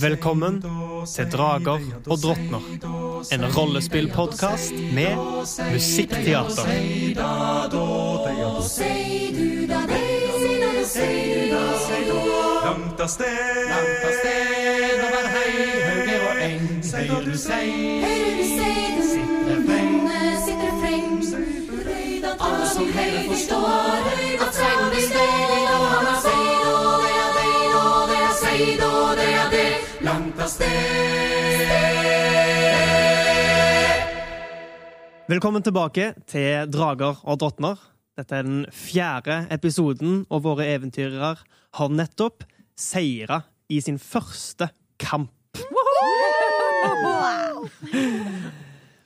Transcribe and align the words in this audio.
Velkommen 0.00 0.62
til 1.14 1.26
Drager 1.32 1.80
og 2.06 2.18
drottner. 2.22 2.60
En 3.34 3.44
rollespillpodkast 3.56 4.72
med 4.94 5.16
musikkteater. 5.72 6.66
Langt 12.64 13.00
av 13.00 13.08
sted, 13.08 13.66
langt 13.72 14.04
av 14.06 14.12
sted 14.20 15.02
over 15.08 15.26
hei, 15.34 15.52
hauger 15.88 16.20
og 16.28 16.34
eng. 16.46 16.64
Høyre 16.94 17.20
du 17.26 17.34
sei, 17.34 17.68
høyre 18.04 18.32
du 18.38 18.44
sei, 18.54 18.78
sitter 19.02 19.58
freng, 19.66 19.98
sitter 20.46 20.72
freng. 20.78 21.10
Alle 22.38 22.66
som 22.70 22.86
hører 22.86 23.24
forstår 23.34 23.98
at 24.46 24.54
seiden 24.54 24.86
blir 24.94 25.06
stedig, 25.10 25.63
av 30.44 30.48
sted. 30.48 30.68
Velkommen 35.24 35.64
tilbake 35.64 36.10
til 36.28 36.68
Drager 36.68 37.22
og 37.24 37.38
drottner. 37.40 37.80
Dette 38.14 38.36
er 38.36 38.44
den 38.46 38.66
fjerde 38.68 39.38
episoden, 39.54 40.26
og 40.28 40.44
våre 40.44 40.66
eventyrere 40.74 41.34
har 41.78 41.94
nettopp 41.96 42.44
seira 42.76 43.40
i 43.72 43.80
sin 43.82 43.96
første 43.98 44.68
kamp. 45.00 45.32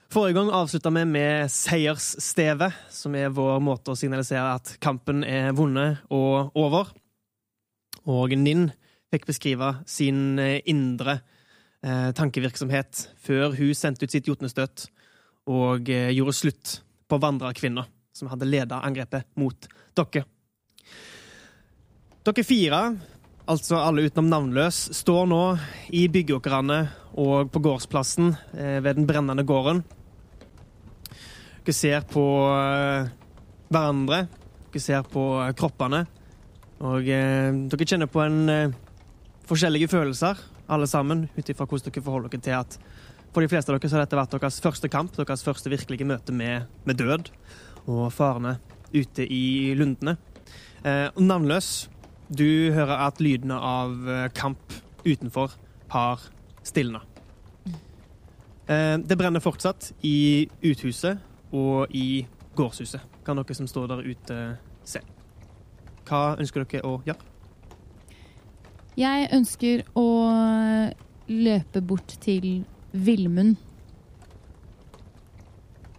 Forrige 0.08 0.34
gang 0.40 0.50
avslutta 0.56 0.90
vi 0.90 1.04
med 1.06 1.52
seiersstevet, 1.52 2.74
som 2.90 3.14
er 3.14 3.30
vår 3.30 3.62
måte 3.62 3.92
å 3.92 3.98
signalisere 3.98 4.56
at 4.58 4.74
kampen 4.82 5.22
er 5.22 5.52
vunnet 5.56 6.02
og 6.10 6.50
over. 6.58 6.90
Og 8.08 8.34
Ninn 8.34 8.70
fikk 9.12 9.28
beskrive 9.28 9.72
sin 9.88 10.38
eh, 10.42 10.60
indre 10.68 11.20
eh, 11.82 12.10
tankevirksomhet 12.16 13.06
før 13.24 13.56
hun 13.58 13.74
sendte 13.76 14.06
ut 14.06 14.14
sitt 14.14 14.28
jotnestøt 14.28 14.88
og 15.48 15.88
eh, 15.92 16.10
gjorde 16.16 16.36
slutt 16.36 16.74
på 17.08 17.20
vandrerkvinna 17.22 17.86
som 18.12 18.28
hadde 18.32 18.48
leda 18.48 18.82
angrepet 18.84 19.28
mot 19.38 19.68
dere. 19.96 20.24
Dere 22.26 22.44
fire, 22.44 22.80
altså 23.48 23.78
alle 23.80 24.04
utenom 24.08 24.28
navnløs, 24.32 24.80
står 24.98 25.28
nå 25.30 25.42
i 25.96 26.04
byggeåkrene 26.12 26.80
og 27.18 27.52
på 27.54 27.62
gårdsplassen 27.64 28.34
eh, 28.58 28.78
ved 28.84 28.98
den 28.98 29.06
brennende 29.08 29.46
gården. 29.48 29.84
Dere 31.64 31.76
ser 31.76 32.04
på 32.10 32.24
eh, 32.52 33.08
hverandre, 33.70 34.26
dere 34.68 34.84
ser 34.84 35.08
på 35.08 35.24
eh, 35.44 35.54
kroppene, 35.56 36.04
og 36.78 37.08
dere 37.08 37.86
kjenner 37.90 38.06
på 38.06 38.20
en 38.22 38.36
forskjellige 39.48 39.88
følelser, 39.88 40.40
alle 40.68 40.86
sammen, 40.86 41.26
ut 41.36 41.48
ifra 41.48 41.66
hvordan 41.66 41.88
dere 41.88 42.04
forholder 42.04 42.32
dere 42.34 42.44
til 42.44 42.56
at 42.58 42.78
for 43.32 43.44
de 43.44 43.50
fleste 43.50 43.72
av 43.72 43.76
dere 43.76 43.90
så 43.90 43.98
har 43.98 44.06
dette 44.06 44.18
vært 44.18 44.34
deres 44.34 44.60
første 44.64 44.88
kamp, 44.92 45.14
deres 45.16 45.44
første 45.44 45.70
virkelige 45.72 46.06
møte 46.08 46.32
med, 46.32 46.68
med 46.88 46.98
død 47.00 47.28
og 47.88 48.08
farene 48.12 48.56
ute 48.94 49.24
i 49.24 49.74
lundene. 49.76 50.16
Eh, 50.84 51.08
navnløs, 51.20 51.88
du 52.28 52.72
hører 52.72 53.04
at 53.08 53.20
lydene 53.24 53.56
av 53.56 54.08
eh, 54.08 54.24
kamp 54.36 54.74
utenfor 55.04 55.56
har 55.92 56.24
stilna. 56.66 57.02
Eh, 58.68 58.96
det 59.00 59.16
brenner 59.20 59.44
fortsatt 59.44 59.92
i 60.04 60.48
uthuset 60.64 61.20
og 61.52 61.92
i 61.96 62.26
gårdshuset. 62.56 63.04
Kan 63.24 63.40
dere 63.40 63.56
som 63.56 63.68
står 63.68 63.92
der 63.92 64.04
ute, 64.08 64.42
se. 64.88 65.04
Hva 66.08 66.38
ønsker 66.40 66.64
dere 66.64 66.88
å 66.88 67.00
gjøre? 67.04 67.27
Jeg 68.98 69.28
ønsker 69.30 69.84
å 69.94 70.08
løpe 71.30 71.80
bort 71.86 72.16
til 72.18 72.64
Villmund. 72.90 73.60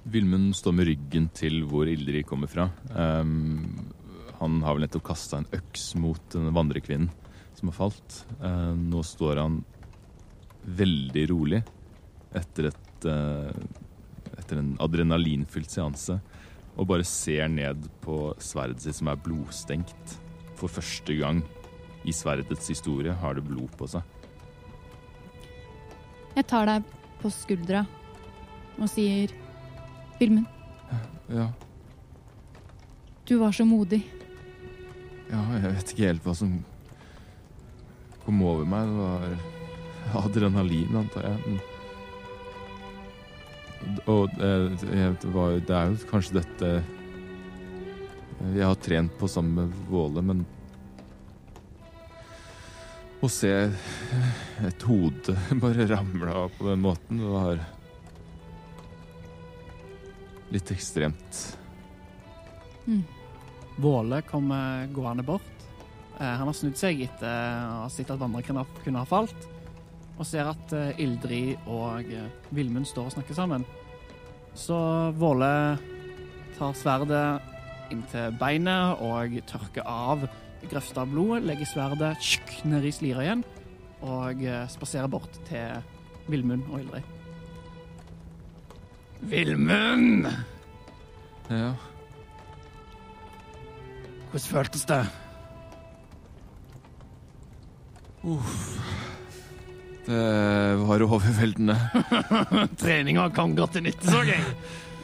Villmund 0.10 0.50
står 0.58 0.74
med 0.76 0.90
ryggen 0.90 1.30
til 1.38 1.62
hvor 1.70 1.88
Ildrid 1.88 2.26
kommer 2.28 2.52
fra. 2.52 2.66
Um, 2.92 3.94
han 4.42 4.58
har 4.66 4.76
vel 4.76 4.84
nettopp 4.84 5.06
kasta 5.14 5.40
en 5.40 5.48
øks 5.56 5.94
mot 6.02 6.20
denne 6.34 6.52
vandrekvinnen 6.56 7.08
som 7.56 7.72
har 7.72 7.78
falt. 7.78 8.18
Uh, 8.42 8.76
nå 8.76 9.04
står 9.08 9.40
han 9.46 9.62
veldig 10.68 11.24
rolig 11.32 11.62
etter, 12.36 12.68
et, 12.74 13.08
uh, 13.08 13.54
etter 14.42 14.60
en 14.60 14.74
adrenalinfylt 14.84 15.72
seanse 15.72 16.20
og 16.76 16.90
bare 16.92 17.08
ser 17.08 17.48
ned 17.52 17.88
på 18.04 18.34
sverdet 18.44 18.84
sitt 18.84 19.00
som 19.00 19.14
er 19.14 19.24
blodstengt. 19.24 20.20
For 20.60 20.68
første 20.68 21.16
gang 21.16 21.46
i 22.08 22.14
sverdets 22.16 22.70
historie 22.72 23.12
har 23.12 23.36
det 23.36 23.44
blod 23.48 23.72
på 23.78 23.88
seg. 23.92 24.04
Jeg 26.38 26.48
tar 26.48 26.70
deg 26.70 26.94
på 27.20 27.32
skuldra 27.34 27.84
og 28.80 28.88
sier 28.92 29.34
Filmen. 30.20 30.46
Ja, 31.32 31.48
du 33.30 33.38
var 33.38 33.52
så 33.52 33.66
modig. 33.66 34.02
ja, 35.30 35.40
jeg 35.54 35.72
vet 35.76 35.92
ikke 35.94 36.08
helt 36.08 36.24
hva 36.26 36.34
som 36.34 36.56
kom 38.24 38.40
over 38.42 38.66
meg. 38.66 38.88
Det 38.90 40.16
var 40.16 40.24
adrenalin, 40.24 40.96
antar 40.98 41.28
jeg. 41.28 41.60
Og 44.10 44.34
det, 44.34 45.30
var, 45.36 45.60
det 45.62 45.76
er 45.78 45.92
jo 45.94 46.10
kanskje 46.10 46.40
dette 46.42 46.72
Jeg 48.58 48.66
har 48.66 48.82
trent 48.82 49.14
på 49.22 49.30
sammen 49.30 49.54
med 49.62 49.78
Våle, 49.92 50.26
men 50.26 50.42
Å 53.20 53.28
se 53.28 53.52
et 54.64 54.84
hode 54.88 55.36
bare 55.64 55.88
ramle 55.90 56.36
av 56.46 56.54
på 56.56 56.70
den 56.70 56.84
måten, 56.86 57.20
det 57.20 57.32
var 57.34 57.60
litt 60.56 60.72
ekstremt. 60.72 61.42
Våle 63.80 64.22
kommer 64.28 64.88
gående 64.96 65.24
bort. 65.28 65.56
Eh, 66.20 66.26
han 66.26 66.48
har 66.48 66.56
snudd 66.56 66.80
seg 66.80 67.04
etter 67.06 67.28
å 67.68 67.84
ha 67.84 67.92
sett 67.92 68.10
at 68.12 68.20
vandreknapp 68.20 68.82
kunne 68.84 69.04
ha 69.04 69.08
falt, 69.08 69.46
og 70.18 70.26
ser 70.28 70.50
at 70.52 70.74
eh, 70.76 70.98
Ildrid 71.04 71.70
og 71.70 72.10
eh, 72.12 72.28
Vilmund 72.56 72.88
står 72.90 73.08
og 73.08 73.16
snakker 73.16 73.38
sammen. 73.38 73.64
Så 74.58 74.80
Våle 75.20 75.54
tar 76.58 76.76
sverdet 76.76 77.92
inntil 77.94 78.36
beinet 78.40 79.00
og 79.06 79.38
tørker 79.48 79.88
av 79.88 80.26
grøfta 80.68 81.04
av 81.06 81.14
blodet, 81.14 81.46
legger 81.48 81.70
sverdet 81.70 82.12
tjukk, 82.24 82.52
ned 82.68 82.86
i 82.86 82.92
slira 82.94 83.24
igjen 83.26 83.46
og 84.06 84.44
eh, 84.44 84.66
spaserer 84.72 85.12
bort 85.12 85.40
til 85.48 85.80
Villmund 86.30 86.68
og 86.70 86.84
Ildrid. 86.84 87.16
Villmund! 89.30 90.30
Ja, 91.50 91.74
Hvordan 94.30 94.46
føltes 94.46 94.86
det? 94.86 95.02
det 100.06 100.76
var 100.86 101.02
overveldende. 101.02 101.76
Treninga 102.82 103.30
kom 103.34 103.56
godt 103.58 103.78
til 103.78 103.88
nytte, 103.88 104.06
så 104.10 104.22
jeg. 104.28 104.44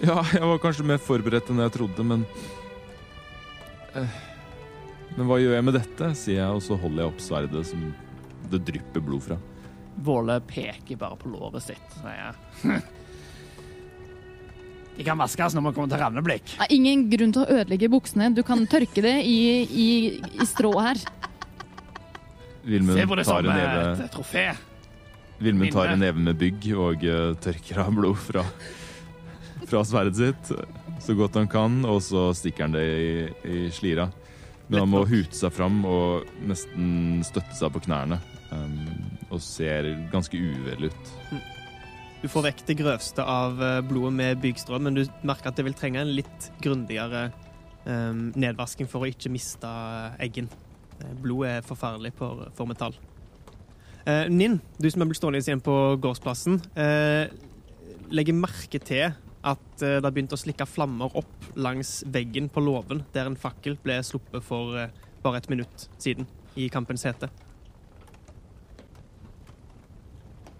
Ja, 0.03 0.19
jeg 0.27 0.43
var 0.43 0.57
kanskje 0.59 0.83
mer 0.83 0.99
forberedt 0.99 1.47
enn 1.49 1.61
jeg 1.63 1.71
trodde, 1.71 2.03
men 2.03 2.25
eh, 3.95 4.17
Men 5.15 5.29
hva 5.29 5.39
gjør 5.39 5.55
jeg 5.55 5.65
med 5.67 5.77
dette? 5.77 6.11
sier 6.17 6.41
jeg, 6.41 6.51
og 6.57 6.63
så 6.65 6.77
holder 6.79 7.03
jeg 7.03 7.13
opp 7.13 7.23
sverdet 7.23 7.63
som 7.69 7.85
det 8.51 8.61
drypper 8.67 9.03
blod 9.03 9.23
fra. 9.29 9.39
Våle 10.05 10.39
peker 10.43 10.99
bare 10.99 11.17
på 11.19 11.31
låret 11.31 11.63
sitt, 11.63 11.97
sier 12.01 12.17
jeg. 12.19 12.83
De 14.95 15.03
kan 15.03 15.19
vaskes 15.19 15.55
når 15.55 15.63
man 15.65 15.73
kommer 15.75 15.91
til 15.91 15.99
ravneblikk. 15.99 16.53
Er 16.63 16.71
ingen 16.71 17.09
grunn 17.11 17.33
til 17.35 17.43
å 17.43 17.57
ødelegge 17.57 17.89
buksene. 17.91 18.29
Du 18.31 18.45
kan 18.47 18.61
tørke 18.71 19.03
det 19.03 19.17
i, 19.27 19.39
i, 19.67 19.87
i 20.39 20.47
strå 20.47 20.71
her. 20.79 21.01
Vilmund 22.63 22.95
Se 22.95 23.03
på 23.05 23.17
det 23.19 23.25
tar 23.27 23.49
som 23.49 23.59
et 23.59 24.05
trofé. 24.13 24.45
Vilmund 25.43 25.75
tar 25.75 25.91
en 25.91 25.99
neve 25.99 26.23
med 26.23 26.39
bygg 26.39 26.69
og 26.79 27.03
uh, 27.03 27.35
tørker 27.43 27.81
av 27.83 27.91
blod 27.97 28.21
fra, 28.23 28.45
fra 29.67 29.83
sverdet 29.83 30.15
sitt 30.21 30.53
så 31.03 31.13
godt 31.13 31.35
han 31.37 31.49
kan, 31.51 31.81
og 31.85 31.99
så 32.01 32.29
stikker 32.33 32.65
han 32.65 32.75
det 32.77 32.85
i, 32.87 33.09
i 33.51 33.65
slira. 33.73 34.07
Men 34.67 34.81
han 34.81 34.89
må 34.89 35.03
hute 35.05 35.37
seg 35.37 35.53
fram 35.53 35.83
og 35.85 36.25
nesten 36.49 37.21
støtte 37.25 37.57
seg 37.57 37.73
på 37.75 37.83
knærne. 37.85 38.19
um, 38.51 38.79
og 39.33 39.41
ser 39.41 39.87
ganske 40.11 40.37
uvel 40.37 40.87
ut. 40.89 41.09
Du 42.21 42.29
får 42.31 42.47
vekk 42.47 42.61
det 42.69 42.75
grøvste 42.79 43.21
av 43.21 43.59
eh, 43.61 43.81
blodet 43.85 44.13
med 44.15 44.39
byggstrøm, 44.41 44.87
men 44.87 44.95
du 44.97 45.01
merker 45.27 45.51
at 45.51 45.57
det 45.59 45.65
vil 45.67 45.75
trenge 45.77 46.01
en 46.01 46.13
litt 46.15 46.47
grundigere 46.63 47.27
um, 47.85 48.31
nedvasking 48.33 48.89
for 48.89 49.03
å 49.03 49.09
ikke 49.11 49.33
miste 49.33 49.69
eggen. 50.23 50.47
Blodet 50.95 51.19
Blod 51.21 51.49
er 51.49 51.65
forferdelig 51.67 52.13
for, 52.17 52.47
for 52.55 52.69
metall. 52.69 52.95
Uh, 54.05 54.25
Ninn, 54.31 54.61
du 54.79 54.87
som 54.89 55.03
er 55.03 55.09
blitt 55.09 55.19
stående 55.19 55.41
igjen 55.43 55.61
på 55.65 55.75
gårdsplassen, 56.01 56.61
uh, 56.77 57.25
legger 58.13 58.37
merke 58.37 58.79
til 58.79 59.11
at 59.45 59.81
eh, 59.83 59.97
det 59.99 60.05
har 60.05 60.13
begynt 60.13 60.33
å 60.33 60.39
slikke 60.39 60.65
flammer 60.67 61.13
opp 61.19 61.49
langs 61.59 61.99
veggen 62.11 62.49
på 62.49 62.63
låven, 62.65 63.03
der 63.13 63.29
en 63.29 63.37
fakkel 63.39 63.77
ble 63.83 63.99
sluppet 64.05 64.45
for 64.45 64.77
eh, 64.79 64.93
bare 65.23 65.41
et 65.41 65.49
minutt 65.51 65.87
siden, 66.01 66.27
i 66.57 66.67
kampens 66.73 67.05
hete. 67.05 67.29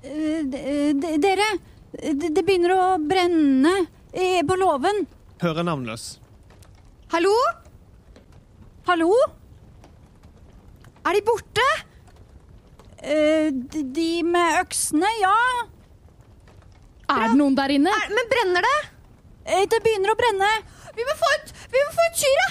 Eh, 0.06 0.46
Dere, 0.46 1.50
det 1.96 2.44
begynner 2.44 2.76
å 2.76 2.84
brenne 3.02 3.74
på 4.46 4.58
låven. 4.60 5.06
Hører 5.42 5.66
navnløs. 5.68 6.06
Hallo? 7.12 7.34
Hallo? 8.88 9.10
Er 11.06 11.18
de 11.18 11.22
borte? 11.26 11.66
De 13.06 14.10
med 14.26 14.60
øksene, 14.64 15.10
ja. 15.22 15.36
Er 17.10 17.28
det 17.30 17.38
noen 17.40 17.56
der 17.58 17.74
inne? 17.76 17.94
men 18.10 18.30
brenner 18.32 18.66
det? 18.66 18.76
Eh, 19.46 19.66
det 19.70 19.82
begynner 19.86 20.14
å 20.14 20.18
brenne. 20.18 20.52
Vi 20.96 21.06
må 21.06 21.16
få 21.20 21.32
ut, 21.38 21.52
vi 21.74 21.84
må 21.84 21.94
få 21.94 22.06
ut 22.10 22.22
kyra! 22.24 22.48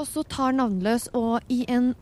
Og 0.00 0.08
så 0.08 0.24
tar 0.28 0.56
navnløs 0.56 1.08
og 1.16 1.52
i 1.52 1.62
en 1.70 1.92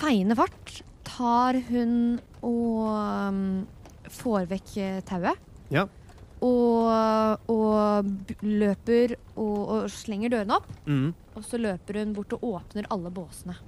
feiende 0.00 0.36
fart 0.38 0.78
tar 1.06 1.58
hun 1.68 2.20
og 2.42 2.86
um, 2.92 3.42
får 4.12 4.46
vekk 4.50 4.76
eh, 4.82 5.00
tauet. 5.08 5.40
Ja. 5.72 5.86
Og, 6.42 6.88
og 7.52 8.40
løper 8.42 9.14
og, 9.36 9.58
og 9.60 9.90
slenger 9.92 10.32
dørene 10.32 10.56
opp. 10.58 10.70
Mm. 10.86 11.12
Og 11.36 11.44
så 11.46 11.60
løper 11.60 12.00
hun 12.00 12.16
bort 12.16 12.34
og 12.36 12.48
åpner 12.56 12.88
alle 12.92 13.12
båsene. 13.14 13.58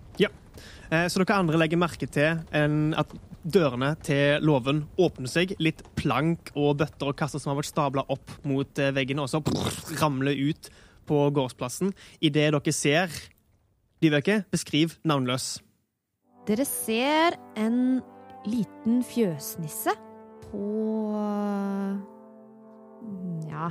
Eh, 0.91 1.07
Så 1.11 1.19
dere 1.21 1.39
andre 1.41 1.59
legger 1.59 1.81
merke 1.81 2.07
til 2.11 2.43
en, 2.55 2.95
at 2.99 3.11
dørene 3.45 3.93
til 4.05 4.43
låven 4.45 4.85
åpner 5.01 5.31
seg. 5.31 5.55
Litt 5.63 5.85
plank 5.99 6.51
og 6.57 6.81
bøtter 6.81 7.13
og 7.13 7.19
kasser 7.19 7.43
som 7.43 7.53
har 7.53 7.61
vært 7.61 7.73
stabla 7.73 8.07
opp 8.13 8.33
mot 8.49 8.83
veggene, 8.97 9.25
og 9.25 9.31
så 9.31 9.43
ramler 10.01 10.37
ut 10.51 10.73
på 11.09 11.21
gårdsplassen. 11.37 11.93
Idet 12.25 12.51
dere 12.55 12.75
ser 12.75 13.13
Vibeke, 14.05 14.43
beskriv 14.53 14.99
navnløs. 15.07 15.63
Dere 16.45 16.67
ser 16.69 17.39
en 17.57 18.03
liten 18.45 19.01
fjøsnisse 19.07 19.95
på 20.51 20.65
mm, 23.01 23.47
Ja, 23.49 23.71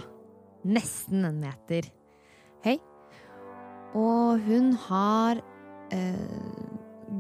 nesten 0.65 1.27
en 1.27 1.37
meter 1.43 1.89
høy. 2.65 2.79
Og 3.93 4.41
hun 4.47 4.73
har 4.87 5.43
eh, 5.93 6.63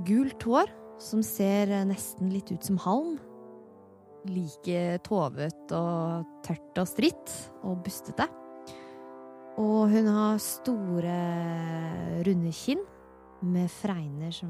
gult 0.07 0.47
hår 0.49 0.73
som 1.03 1.23
ser 1.25 1.71
eh, 1.71 1.85
nesten 1.87 2.31
litt 2.33 2.51
ut 2.53 2.63
som 2.63 2.79
halm. 2.85 3.17
Like 4.23 5.01
tovet 5.03 5.73
og 5.75 6.23
tørt 6.45 6.79
og 6.79 6.87
stritt 6.87 7.33
og 7.67 7.81
bustete. 7.83 8.29
Og 9.59 9.91
hun 9.91 10.07
har 10.09 10.39
store, 10.41 11.17
runde 12.25 12.53
kinn 12.55 12.81
med 13.43 13.67
fregner 13.69 14.31
som 14.33 14.49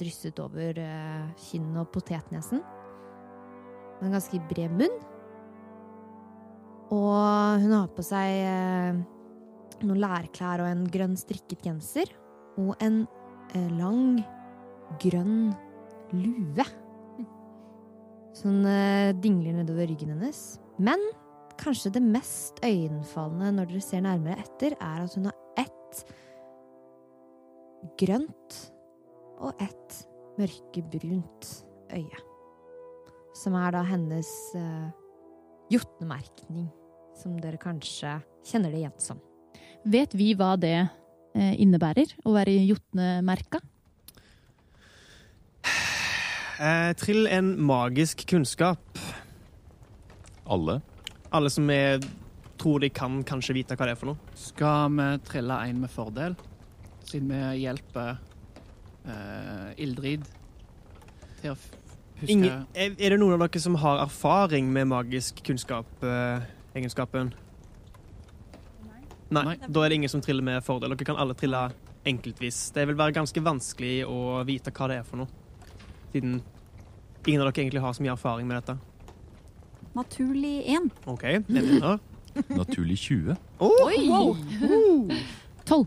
drysset 0.00 0.40
over 0.42 0.80
eh, 0.80 1.28
kinn 1.50 1.68
og 1.76 1.90
potetnesen. 1.94 2.64
Og 4.00 4.08
en 4.08 4.16
ganske 4.16 4.40
bred 4.50 4.72
munn. 4.80 4.98
Og 6.90 7.62
hun 7.62 7.76
har 7.76 7.92
på 7.94 8.02
seg 8.02 8.40
eh, 8.48 9.00
noen 9.84 10.00
lærklær 10.00 10.64
og 10.64 10.72
en 10.72 10.86
grønn 10.90 11.16
strikket 11.20 11.68
genser. 11.68 12.08
Og 12.58 12.72
en 12.82 13.04
lang, 13.76 14.20
grønn 15.02 15.50
lue. 16.14 16.66
Sånn 18.36 18.62
uh, 18.64 19.10
dingler 19.20 19.58
nedover 19.58 19.88
ryggen 19.90 20.14
hennes. 20.14 20.60
Men 20.80 21.02
kanskje 21.60 21.92
det 21.96 22.02
mest 22.04 22.60
øyenfallende 22.64 23.52
når 23.58 23.70
dere 23.72 23.84
ser 23.84 24.04
nærmere 24.06 24.40
etter, 24.40 24.76
er 24.78 25.04
at 25.04 25.16
hun 25.18 25.28
har 25.28 25.36
ett 25.60 26.04
grønt 28.00 28.58
og 29.40 29.60
ett 29.60 29.98
mørkebrunt 30.40 31.50
øye. 31.96 32.24
Som 33.36 33.56
er 33.58 33.74
da 33.76 33.82
hennes 33.88 34.30
uh, 34.56 34.88
jotnemerkning, 35.72 36.68
som 37.18 37.36
dere 37.40 37.60
kanskje 37.60 38.18
kjenner 38.46 38.72
det 38.72 38.82
igjen 38.82 39.02
som. 39.02 39.20
Vet 39.88 40.14
vi 40.16 40.32
hva 40.36 40.54
det 40.60 40.76
eh, 40.76 41.54
innebærer, 41.62 42.10
å 42.26 42.34
være 42.34 42.52
jotnemerka? 42.68 43.62
Eh, 46.60 46.92
trill 46.92 47.26
en 47.26 47.54
magisk 47.64 48.26
kunnskap. 48.28 48.98
Alle. 50.44 50.80
Alle 51.30 51.50
som 51.50 51.70
er, 51.72 52.02
tror 52.60 52.82
de 52.82 52.90
kan 52.92 53.22
kanskje 53.24 53.56
vite 53.56 53.78
hva 53.78 53.88
det 53.88 53.94
er 53.94 54.00
for 54.00 54.10
noe. 54.10 54.34
Skal 54.36 54.92
vi 54.92 55.06
trille 55.24 55.56
en 55.70 55.80
med 55.80 55.92
fordel, 55.94 56.36
siden 57.08 57.32
vi 57.32 57.62
hjelper 57.62 58.18
eh, 59.08 59.70
Ildrid 59.86 60.28
til 61.40 61.54
å 61.54 61.56
huske 61.56 62.28
Ingen, 62.28 62.66
er, 62.76 62.92
er 62.92 63.14
det 63.14 63.20
noen 63.22 63.38
av 63.38 63.46
dere 63.46 63.64
som 63.64 63.80
har 63.80 64.04
erfaring 64.04 64.68
med 64.74 64.90
magisk 64.92 65.40
kunnskap-egenskapen? 65.46 67.32
Nei. 68.84 69.00
Nei. 69.32 69.56
Da 69.64 69.86
er 69.86 69.88
det 69.88 70.02
ingen 70.02 70.12
som 70.12 70.20
triller 70.20 70.44
med 70.44 70.60
fordel. 70.66 70.92
Dere 70.92 71.08
kan 71.08 71.16
alle 71.24 71.38
trille 71.40 71.70
enkeltvis. 72.04 72.66
Det 72.76 72.84
vil 72.90 73.00
være 73.00 73.16
ganske 73.16 73.48
vanskelig 73.48 74.02
å 74.04 74.42
vite 74.44 74.76
hva 74.76 74.92
det 74.92 75.00
er 75.00 75.08
for 75.08 75.24
noe, 75.24 75.39
siden 76.12 76.40
ingen 77.26 77.42
av 77.42 77.50
dere 77.50 77.64
egentlig 77.64 77.82
har 77.84 77.96
så 77.96 78.04
mye 78.04 78.14
erfaring 78.14 78.48
med 78.48 78.60
dette. 78.60 78.76
Naturlig 79.96 80.56
1. 80.70 80.90
OK, 81.10 81.26
den 81.48 81.66
vinner. 81.72 81.98
Naturlig 82.60 82.98
20. 82.98 83.36
Oh, 83.58 84.36
Tolv. 85.68 85.86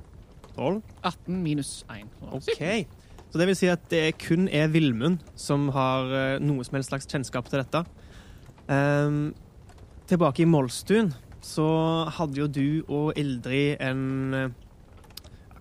12. 0.56 0.82
18 1.04 1.44
minus 1.44 1.86
1. 1.90 2.10
OK. 2.32 2.88
Så 3.32 3.40
det 3.42 3.48
vil 3.50 3.58
si 3.58 3.70
at 3.72 3.86
det 3.90 4.20
kun 4.22 4.46
er 4.52 4.70
Villmund 4.70 5.24
som 5.40 5.70
har 5.74 6.12
eh, 6.14 6.42
noe 6.44 6.62
som 6.68 6.78
helst 6.78 6.92
slags 6.92 7.10
kjennskap 7.10 7.48
til 7.50 7.64
dette. 7.64 7.82
Um, 8.70 9.34
tilbake 10.08 10.44
i 10.44 10.48
Molstuen 10.48 11.10
så 11.44 11.66
hadde 12.14 12.40
jo 12.40 12.46
du 12.48 12.68
og 12.86 13.18
Ildrid 13.20 13.82
en 13.84 14.38
eh, 14.38 14.54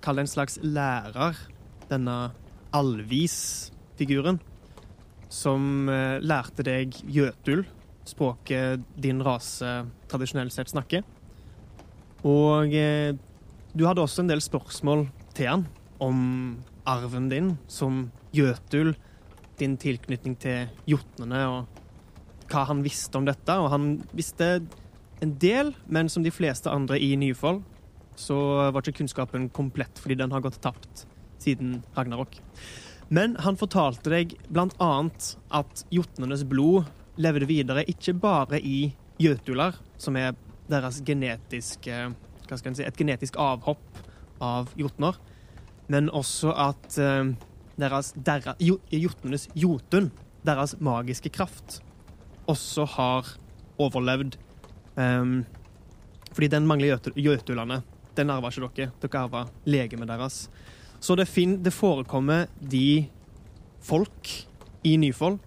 Kall 0.02 0.18
det 0.18 0.26
en 0.26 0.32
slags 0.32 0.58
lærer. 0.66 1.38
Denne 1.86 2.32
Alvis-figuren. 2.74 4.40
Som 5.32 5.88
eh, 5.88 6.20
lærte 6.20 6.64
deg 6.66 6.96
jøtul, 7.08 7.64
språket 8.08 8.82
din 9.00 9.22
rase 9.24 9.82
tradisjonelt 10.10 10.52
sett 10.54 10.72
snakker. 10.72 11.06
Og 12.28 12.74
eh, 12.76 13.14
du 13.72 13.86
hadde 13.88 14.04
også 14.04 14.22
en 14.22 14.30
del 14.30 14.42
spørsmål 14.44 15.06
til 15.32 15.48
han 15.48 15.64
om 16.02 16.18
arven 16.88 17.30
din 17.30 17.54
som 17.70 18.10
jøtul, 18.34 18.92
din 19.60 19.78
tilknytning 19.80 20.34
til 20.42 20.68
jotnene 20.90 21.44
og 21.48 21.80
hva 22.52 22.66
han 22.68 22.82
visste 22.84 23.18
om 23.18 23.26
dette. 23.28 23.56
Og 23.56 23.70
han 23.72 23.94
visste 24.12 24.54
en 25.22 25.36
del, 25.40 25.72
men 25.86 26.10
som 26.12 26.24
de 26.24 26.34
fleste 26.34 26.70
andre 26.70 26.98
i 27.00 27.14
Nyfold, 27.16 27.62
så 28.18 28.36
var 28.74 28.82
ikke 28.82 29.00
kunnskapen 29.00 29.48
komplett 29.54 30.00
fordi 30.02 30.18
den 30.20 30.34
har 30.34 30.42
gått 30.44 30.60
tapt 30.62 31.06
siden 31.42 31.80
Ragnarok. 31.96 32.36
Men 33.12 33.36
han 33.44 33.58
fortalte 33.60 34.08
deg 34.08 34.34
annet 34.80 35.34
at 35.52 35.84
jotnenes 35.92 36.46
blod 36.48 36.88
levde 37.20 37.48
videre 37.50 37.84
ikke 37.90 38.14
bare 38.16 38.60
i 38.60 38.94
jøtuler, 39.20 39.76
som 40.00 40.16
er 40.16 40.32
deres 40.72 41.02
genetiske 41.04 42.06
hva 42.48 42.58
skal 42.58 42.72
en 42.72 42.76
si, 42.76 42.84
et 42.84 42.98
genetisk 42.98 43.36
avhopp 43.40 44.00
av 44.42 44.72
jotner, 44.76 45.16
men 45.92 46.10
også 46.12 46.52
at 46.56 46.98
eh, 47.00 47.32
deres, 47.80 48.12
deres, 48.16 48.58
jotnenes 48.90 49.48
jotun, 49.56 50.10
deres 50.44 50.74
magiske 50.82 51.32
kraft, 51.32 51.80
også 52.50 52.84
har 52.96 53.34
overlevd. 53.80 54.36
Um, 54.96 55.44
fordi 56.32 56.50
den 56.52 56.66
mangler 56.68 56.98
jøtulene. 57.16 57.80
Den 58.16 58.32
arva 58.32 58.50
ikke 58.52 58.68
dere. 58.76 58.92
Dere 59.00 59.22
arva 59.22 59.44
legemet 59.64 60.10
deres. 60.10 60.42
Så 61.02 61.16
det, 61.18 61.26
det 61.34 61.74
forekommer 61.74 62.46
de 62.60 63.08
folk 63.82 64.30
i 64.86 64.94
Nyfold 65.02 65.40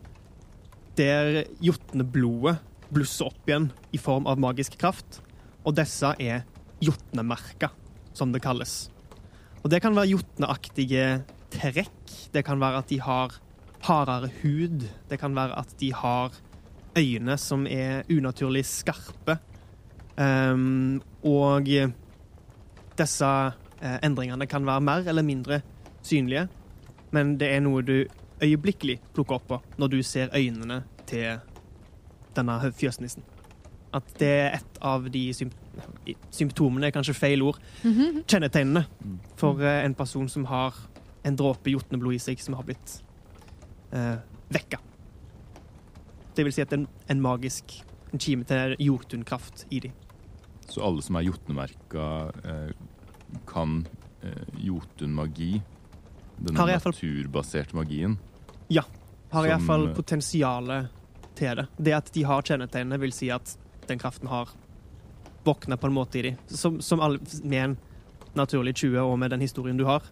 der 0.99 1.45
jotneblodet 1.63 2.57
blusser 2.91 3.29
opp 3.31 3.47
igjen 3.49 3.69
i 3.95 3.99
form 3.99 4.27
av 4.31 4.39
magisk 4.39 4.77
kraft, 4.79 5.19
og 5.67 5.75
disse 5.75 6.11
er 6.21 6.43
jotnemerka, 6.83 7.71
som 8.15 8.31
det 8.31 8.43
kalles. 8.43 8.85
Og 9.63 9.71
det 9.73 9.81
kan 9.83 9.95
være 9.95 10.13
jotneaktige 10.13 11.07
trekk. 11.55 12.13
Det 12.31 12.43
kan 12.45 12.61
være 12.61 12.83
at 12.83 12.91
de 12.91 12.99
har 13.01 13.35
hardere 13.87 14.29
hud. 14.43 14.85
Det 15.09 15.19
kan 15.19 15.35
være 15.35 15.57
at 15.59 15.75
de 15.81 15.91
har 15.95 16.35
øyne 16.95 17.37
som 17.41 17.65
er 17.67 18.05
unaturlig 18.11 18.65
skarpe. 18.67 19.39
um, 20.15 21.01
og 21.23 21.67
disse 22.95 23.31
endringene 24.03 24.47
kan 24.49 24.65
være 24.65 24.83
mer 24.83 25.09
eller 25.09 25.25
mindre 25.25 25.61
synlige, 26.05 26.47
men 27.13 27.35
det 27.39 27.51
er 27.53 27.63
noe 27.63 27.83
du 27.85 27.97
øyeblikkelig 28.43 28.99
plukker 29.13 29.37
opp 29.37 29.47
på 29.47 29.59
når 29.79 29.93
du 29.93 30.01
ser 30.03 30.33
øynene 30.35 30.83
til 31.07 31.39
denne 32.35 32.57
fjøsnissen. 32.75 33.23
At 33.95 34.09
det 34.19 34.27
er 34.27 34.57
et 34.57 34.81
av 34.83 35.07
de 35.11 35.23
sym 35.33 35.53
symptomene, 36.35 36.91
kanskje 36.93 37.15
feil 37.17 37.41
ord, 37.41 37.57
kjennetegnene 37.83 38.83
for 39.39 39.63
eh, 39.63 39.81
en 39.85 39.95
person 39.97 40.27
som 40.29 40.45
har 40.45 40.75
en 41.25 41.37
dråpe 41.39 41.71
jotneblod 41.73 42.13
i 42.13 42.19
seg, 42.21 42.41
som 42.43 42.53
har 42.59 42.67
blitt 42.67 42.99
eh, 43.95 44.19
vekka. 44.53 44.77
Det 46.35 46.45
vil 46.45 46.53
si 46.53 46.61
at 46.61 46.69
det 46.69 46.83
er 46.83 47.15
en 47.15 47.23
magisk 47.23 47.79
en 48.15 48.21
kime 48.21 48.47
til 48.47 48.75
jotunkraft 48.79 49.65
i 49.71 49.81
dem. 49.87 49.95
Så 50.69 50.81
alle 50.85 51.03
som 51.05 51.17
er 51.19 51.27
jotnemerka, 51.27 52.05
eh, 52.43 52.71
kan 53.47 53.87
eh, 54.23 54.29
jotunmagi, 54.57 55.61
denne 56.37 56.59
Har 56.59 56.67
naturbaserte 56.67 57.75
magien. 57.75 58.17
Har 59.31 59.41
Som, 59.43 59.49
iallfall 59.49 59.87
eh, 59.89 59.95
potensialet 59.95 60.87
til 61.35 61.55
det. 61.59 61.67
Det 61.77 61.93
at 61.97 62.11
de 62.13 62.23
har 62.23 62.41
kjennetegnene, 62.41 62.99
vil 63.01 63.11
si 63.11 63.29
at 63.33 63.57
den 63.87 63.99
kraften 63.99 64.27
har 64.31 64.49
våkna 65.45 65.77
på 65.77 65.87
en 65.87 65.93
måte 65.93 66.19
i 66.19 66.21
de. 66.21 66.35
Som, 66.47 66.79
som 66.81 67.01
alle, 67.03 67.19
med 67.43 67.63
en 67.63 67.77
naturlig 68.35 68.75
20 68.75 68.99
og 69.03 69.19
med 69.19 69.31
den 69.31 69.41
historien 69.43 69.77
du 69.77 69.85
har, 69.85 70.03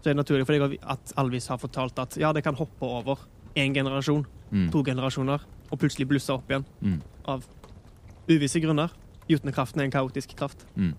så 0.00 0.08
er 0.10 0.14
det 0.14 0.20
naturlig 0.22 0.46
for 0.48 0.56
deg 0.56 0.78
at 0.82 1.12
Alvis 1.20 1.48
har 1.52 1.60
fortalt 1.60 1.98
at 2.00 2.16
ja, 2.16 2.32
det 2.32 2.42
kan 2.44 2.56
hoppe 2.56 2.86
over 2.86 3.18
én 3.56 3.74
generasjon, 3.74 4.26
Mm. 4.50 4.70
to 4.72 4.80
generasjoner, 4.82 5.38
og 5.70 5.78
plutselig 5.78 6.08
blusse 6.10 6.32
opp 6.34 6.48
igjen 6.50 6.64
Mm. 6.82 6.96
av 7.24 7.44
uvisse 8.26 8.58
grunner. 8.60 8.90
Jotnekraften 9.28 9.78
er 9.80 9.84
en 9.84 9.92
kaotisk 9.94 10.34
kraft. 10.34 10.64
Mm. 10.74 10.94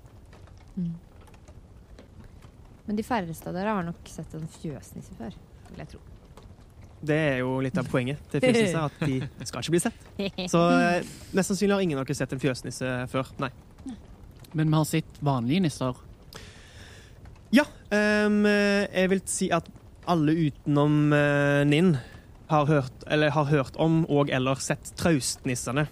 Men 2.92 3.00
de 3.00 3.08
færreste 3.08 3.48
av 3.48 3.56
dere 3.56 3.72
har 3.72 3.86
nok 3.88 4.10
sett 4.12 4.34
en 4.36 4.50
fjøsnisse 4.52 5.14
før, 5.16 5.36
vil 5.70 5.80
jeg 5.80 5.94
tro. 5.94 6.02
Det 7.02 7.16
er 7.16 7.38
jo 7.40 7.54
litt 7.64 7.78
av 7.80 7.88
poenget 7.88 8.20
til 8.34 8.44
fjøsnisser, 8.44 8.84
at 8.84 8.98
de 9.08 9.48
skal 9.48 9.64
ikke 9.64 9.74
bli 9.74 9.80
sett. 9.80 10.04
Så 10.52 10.64
eh, 10.76 11.08
mest 11.32 11.54
sannsynlig 11.54 11.78
har 11.78 11.86
ingen 11.88 12.02
av 12.02 12.04
dere 12.04 12.20
sett 12.20 12.36
en 12.36 12.42
fjøsnisse 12.44 12.90
før. 13.14 13.32
Nei. 13.40 13.50
Men 14.52 14.68
vi 14.68 14.76
har 14.76 14.90
sett 14.92 15.22
vanlige 15.24 15.64
nisser. 15.64 16.04
Ja, 17.56 17.64
Um, 17.92 18.46
jeg 18.48 19.10
vil 19.12 19.22
si 19.28 19.50
at 19.52 19.66
alle 20.08 20.32
utenom 20.48 21.12
uh, 21.12 21.60
Ninn 21.68 21.98
har 22.48 22.70
hørt, 22.70 23.04
eller 23.12 23.34
har 23.36 23.50
hørt 23.50 23.76
om 23.76 24.06
og 24.08 24.32
eller 24.32 24.62
sett 24.64 24.94
traustnissene. 25.00 25.90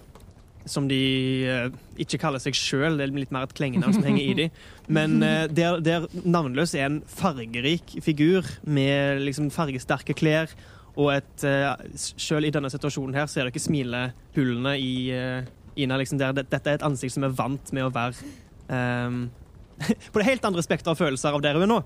Som 0.70 0.90
de 0.90 1.00
eh, 1.48 1.70
ikke 2.04 2.20
kaller 2.22 2.42
seg 2.44 2.58
sjøl, 2.58 2.98
det 3.00 3.08
er 3.08 3.14
litt 3.16 3.32
mer 3.34 3.48
et 3.48 3.56
klengenavn 3.58 3.96
som 3.96 4.06
henger 4.06 4.24
i 4.24 4.36
dem. 4.42 4.58
Men 4.92 5.22
eh, 5.28 5.46
der, 5.52 5.80
der 5.86 6.10
Navnløs 6.24 6.76
er 6.76 6.90
en 6.90 7.00
fargerik 7.08 7.96
figur 8.06 8.48
med 8.68 9.24
liksom 9.26 9.50
fargesterke 9.56 10.18
klær. 10.18 10.52
Og 11.00 11.14
et, 11.14 11.46
uh, 11.48 11.78
selv 11.96 12.50
i 12.50 12.52
denne 12.52 12.68
situasjonen 12.74 13.16
her 13.16 13.30
ser 13.32 13.48
dere 13.48 13.62
smilehullene 13.62 14.74
i 14.82 14.94
uh, 15.16 15.52
Ina. 15.80 16.00
Liksom 16.02 16.20
der. 16.20 16.34
Dette 16.42 16.60
er 16.66 16.80
et 16.80 16.86
ansikt 16.86 17.16
som 17.16 17.24
er 17.28 17.36
vant 17.36 17.72
med 17.76 17.88
å 17.88 17.92
være 17.94 18.32
ehm, 18.74 19.22
på 20.12 20.20
det 20.20 20.28
helt 20.28 20.48
andre 20.48 20.64
spekteret 20.66 20.94
av 20.94 21.00
følelser 21.00 21.36
av 21.36 21.44
der 21.44 21.58
hun 21.58 21.66
er 21.66 21.72
nå. 21.72 21.80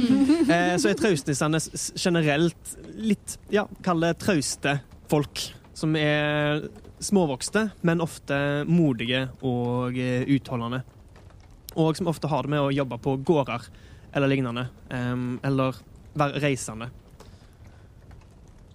eh, 0.54 0.74
så 0.80 0.90
er 0.90 0.98
traustnissene 0.98 1.60
generelt 2.00 2.74
litt, 2.96 3.36
ja, 3.52 3.66
kall 3.84 4.04
det 4.04 4.14
trauste 4.22 4.78
folk. 5.10 5.46
Som 5.74 5.96
er 5.98 6.68
småvokste, 7.00 7.70
men 7.82 8.00
ofte 8.00 8.36
modige 8.68 9.28
og 9.42 9.96
eh, 9.98 10.24
utholdende. 10.36 10.82
Og 11.76 11.96
som 11.98 12.06
ofte 12.06 12.28
har 12.30 12.42
det 12.46 12.50
med 12.54 12.60
å 12.62 12.70
jobbe 12.72 12.98
på 13.02 13.16
gårder 13.26 13.66
eller 14.14 14.28
lignende. 14.30 14.68
eller 15.42 15.74
være 16.14 16.38
reisende. 16.40 16.86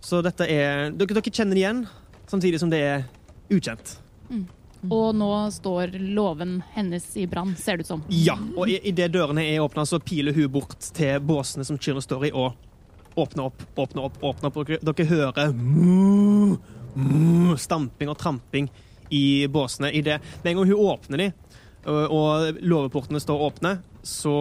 Så 0.04 0.22
dette 0.26 0.44
er 0.52 0.92
Dere, 0.92 1.14
dere 1.16 1.32
kjenner 1.32 1.56
det 1.56 1.62
igjen, 1.64 1.86
samtidig 2.28 2.60
som 2.60 2.70
det 2.72 2.80
er 2.84 3.06
ukjent. 3.50 3.98
Og 4.90 5.14
nå 5.16 5.30
står 5.52 5.96
låven 6.16 6.58
hennes 6.76 7.06
i 7.20 7.26
brann, 7.28 7.56
ser 7.60 7.78
det 7.78 7.84
ut 7.84 7.88
som. 7.88 8.04
Ja, 8.10 8.36
og 8.58 8.68
i- 8.70 8.80
idet 8.92 9.12
dørene 9.12 9.44
er 9.44 9.60
åpna, 9.64 9.86
så 9.86 10.00
piler 10.00 10.34
hun 10.34 10.48
bort 10.52 10.80
til 10.94 11.20
båsene 11.20 11.66
som 11.66 11.78
kyrne 11.78 12.02
står 12.04 12.26
i, 12.28 12.32
og 12.32 12.54
åpner 13.18 13.46
opp, 13.50 13.64
åpner 13.78 14.04
opp, 14.08 14.18
åpner 14.24 14.48
opp. 14.52 14.68
Dere, 14.68 14.80
dere 14.84 15.06
hører 15.08 15.54
mu, 17.00 17.56
stamping 17.58 18.12
og 18.12 18.18
tramping 18.20 18.70
i 19.10 19.48
båsene. 19.52 19.92
I 19.92 20.04
det, 20.06 20.20
med 20.44 20.52
en 20.52 20.62
gang 20.62 20.72
hun 20.72 20.92
åpner 20.94 21.24
de, 21.24 21.30
og, 21.86 22.02
og 22.14 22.60
låveportene 22.62 23.22
står 23.24 23.46
åpne, 23.50 23.78
så 24.06 24.34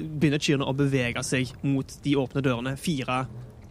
begynner 0.00 0.42
kyrne 0.42 0.68
å 0.68 0.76
bevege 0.76 1.22
seg 1.26 1.50
mot 1.64 1.96
de 2.04 2.16
åpne 2.20 2.42
dørene. 2.44 2.76
Fire 2.80 3.24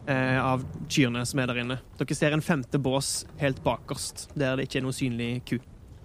eh, 0.06 0.40
av 0.40 0.64
kyrne 0.90 1.26
som 1.26 1.42
er 1.42 1.50
der 1.52 1.64
inne. 1.64 1.80
Dere 2.00 2.18
ser 2.18 2.36
en 2.36 2.46
femte 2.46 2.82
bås 2.82 3.24
helt 3.42 3.64
bakerst, 3.66 4.30
der 4.38 4.58
det 4.58 4.68
ikke 4.68 4.82
er 4.82 4.88
noen 4.88 4.98
synlig 4.98 5.32
ku. 5.50 5.58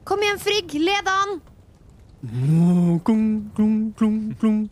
Kom 0.08 0.22
igjen, 0.24 0.40
Frigg! 0.40 0.78
Led 0.80 1.10
an! 1.12 1.38
Klung, 3.04 3.50
klung, 3.54 3.92
klung, 3.94 4.16
klung. 4.40 4.62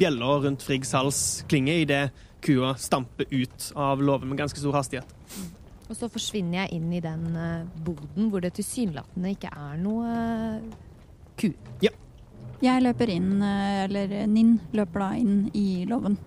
Bjeller 0.00 0.46
rundt 0.46 0.62
Friggs 0.64 0.94
hals 0.96 1.18
klinger 1.50 1.82
idet 1.82 2.04
kua 2.44 2.74
stamper 2.80 3.26
ut 3.30 3.72
av 3.76 4.02
låven 4.02 4.30
med 4.30 4.38
ganske 4.38 4.60
stor 4.60 4.72
hastighet. 4.72 5.08
Og 5.94 6.00
så 6.00 6.08
forsvinner 6.10 6.64
jeg 6.64 6.80
inn 6.80 6.88
i 6.90 6.98
den 6.98 7.36
eh, 7.38 7.66
boden 7.86 8.32
hvor 8.32 8.42
det 8.42 8.56
tilsynelatende 8.56 9.30
ikke 9.36 9.52
er 9.54 9.76
noe 9.78 10.08
ku. 11.38 11.52
Ja. 11.84 11.92
Jeg 12.64 12.82
løper 12.82 13.12
inn, 13.14 13.36
eh, 13.38 13.84
eller 13.84 14.14
Ninn 14.26 14.56
løper 14.74 15.04
da 15.04 15.10
inn 15.20 15.36
i 15.54 15.84
låven. 15.86 16.18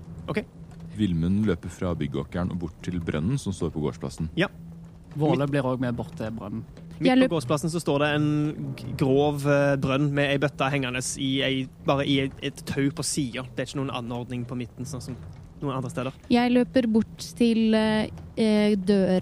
Vilmund 0.97 1.43
løper 1.45 1.69
fra 1.69 1.91
byggåkeren 1.99 2.53
og 2.55 2.61
bort 2.63 2.77
til 2.85 3.01
brønnen 3.03 3.35
som 3.37 3.53
står 3.53 3.73
på 3.75 3.83
gårdsplassen. 3.83 4.31
Ja. 4.39 4.47
Våle 5.19 5.49
blir 5.51 5.67
òg 5.67 5.83
med 5.83 5.99
bort 5.99 6.15
til 6.15 6.31
brønnen. 6.31 6.63
Midt 6.97 7.27
på 7.27 7.35
gårdsplassen 7.35 7.69
så 7.69 7.81
står 7.83 8.05
det 8.05 8.09
en 8.15 8.29
grov 8.97 9.43
eh, 9.51 9.75
brønn 9.83 10.07
med 10.15 10.31
ei 10.31 10.39
bøtte 10.41 10.71
hengende 10.71 11.03
i 11.19 11.33
ei, 11.43 11.57
bare 11.85 12.07
i 12.07 12.21
et, 12.23 12.39
et 12.39 12.63
tau 12.71 12.87
på 12.95 13.03
sida. 13.03 13.43
Det 13.51 13.65
er 13.65 13.69
ikke 13.69 13.81
noen 13.83 13.93
anordning 13.99 14.47
på 14.47 14.57
midten, 14.63 14.87
sånn 14.87 15.03
som 15.11 15.19
noen 15.61 15.75
andre 15.77 15.89
steder. 15.89 16.13
Jeg 16.29 16.51
løper 16.51 16.87
bort 16.91 17.17
til 17.37 17.73
eh, 17.75 18.75
dør, 18.77 19.21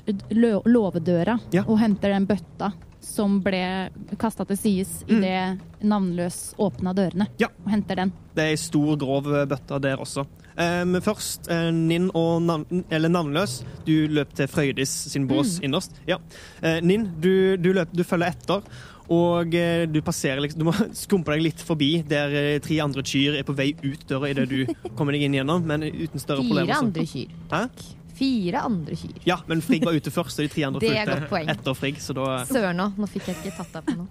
låvedøra 0.65 1.39
Ja. 1.53 1.63
og 1.67 1.79
henter 1.79 2.09
den 2.15 2.25
bøtta 2.27 2.71
som 3.05 3.39
ble 3.45 3.89
kasta 4.17 4.45
til 4.49 4.57
sides 4.57 5.03
Mm. 5.07 5.17
idet 5.19 5.59
navnløs 5.85 6.55
åpna 6.57 6.93
dørene. 6.97 7.27
Ja. 7.39 7.47
Og 7.65 7.71
henter 7.71 7.95
den. 7.95 8.11
Det 8.35 8.43
er 8.43 8.49
ei 8.55 8.55
stor, 8.57 8.97
grov 8.97 9.23
bøtte 9.23 9.79
der 9.81 9.97
også. 9.97 10.25
Eh, 10.57 10.83
Men 10.85 11.01
først, 11.01 11.49
eh, 11.51 11.69
Ninn 11.71 12.09
og 12.15 12.41
navn, 12.41 12.83
eller 12.89 13.09
Navnløs, 13.09 13.63
du 13.85 14.07
løp 14.07 14.33
til 14.33 14.47
Frøydis 14.47 14.89
sin 15.11 15.27
bås 15.27 15.59
innerst. 15.61 15.91
Ja. 16.07 16.17
Ninn, 16.81 17.11
du, 17.19 17.57
du, 17.57 17.73
løp, 17.73 17.89
du 17.93 18.03
følger 18.03 18.27
etter, 18.33 18.61
og 19.11 19.53
eh, 19.53 19.83
du 19.85 19.99
passerer 20.05 20.41
liksom 20.41 20.63
Du 20.63 20.67
må 20.69 20.73
skumpe 21.05 21.35
deg 21.35 21.43
litt 21.45 21.61
forbi 21.65 21.91
der 22.09 22.33
eh, 22.39 22.55
tre 22.63 22.79
andre 22.83 23.03
kyr 23.05 23.37
er 23.39 23.45
på 23.45 23.53
vei 23.57 23.71
ut 23.83 24.07
døra 24.09 24.31
idet 24.31 24.47
du 24.49 24.57
kommer 24.97 25.15
deg 25.15 25.27
inn 25.27 25.37
gjennom, 25.37 25.65
men 25.67 25.85
uten 25.85 26.21
større 26.21 26.45
problemer. 26.47 26.73
Fire 26.73 26.81
andre 26.87 27.05
kyr. 27.11 27.37
Hæ? 27.53 27.63
Fire 28.15 28.61
andre 28.63 28.95
kyr. 28.95 29.17
Ja, 29.27 29.37
men 29.49 29.61
Frigg 29.65 29.85
var 29.85 29.95
ute 29.97 30.11
først, 30.13 30.39
og 30.39 30.45
de 30.45 30.51
tre 30.53 30.63
andre 30.67 30.79
fulgte 30.79 31.51
etter 31.51 31.75
Frigg, 31.75 31.97
så 31.99 32.15
da 32.15 32.27
Søren 32.47 32.79
òg, 32.79 32.99
nå 33.01 33.09
fikk 33.11 33.27
jeg 33.31 33.41
ikke 33.41 33.53
tatt 33.57 33.73
deg 33.75 33.83
på 33.89 33.95
noe. 33.99 34.07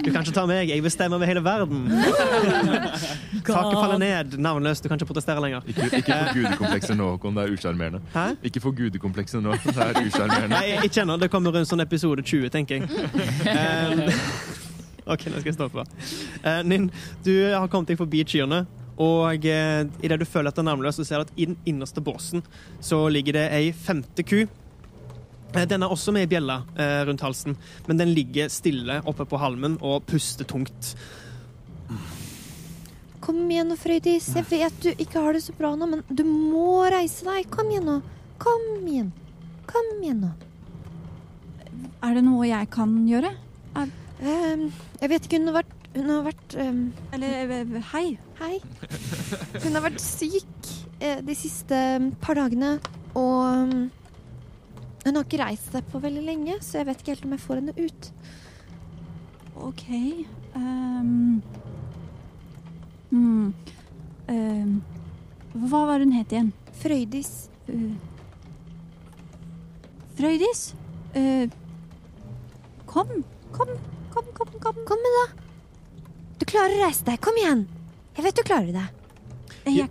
Du 0.00 0.08
kan 0.08 0.22
ikke 0.22 0.36
ta 0.36 0.46
meg, 0.48 0.72
jeg 0.72 0.84
bestemmer 0.84 1.20
over 1.20 1.28
hele 1.28 1.42
verden. 1.44 1.84
Taket 3.44 3.76
faller 3.76 4.00
ned, 4.00 4.38
navnløs, 4.40 4.80
du 4.80 4.88
kan 4.88 4.96
ikke 4.96 5.10
protestere 5.12 5.42
lenger. 5.44 5.68
Ikke, 5.68 5.90
ikke 6.00 6.18
få 6.30 6.38
gudekomplekset 6.38 6.96
nå, 6.96 7.10
Håkon. 7.14 7.36
Det 7.36 7.44
er 7.44 7.56
usjarmerende. 7.58 8.00
Ikke 8.48 8.64
få 8.64 8.72
gudekomplekset 8.78 9.44
nå. 9.44 9.56
Det 9.66 9.76
er 9.76 10.00
usjarmerende. 10.06 10.54
Nei, 10.56 10.78
ikke 10.88 11.04
ennå. 11.04 11.18
Det 11.20 11.28
kommer 11.32 11.52
rundt 11.54 11.68
sånn 11.68 11.84
episode 11.84 12.24
20, 12.24 12.48
tenker 12.54 12.80
jeg. 12.80 12.88
Um, 13.44 14.06
OK, 15.12 15.28
nå 15.28 15.42
skal 15.42 15.50
jeg 15.50 15.58
stoppe. 15.58 15.84
Uh, 16.40 16.62
Ninn, 16.64 16.88
du 17.26 17.34
har 17.52 17.68
kommet 17.72 17.92
deg 17.92 18.00
forbi 18.00 18.24
kyrne. 18.28 18.64
Og 19.02 19.46
eh, 19.50 19.86
idet 20.06 20.20
du 20.20 20.26
føler 20.28 20.52
etter 20.52 20.66
nærmere, 20.66 20.92
så 20.94 21.04
ser 21.06 21.22
du 21.22 21.26
at 21.26 21.32
i 21.40 21.48
den 21.50 21.56
innerste 21.66 22.02
båsen 22.04 22.44
så 22.84 23.00
ligger 23.10 23.38
det 23.40 23.48
ei 23.56 23.72
femte 23.74 24.22
ku. 24.26 24.44
Eh, 25.54 25.66
Den 25.66 25.82
er 25.82 25.90
også 25.90 26.14
med 26.14 26.28
i 26.28 26.30
bjella 26.30 26.60
eh, 26.76 27.02
rundt 27.08 27.24
halsen, 27.26 27.56
men 27.88 27.98
den 27.98 28.14
ligger 28.14 28.52
stille 28.52 29.00
oppe 29.04 29.26
på 29.26 29.40
halmen 29.42 29.78
og 29.82 30.06
puster 30.06 30.46
tungt. 30.46 30.94
Kom 33.24 33.40
igjen 33.48 33.70
nå, 33.72 33.76
Frøydis. 33.80 34.28
Jeg 34.36 34.46
vet 34.50 34.80
du 34.84 34.90
ikke 35.00 35.22
har 35.24 35.32
det 35.32 35.44
så 35.46 35.54
bra 35.56 35.72
nå, 35.78 35.88
men 35.88 36.02
du 36.12 36.26
må 36.28 36.82
reise 36.92 37.24
deg. 37.24 37.48
Kom 37.50 37.70
igjen 37.72 37.86
nå. 37.88 38.00
Kom 38.42 38.66
igjen. 38.84 39.12
Kom 39.70 39.94
igjen 40.02 40.26
nå. 40.26 40.32
Er 42.04 42.18
det 42.18 42.24
noe 42.26 42.44
jeg 42.44 42.68
kan 42.74 42.92
gjøre? 43.08 43.30
Ehm, 43.74 44.68
jeg 45.00 45.10
vet 45.10 45.26
ikke, 45.26 45.40
hun 45.40 45.50
har 45.50 45.62
vært 45.62 45.72
Hun 45.94 46.08
har 46.10 46.22
vært 46.26 46.54
um... 46.58 46.78
Eller 47.14 47.52
eh, 47.54 47.74
hei. 47.92 48.06
Hei. 48.34 48.56
Hun 49.62 49.76
har 49.76 49.84
vært 49.84 50.02
syk 50.02 50.70
eh, 50.98 51.20
de 51.22 51.34
siste 51.38 51.76
par 52.22 52.34
dagene, 52.38 52.78
og 53.14 53.42
ehm, 53.46 53.84
Hun 55.04 55.18
har 55.18 55.26
ikke 55.26 55.38
reist 55.42 55.68
seg 55.68 55.84
på 55.92 56.00
veldig 56.00 56.22
lenge, 56.24 56.56
så 56.64 56.80
jeg 56.80 56.88
vet 56.88 57.02
ikke 57.02 57.12
helt 57.12 57.26
om 57.26 57.34
jeg 57.34 57.42
får 57.44 57.60
henne 57.60 57.74
ut. 57.76 58.08
OK. 59.68 59.84
um. 60.56 61.42
Mm. 63.10 63.52
Um. 64.32 64.72
hva 65.68 65.82
var 65.90 66.00
hun 66.02 66.16
het 66.16 66.32
igjen? 66.32 66.50
Frøydis. 66.80 67.50
Uh, 67.68 67.92
Frøydis? 70.16 70.64
Uh, 71.14 71.46
kom, 72.88 73.12
kom, 73.52 73.76
kom, 74.10 74.34
kom, 74.34 74.58
kom. 74.58 74.82
Kom 74.88 75.06
med, 75.06 75.20
da. 75.20 75.46
Du 76.40 76.48
klarer 76.48 76.80
å 76.80 76.86
reise 76.88 77.04
deg. 77.06 77.20
Kom 77.22 77.36
igjen. 77.38 77.66
Jeg 78.14 78.24
vet 78.28 78.36
du 78.38 78.42
klarer 78.46 78.72
det. 78.76 78.86
Jeg, 79.66 79.88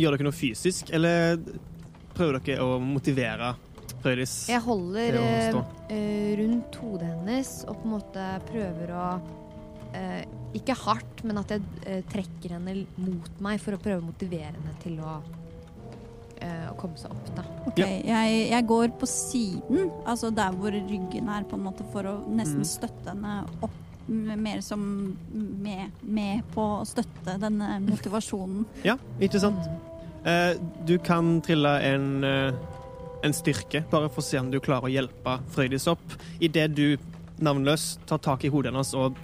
Gjør 0.00 0.16
dere 0.16 0.26
noe 0.26 0.36
fysisk, 0.36 0.90
eller 0.94 1.38
prøver 2.16 2.40
dere 2.42 2.64
å 2.64 2.78
motivere 2.82 3.52
Frøydis? 4.02 4.32
Jeg 4.50 4.60
holder 4.64 5.16
eh, 5.20 5.58
eh, 5.94 6.32
rundt 6.40 6.78
hodet 6.82 7.10
hennes 7.12 7.50
og 7.68 7.76
på 7.78 7.86
en 7.86 7.92
måte 7.92 8.24
prøver 8.48 8.90
å 8.98 9.04
eh, 9.94 10.24
Ikke 10.58 10.74
hardt, 10.80 11.22
men 11.28 11.38
at 11.40 11.52
jeg 11.54 12.02
trekker 12.10 12.56
henne 12.56 12.74
mot 12.98 13.38
meg 13.44 13.60
for 13.62 13.76
å 13.76 13.80
prøve 13.82 14.02
å 14.02 14.08
motivere 14.08 14.50
henne 14.56 14.74
til 14.82 14.98
å, 15.04 15.14
eh, 16.42 16.66
å 16.72 16.74
komme 16.80 16.98
seg 17.00 17.14
opp, 17.14 17.30
da. 17.38 17.44
ok, 17.70 17.78
jeg, 17.84 18.40
jeg 18.50 18.66
går 18.72 18.90
på 19.00 19.08
siden, 19.12 19.92
altså 20.02 20.32
der 20.34 20.56
hvor 20.58 20.74
ryggen 20.74 21.30
er, 21.32 21.46
på 21.48 21.60
en 21.60 21.64
måte, 21.68 21.86
for 21.94 22.10
å 22.10 22.16
nesten 22.28 22.64
Mm. 22.64 22.70
støtte 22.74 23.14
henne 23.14 23.38
opp. 23.62 23.78
Mer 24.08 24.60
som 24.64 24.82
med, 25.32 25.90
med 26.02 26.42
på 26.54 26.64
å 26.80 26.84
støtte 26.88 27.36
denne 27.40 27.76
motivasjonen. 27.84 28.64
Ja, 28.84 28.96
ikke 29.22 29.40
sant? 29.42 29.66
Eh, 30.26 30.54
du 30.86 30.96
kan 31.02 31.40
trille 31.42 31.72
en, 31.86 32.24
eh, 32.24 32.52
en 33.22 33.32
styrke, 33.34 33.84
bare 33.90 34.08
for 34.10 34.22
å 34.22 34.26
se 34.26 34.38
om 34.38 34.50
du 34.50 34.58
klarer 34.60 34.88
å 34.88 34.92
hjelpe 34.92 35.36
Frøydis 35.54 35.86
opp. 35.90 36.16
Idet 36.40 36.74
du, 36.74 36.96
navnløs, 37.42 37.98
tar 38.06 38.18
tak 38.22 38.44
i 38.44 38.50
hodet 38.54 38.72
hennes 38.72 38.92
og 38.94 39.16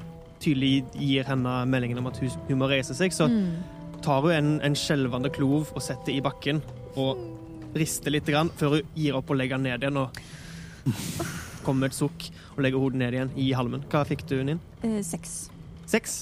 tydelig 0.43 0.85
gir 0.95 1.25
henne 1.27 1.65
meldingen 1.67 1.99
om 1.99 2.07
at 2.11 2.19
hun, 2.23 2.31
hun 2.49 2.59
må 2.63 2.69
reise 2.71 2.95
seg, 2.95 3.11
så 3.15 3.27
Mm. 3.29 3.57
tar 4.03 4.23
hun 4.23 4.31
en, 4.31 4.61
en 4.63 4.75
skjelvende 4.79 5.31
klov 5.35 5.73
og 5.75 5.83
setter 5.83 6.13
i 6.15 6.21
bakken 6.23 6.63
og 6.97 7.19
rister 7.75 8.11
litt 8.15 8.25
grann, 8.27 8.51
før 8.57 8.79
hun 8.79 8.83
gir 8.95 9.15
opp 9.19 9.31
og 9.31 9.37
legger 9.37 9.59
den 9.59 9.67
ned 9.67 9.83
igjen 9.83 9.97
og 9.99 10.11
kommer 11.69 11.85
med 11.87 11.93
et 11.93 11.99
sukk 12.01 12.27
og 12.57 12.65
legger 12.65 12.81
hodet 12.83 12.99
ned 13.05 13.15
igjen 13.19 13.31
i 13.39 13.51
halmen. 13.57 13.85
Hva 13.93 14.03
fikk 14.09 14.25
du 14.33 14.39
Ninn? 14.49 14.59
Eh, 14.83 14.99
seks. 15.07 15.37
Seks? 15.89 16.19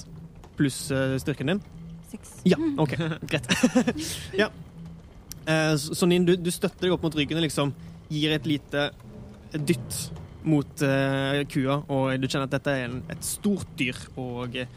Pluss 0.59 0.83
eh, 0.95 1.17
styrken 1.23 1.55
din? 1.55 1.62
Seks. 2.11 2.37
Ja, 2.49 2.59
OK. 2.83 2.95
Greit. 3.31 3.49
ja. 4.43 4.50
Eh, 5.47 5.73
så- 5.79 5.95
så 5.95 6.07
Nin, 6.11 6.26
du, 6.26 6.35
du 6.37 6.50
støtter 6.55 6.87
deg 6.88 6.95
opp 6.99 7.07
mot 7.07 7.15
ryggen 7.17 7.38
og 7.41 7.47
liksom 7.47 7.73
gir 8.11 8.35
et 8.37 8.47
lite 8.47 8.88
dytt 9.57 9.97
mot 10.47 10.83
eh, 10.87 11.41
kua, 11.50 11.81
og 11.91 12.12
du 12.23 12.26
kjenner 12.31 12.47
at 12.47 12.53
dette 12.55 12.71
er 12.71 12.85
en, 12.87 13.00
et 13.11 13.25
stort 13.26 13.67
dyr, 13.79 13.97
og 14.21 14.55
eh, 14.61 14.69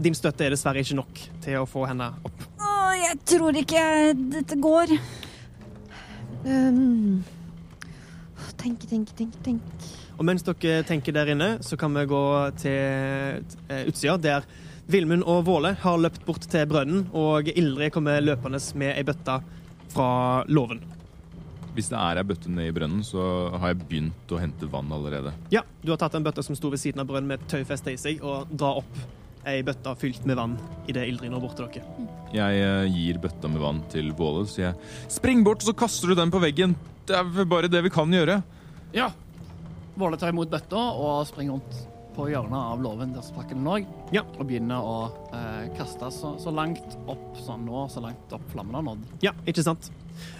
din 0.00 0.12
støtte 0.16 0.44
er 0.44 0.52
dessverre 0.52 0.82
ikke 0.84 0.96
nok 0.98 1.20
til 1.44 1.56
å 1.60 1.66
få 1.68 1.86
henne 1.88 2.10
opp. 2.28 2.42
Å, 2.60 2.74
jeg 3.00 3.16
tror 3.32 3.56
ikke 3.60 3.84
dette 4.36 4.58
går. 4.60 4.92
Um, 6.44 7.20
tenke, 8.60 8.88
tenke, 8.90 9.16
tenke, 9.16 9.40
tenke. 9.44 9.90
Og 10.20 10.26
mens 10.28 10.44
dere 10.44 10.84
tenker 10.88 11.16
der 11.16 11.32
inne, 11.32 11.50
så 11.64 11.78
kan 11.80 11.94
vi 11.96 12.04
gå 12.10 12.24
til 12.60 13.40
eh, 13.72 13.86
utsida, 13.88 14.18
der 14.20 14.48
Vilmund 14.90 15.24
og 15.28 15.44
Våle 15.46 15.74
har 15.80 16.00
løpt 16.02 16.24
bort 16.26 16.44
til 16.50 16.66
brønnen, 16.68 17.06
og 17.16 17.48
Ildrid 17.52 17.92
kommer 17.94 18.20
løpende 18.24 18.60
med 18.80 18.96
ei 18.96 19.04
bøtte 19.06 19.38
fra 19.94 20.10
låven. 20.50 20.82
Hvis 21.76 21.88
det 21.92 22.00
er 22.00 22.18
ei 22.18 22.26
bøtte 22.26 22.50
ned 22.50 22.68
i 22.68 22.74
brønnen, 22.74 23.04
så 23.06 23.22
har 23.54 23.72
jeg 23.72 23.80
begynt 23.84 24.34
å 24.34 24.40
hente 24.42 24.68
vann 24.70 24.90
allerede. 24.92 25.32
Ja, 25.54 25.62
du 25.84 25.92
har 25.94 26.00
tatt 26.02 26.18
en 26.18 26.26
bøtte 26.26 26.42
som 26.42 26.58
sto 26.58 26.72
ved 26.72 26.82
siden 26.82 27.02
av 27.02 27.08
brønnen 27.08 27.30
med 27.30 27.40
et 27.40 27.52
tøyfeste 27.52 27.94
i 27.94 28.00
seg, 28.00 28.24
og 28.26 28.50
drar 28.50 28.82
opp 28.82 29.02
ei 29.48 29.62
bøtte 29.64 29.94
fylt 30.00 30.26
med 30.28 30.36
vann 30.36 30.56
idet 30.90 31.06
Ildrid 31.08 31.32
når 31.32 31.44
bort 31.44 31.56
til 31.58 31.68
dere. 31.72 32.08
Jeg 32.34 32.60
eh, 32.64 32.90
gir 32.92 33.20
bøtta 33.22 33.48
med 33.50 33.62
vann 33.62 33.80
til 33.92 34.12
Våle, 34.16 34.44
så 34.48 34.66
jeg 34.66 34.74
Spring 35.12 35.44
bort, 35.46 35.64
så 35.64 35.74
kaster 35.76 36.12
du 36.12 36.18
den 36.18 36.32
på 36.32 36.42
veggen! 36.42 36.76
Det 37.08 37.16
er 37.16 37.24
vel 37.34 37.48
bare 37.50 37.70
det 37.70 37.80
vi 37.86 37.90
kan 37.92 38.12
gjøre. 38.12 38.40
Ja. 38.94 39.08
Våle 39.98 40.18
tar 40.20 40.30
imot 40.34 40.50
bøtta 40.52 40.82
og 41.00 41.24
springer 41.28 41.56
rundt 41.56 41.80
på 42.14 42.26
hjørnet 42.30 42.58
av 42.58 42.82
låven 42.82 43.12
der 43.14 43.26
pakken 43.34 43.64
lå. 43.64 43.78
Ja. 44.14 44.22
Og 44.36 44.44
begynner 44.48 44.82
å 44.84 44.96
eh, 45.34 45.66
kaste 45.78 46.10
så, 46.14 46.34
så 46.42 46.52
langt 46.54 46.96
opp 47.10 47.38
som 47.42 47.64
nå, 47.66 47.86
så 47.90 48.02
langt 48.04 48.34
opp 48.34 48.44
flammen 48.52 48.76
har 48.76 48.84
nådd. 48.86 49.04
Ja, 49.24 49.32
ikke 49.48 49.64
sant? 49.66 49.90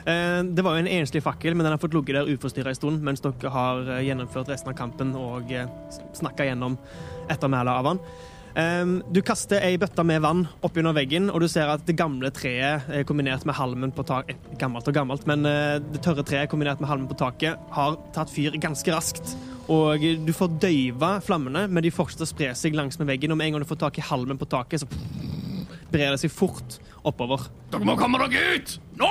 Eh, 0.04 0.40
Det 0.44 0.64
var 0.66 0.76
jo 0.76 0.84
en 0.84 0.90
enslig 0.90 1.22
fakkel, 1.24 1.56
men 1.56 1.66
den 1.66 1.74
har 1.74 1.82
fått 1.82 1.94
ligget 1.96 2.20
der 2.20 2.30
uforstyrra 2.34 2.74
en 2.74 2.78
stund 2.78 3.06
mens 3.06 3.22
dere 3.24 3.54
har 3.54 3.86
eh, 3.96 4.02
gjennomført 4.08 4.50
resten 4.52 4.74
av 4.74 4.78
kampen 4.78 5.14
og 5.18 5.54
snakka 6.18 6.50
gjennom 6.50 6.76
ettermælet 7.30 7.72
av 7.72 7.92
han. 7.92 8.02
Eh, 8.56 8.84
Du 9.12 9.20
kaster 9.22 9.62
ei 9.62 9.76
bøtte 9.78 10.02
med 10.06 10.22
vann 10.24 10.46
oppunder 10.66 10.94
veggen, 10.96 11.28
og 11.30 11.40
du 11.40 11.48
ser 11.48 11.70
at 11.70 11.84
det 11.86 11.96
gamle 11.98 12.30
treet 12.34 12.88
eh, 12.90 13.04
kombinert 13.06 13.44
med 13.46 13.54
halmen 13.54 13.92
på 13.94 14.02
taket 14.08 14.36
Gammelt 14.58 14.88
og 14.90 14.94
gammelt, 14.96 15.26
men 15.30 15.46
eh, 15.46 15.78
det 15.92 16.02
tørre 16.04 16.24
treet 16.26 16.50
kombinert 16.50 16.80
med 16.82 16.90
halmen 16.90 17.08
på 17.10 17.16
taket 17.20 17.58
har 17.76 17.96
tatt 18.16 18.32
fyr 18.32 18.56
ganske 18.60 18.90
raskt. 18.94 19.36
Og 19.70 20.02
du 20.26 20.32
får 20.34 20.56
døyva 20.58 21.20
flammene, 21.22 21.68
men 21.70 21.84
de 21.86 21.92
fortsetter 21.94 22.26
å 22.26 22.30
spre 22.32 22.48
seg 22.58 22.74
langs 22.74 22.98
med 22.98 23.06
veggen. 23.06 23.30
Og 23.30 23.38
med 23.38 23.46
en 23.46 23.54
gang 23.54 23.62
du 23.62 23.68
får 23.70 23.78
tak 23.84 24.00
i 24.00 24.02
halmen 24.08 24.40
på 24.40 24.48
taket, 24.50 24.82
så 24.82 24.88
brer 25.92 26.10
det 26.10 26.18
seg 26.24 26.32
fort 26.34 26.80
oppover. 27.06 27.44
Dere 27.70 27.86
må 27.86 27.94
komme 27.98 28.18
dere 28.24 28.56
ut! 28.58 28.72
Nå! 28.98 29.10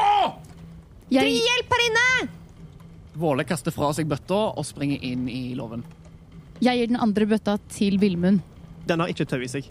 Jeg, 1.16 1.32
Hjelp 1.40 1.72
her 1.74 1.86
inne! 1.88 2.28
Våle 3.20 3.46
kaster 3.48 3.72
fra 3.72 3.94
seg 3.96 4.08
bøtta 4.12 4.42
og 4.60 4.68
springer 4.68 5.00
inn 5.04 5.26
i 5.32 5.54
låven. 5.56 5.82
jeg 6.60 6.76
gir 6.82 6.92
den 6.92 7.00
andre 7.00 7.26
bøtta 7.32 7.56
til 7.72 7.96
Vilmund. 8.00 8.44
Den 8.90 9.04
har 9.04 9.12
ikke 9.12 9.28
tau 9.30 9.42
i 9.46 9.50
seg. 9.52 9.70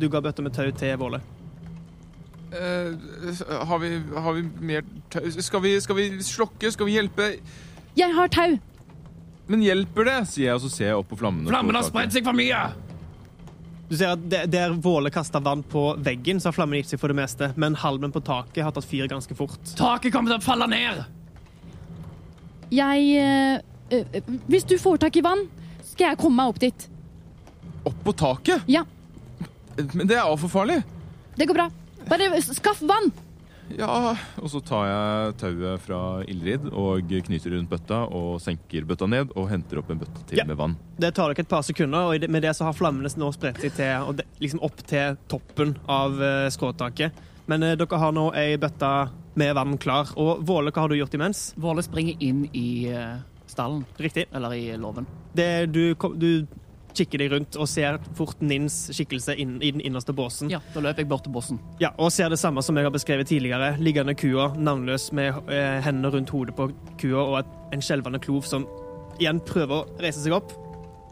Du 0.00 0.08
ga 0.08 0.22
bøtta 0.22 0.44
med 0.46 0.54
tau 0.56 0.70
til 0.70 0.96
Våle. 1.00 1.20
Uh, 2.50 2.94
har, 3.66 3.78
vi, 3.78 3.90
har 4.14 4.34
vi 4.34 4.42
mer 4.72 4.86
tau? 5.12 5.26
Skal 5.30 5.62
vi, 5.66 5.76
skal 5.82 5.98
vi 5.98 6.06
slokke? 6.26 6.70
Skal 6.74 6.88
vi 6.88 6.96
hjelpe? 6.98 7.32
Jeg 7.98 8.14
har 8.16 8.30
tau! 8.32 8.58
Men 9.50 9.64
hjelper 9.66 10.06
det? 10.06 10.18
sier 10.30 10.48
jeg, 10.52 10.58
og 10.60 10.62
så 10.62 10.70
ser 10.70 10.90
jeg 10.92 11.00
opp 11.00 11.10
på 11.10 11.18
flammene. 11.18 11.50
Flammene 11.50 11.74
Flammen 11.74 11.82
har 11.82 11.88
spredt 11.90 12.14
seg 12.14 12.26
for 12.26 12.38
mye! 12.38 12.62
Du 13.90 13.96
ser 13.98 14.12
at 14.14 14.50
der- 14.50 14.76
Våle 14.78 15.10
kasta 15.10 15.40
vann 15.42 15.64
på 15.66 15.96
veggen, 15.98 16.38
så 16.38 16.48
har 16.48 16.54
flammen 16.54 16.78
gitt 16.78 16.92
seg 16.92 17.00
for 17.02 17.10
det 17.10 17.18
meste. 17.18 17.48
Men 17.58 17.74
halmen 17.74 18.12
på 18.14 18.22
taket 18.22 18.62
har 18.62 18.70
tatt 18.70 18.86
fyr 18.86 19.08
ganske 19.10 19.34
fort. 19.34 19.58
Taket 19.74 20.14
kommer 20.14 20.30
til 20.30 20.38
å 20.38 20.44
falle 20.46 20.70
ned! 20.70 21.02
Jeg 22.70 23.08
eh, 23.18 23.58
eh, 23.90 24.22
Hvis 24.46 24.68
du 24.70 24.76
får 24.78 25.02
tak 25.02 25.16
i 25.18 25.24
vann, 25.26 25.48
skal 25.82 26.12
jeg 26.12 26.20
komme 26.22 26.38
meg 26.38 26.52
opp 26.54 26.60
dit. 26.62 26.86
Opp 27.84 28.04
på 28.04 28.12
taket? 28.12 28.62
Ja. 28.70 28.84
Men 29.94 30.06
det 30.10 30.16
er 30.18 30.26
altfor 30.26 30.50
farlig. 30.52 30.82
Det 31.38 31.46
går 31.48 31.56
bra. 31.56 31.68
Bare 32.10 32.40
skaff 32.42 32.82
vann! 32.84 33.10
Ja, 33.78 34.16
og 34.42 34.48
så 34.50 34.58
tar 34.66 34.86
jeg 34.88 35.34
tauet 35.38 35.82
fra 35.84 35.98
Ildrid 36.26 36.64
og 36.74 37.06
knyter 37.06 37.52
rundt 37.54 37.70
bøtta 37.70 38.00
og 38.10 38.40
senker 38.42 38.82
bøtta 38.88 39.06
ned 39.06 39.30
og 39.38 39.46
henter 39.52 39.78
opp 39.78 39.92
en 39.94 40.00
bøtte 40.00 40.24
til 40.26 40.40
Ja. 40.40 40.44
med 40.48 40.58
vann. 40.58 40.74
Det 40.98 41.12
tar 41.14 41.30
dere 41.30 41.44
et 41.44 41.48
par 41.48 41.62
sekunder, 41.62 42.10
og 42.10 42.28
med 42.28 42.42
det 42.42 42.56
så 42.58 42.64
har 42.66 42.74
flammene 42.74 43.06
nå 43.16 43.28
spredt 43.32 43.60
seg 43.62 43.72
til, 43.76 43.92
og 44.08 44.16
det, 44.18 44.26
liksom 44.42 44.58
opp 44.66 44.82
til 44.90 45.14
toppen 45.30 45.76
av 45.86 46.18
eh, 46.20 46.48
skråtaket. 46.50 47.12
Men 47.46 47.62
eh, 47.62 47.76
dere 47.78 47.96
har 48.02 48.10
nå 48.12 48.32
ei 48.34 48.56
bøtte 48.58 48.90
med 49.38 49.54
vann 49.54 49.78
klar. 49.78 50.10
Og 50.18 50.42
Våle, 50.42 50.72
hva 50.74 50.82
har 50.82 50.88
du 50.90 50.96
gjort 50.98 51.14
imens? 51.14 51.54
Våle 51.56 51.82
springer 51.86 52.18
inn 52.18 52.48
i 52.52 52.88
eh, 52.90 53.22
stallen, 53.46 53.84
Riktig. 54.02 54.26
eller 54.34 54.50
i 54.58 54.76
låven. 54.76 55.06
Det, 55.32 55.70
du, 55.70 55.94
du 56.18 56.46
kikker 56.96 57.22
deg 57.22 57.32
rundt 57.34 57.58
og 57.60 57.68
ser 57.70 57.98
fort 58.18 58.40
Nins 58.44 58.76
skikkelse 58.94 59.36
inn, 59.40 59.58
i 59.62 59.72
den 59.74 59.82
innerste 59.84 60.14
båsen. 60.16 60.50
Ja, 60.52 60.60
da 60.74 60.82
løper 60.84 61.04
jeg 61.04 61.10
bort 61.10 61.24
til 61.26 61.34
båsen. 61.34 61.60
Ja, 61.82 61.92
og 61.98 62.12
ser 62.14 62.32
det 62.32 62.40
samme 62.40 62.64
som 62.66 62.78
jeg 62.78 62.88
har 62.88 62.94
beskrevet 62.94 63.30
tidligere. 63.30 63.74
Liggende 63.82 64.16
kua, 64.18 64.50
navnløs 64.56 65.10
med 65.16 65.52
eh, 65.52 65.78
hendene 65.84 66.12
rundt 66.14 66.32
hodet 66.34 66.56
på 66.58 66.70
kua 67.00 67.22
og 67.22 67.38
et, 67.42 67.54
en 67.76 67.84
skjelvende 67.84 68.20
klov 68.22 68.48
som 68.48 68.66
igjen 69.20 69.40
prøver 69.44 69.82
å 69.82 70.00
reise 70.00 70.22
seg 70.22 70.34
opp, 70.36 70.52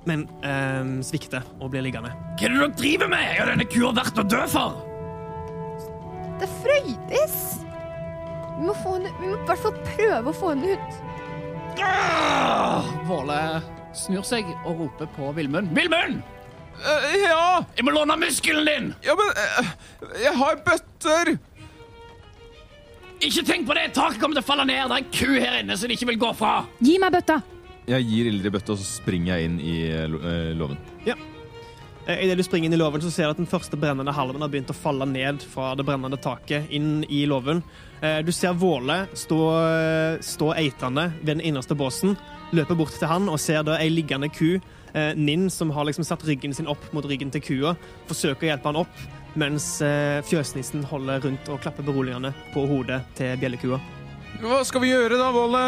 men 0.08 0.26
eh, 0.46 0.98
svikter 1.06 1.46
og 1.58 1.72
blir 1.74 1.84
liggende. 1.86 2.14
Hva 2.38 2.48
er 2.48 2.54
det 2.54 2.60
dere 2.60 2.74
driver 2.82 3.12
med? 3.12 3.32
Er 3.36 3.52
denne 3.52 3.68
kua 3.68 3.94
verdt 3.96 4.20
å 4.22 4.26
dø 4.26 4.44
for? 4.50 4.84
Det 6.38 6.46
er 6.46 6.54
Frøydis! 6.62 7.38
Vi 8.58 8.66
må, 8.66 8.74
få 8.82 8.96
henne, 8.96 9.10
vi 9.20 9.28
må 9.30 9.36
i 9.36 9.46
hvert 9.46 9.62
fall 9.62 9.76
prøve 9.86 10.32
å 10.32 10.34
få 10.34 10.54
henne 10.54 10.74
ut. 10.74 11.02
Ah! 11.78 12.88
Våle 13.06 13.38
snur 13.96 14.24
seg 14.26 14.48
og 14.64 14.84
roper 14.84 15.08
på 15.16 15.32
Vilmund. 15.36 15.72
Vilmund! 15.76 16.20
Uh, 16.78 17.06
ja! 17.18 17.64
Jeg 17.76 17.86
må 17.86 17.92
låne 17.94 18.14
muskelen 18.20 18.68
din! 18.68 18.90
Ja, 19.02 19.16
men 19.18 19.32
uh, 19.34 19.70
Jeg 20.22 20.34
har 20.38 20.60
bøtter! 20.66 21.32
Ikke 23.18 23.42
tenk 23.42 23.66
på 23.66 23.74
det! 23.74 23.88
Taket 23.96 24.20
kommer 24.22 24.38
til 24.38 24.44
å 24.44 24.46
falle 24.46 24.68
ned. 24.68 24.84
Det 24.86 24.94
er 24.94 25.02
en 25.02 25.08
ku 25.10 25.32
her 25.34 25.56
inne 25.62 25.78
som 25.78 25.90
de 25.90 25.96
ikke 25.98 26.12
vil 26.12 26.20
gå 26.22 26.30
fra. 26.38 26.52
Gi 26.78 26.94
meg 27.02 27.16
bøtta! 27.16 27.40
Jeg 27.88 28.06
gir 28.06 28.28
Ildrid 28.30 28.54
bøtta, 28.54 28.76
og 28.76 28.78
så 28.78 28.86
springer 29.00 29.32
jeg 29.32 29.48
inn 29.48 29.58
i 29.64 29.74
eh, 29.88 30.52
låven. 30.54 30.78
Ja. 31.08 31.16
Idet 32.08 32.36
du 32.38 32.44
springer 32.44 32.68
inn 32.68 32.76
i 32.76 32.78
låven, 32.78 33.02
så 33.02 33.10
ser 33.10 33.26
du 33.26 33.32
at 33.32 33.40
den 33.40 33.48
første 33.48 33.80
brennende 33.80 34.12
halmen 34.14 34.44
har 34.44 34.52
begynt 34.52 34.70
å 34.70 34.76
falle 34.76 35.08
ned 35.08 35.42
fra 35.50 35.72
det 35.76 35.86
brennende 35.88 36.20
taket 36.20 36.70
inn 36.72 37.00
i 37.08 37.24
låven. 37.28 37.64
Du 38.24 38.30
ser 38.32 38.54
Våle 38.56 39.02
stå, 39.18 39.40
stå 40.24 40.52
eitende 40.56 41.08
ved 41.18 41.34
den 41.34 41.44
innerste 41.50 41.76
båsen, 41.76 42.14
løper 42.56 42.78
bort 42.78 42.96
til 42.96 43.10
han 43.10 43.28
og 43.28 43.40
ser 43.42 43.64
da 43.66 43.76
ei 43.80 43.90
liggende 43.92 44.30
ku, 44.32 44.56
eh, 44.94 45.12
Ninn, 45.18 45.48
som 45.50 45.70
har 45.74 45.88
liksom 45.88 46.06
satt 46.06 46.24
ryggen 46.28 46.54
sin 46.54 46.70
opp 46.70 46.88
mot 46.96 47.04
ryggen 47.04 47.32
til 47.34 47.44
kua, 47.44 47.74
forsøker 48.08 48.46
å 48.46 48.50
hjelpe 48.52 48.72
han 48.72 48.80
opp, 48.84 49.04
mens 49.38 49.82
eh, 49.84 50.22
fjøsnissen 50.26 50.86
holder 50.88 51.22
rundt 51.26 51.52
og 51.52 51.60
klapper 51.64 51.86
beroligende 51.86 52.32
på 52.54 52.64
hodet 52.70 53.02
til 53.18 53.36
bjellekua. 53.40 53.80
Hva 54.40 54.62
skal 54.66 54.84
vi 54.84 54.92
gjøre 54.94 55.18
da, 55.20 55.30
Våle? 55.34 55.62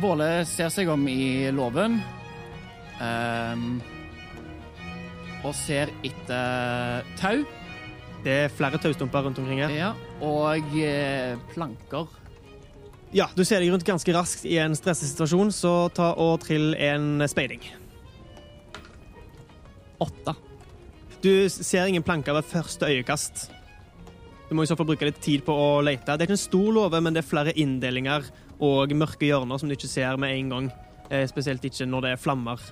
Våle 0.00 0.30
ser 0.46 0.70
seg 0.70 0.88
om 0.92 1.06
i 1.10 1.50
låven 1.54 2.00
Um, 3.00 3.78
og 5.40 5.54
ser 5.56 5.88
etter 6.04 7.06
tau 7.16 7.38
Det 8.20 8.34
er 8.42 8.52
flere 8.52 8.76
taustumper 8.76 9.24
rundt 9.24 9.38
omkring 9.40 9.62
her. 9.62 9.72
ja, 9.72 9.94
og 10.20 10.74
eh, 10.76 11.38
planker. 11.54 12.10
Ja, 13.12 13.26
du 13.34 13.42
ser 13.44 13.58
deg 13.58 13.72
rundt 13.72 13.86
ganske 13.86 14.12
raskt 14.14 14.44
i 14.46 14.54
en 14.62 14.76
stressesituasjon, 14.78 15.50
så 15.50 15.72
ta 15.94 16.12
og 16.14 16.44
trill 16.44 16.76
en 16.78 17.24
speiding. 17.30 17.64
Åtte. 20.00 20.36
Du 21.20 21.32
ser 21.50 21.90
ingen 21.90 22.04
planker 22.06 22.36
ved 22.38 22.46
første 22.48 22.86
øyekast. 22.86 23.48
Du 24.48 24.54
må 24.54 24.62
i 24.62 24.70
så 24.70 24.76
fall 24.78 24.88
bruke 24.88 25.06
litt 25.06 25.18
tid 25.22 25.42
på 25.46 25.54
å 25.54 25.80
lete. 25.84 26.14
Det 26.14 26.24
er 26.24 26.28
ikke 26.28 26.38
en 26.38 26.42
stor 26.42 26.70
låve, 26.74 27.00
men 27.02 27.14
det 27.14 27.24
er 27.24 27.28
flere 27.28 27.54
inndelinger 27.58 28.30
og 28.62 28.94
mørke 28.94 29.26
hjørner 29.26 29.58
som 29.60 29.70
du 29.70 29.74
ikke 29.74 29.90
ser 29.90 30.18
med 30.20 30.36
en 30.36 30.54
gang. 30.54 30.70
Eh, 31.10 31.26
spesielt 31.30 31.66
ikke 31.66 31.88
når 31.90 32.06
det 32.06 32.14
er 32.14 32.22
flammer 32.22 32.62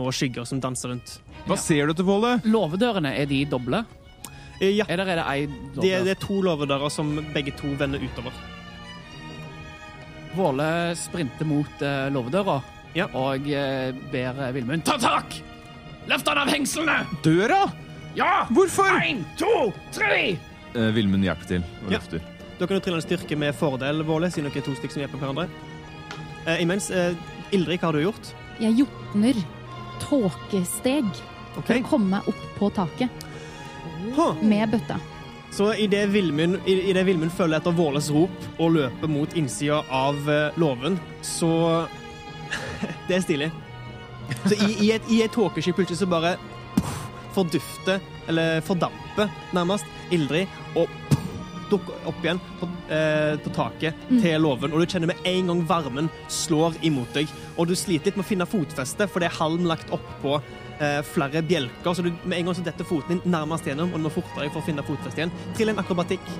og 0.00 0.08
skygger 0.16 0.48
som 0.48 0.60
danser 0.60 0.94
rundt. 0.94 1.18
Hva 1.44 1.58
ser 1.60 1.88
du 1.88 1.94
til, 1.98 2.08
Våle? 2.08 2.38
Låvedørene, 2.48 3.12
er 3.12 3.28
de 3.28 3.42
doble? 3.44 3.84
Eh, 4.58 4.72
ja, 4.72 4.88
Eller 4.88 5.12
er 5.12 5.20
det 5.20 5.28
ei 5.28 5.46
det 5.76 5.92
er, 5.92 6.04
det 6.08 6.16
er 6.16 6.24
to 6.24 6.40
låvedører 6.44 6.92
som 6.92 7.12
begge 7.34 7.52
to 7.60 7.76
vender 7.76 8.00
utover. 8.00 8.32
Våle 10.36 10.96
sprinter 10.96 11.44
mot 11.48 11.82
uh, 11.84 12.08
låvedøra 12.12 12.60
Ja. 12.96 13.06
og 13.12 13.46
uh, 13.48 13.92
ber 14.12 14.38
eh, 14.46 14.52
Vilmund 14.56 14.84
ta 14.84 14.98
tak! 15.00 15.38
Løft 16.08 16.28
han 16.28 16.40
av 16.42 16.48
hengslene! 16.52 16.98
Døra? 17.24 17.62
Ja! 18.16 18.46
Hvorfor? 18.52 18.88
Én, 19.04 19.22
to, 19.40 19.70
tre! 19.94 20.38
Uh, 20.74 20.88
Vilmund 20.96 21.24
hjelper 21.24 21.48
til 21.54 21.62
og 21.84 21.92
Ja. 21.92 21.98
løfter. 21.98 22.24
Da 22.58 22.66
kan 22.68 22.76
du 22.78 22.84
trille 22.84 23.00
en 23.00 23.04
styrke 23.04 23.36
med 23.36 23.54
fordel, 23.58 24.02
Våle, 24.06 24.30
siden 24.30 24.48
dere 24.50 24.60
er 24.62 24.66
to 24.66 24.74
stykker 24.78 24.96
som 24.96 25.04
hjelper 25.04 25.20
hverandre. 25.22 25.48
Uh, 26.46 26.56
imens, 26.62 26.90
uh, 26.92 27.12
Ildrik, 27.52 27.80
hva 27.82 27.90
har 27.92 27.98
du 28.00 28.04
gjort? 28.06 28.32
Jeg 28.60 28.76
jotner 28.82 29.38
tåkesteg 30.02 31.06
okay. 31.56 31.62
for 31.66 31.78
å 31.80 31.88
komme 31.92 32.16
meg 32.18 32.28
opp 32.32 32.44
på 32.58 32.72
taket 32.76 33.28
Huh. 34.16 34.34
med 34.44 34.68
bøtta. 34.74 34.96
Så 35.52 35.66
idet 35.76 36.06
Vilmund, 36.14 36.58
i- 36.66 36.92
det 36.96 37.02
Vilmund 37.06 37.30
følger 37.36 37.58
etter 37.60 37.74
Våles 37.76 38.06
rop 38.10 38.46
og 38.58 38.72
løper 38.78 39.08
mot 39.12 39.34
innsida 39.36 39.82
av 39.92 40.16
eh, 40.32 40.54
låven, 40.56 40.98
så 41.22 41.50
Det 43.08 43.16
er 43.18 43.20
stilig. 43.24 43.50
Så 44.46 44.56
i, 44.56 44.70
i 44.86 44.90
et, 44.94 45.10
i 45.12 45.20
et 45.24 45.32
tåkesky 45.34 45.72
plutselig 45.76 45.98
så 46.00 46.08
bare 46.08 46.34
puff, 46.76 46.98
fordufter, 47.36 48.00
eller 48.28 48.60
fordamper 48.64 49.28
nærmest, 49.52 49.84
Ildrid, 50.12 50.48
og 50.76 50.88
puff, 51.10 51.28
dukker 51.72 52.08
opp 52.10 52.20
igjen 52.24 52.40
på, 52.60 52.68
eh, 52.92 53.34
på 53.42 53.52
taket 53.56 54.04
til 54.12 54.42
låven. 54.44 54.72
Og 54.72 54.82
du 54.82 54.86
kjenner 54.92 55.10
med 55.12 55.24
en 55.28 55.52
gang 55.52 55.62
varmen 55.68 56.10
slår 56.32 56.76
imot 56.86 57.12
deg. 57.16 57.30
Og 57.56 57.68
du 57.70 57.74
sliter 57.78 58.10
litt 58.12 58.20
med 58.20 58.26
å 58.26 58.30
finne 58.32 58.48
fotfeste, 58.48 59.08
for 59.08 59.22
det 59.24 59.30
er 59.32 59.38
halm 59.40 59.64
lagt 59.68 59.92
opp 59.96 60.06
på 60.22 60.36
eh, 60.82 61.00
flere 61.14 61.42
bjelker. 61.46 61.94
Så 61.94 62.04
du, 62.06 62.12
med 62.24 62.38
en 62.38 62.50
gang 62.50 62.58
så 62.60 62.64
detter 62.66 62.88
foten 62.88 63.18
din 63.18 63.24
nærmest 63.32 63.66
gjennom, 63.68 63.92
og 63.92 64.00
du 64.02 64.06
må 64.08 64.14
fortere 64.14 64.46
deg 64.46 64.54
for 64.54 64.62
å 64.62 64.68
finne 64.70 64.84
fotfeste 64.86 65.22
igjen. 65.24 65.34
Trill 65.56 65.72
en 65.74 65.82
akrobatikk. 65.82 66.32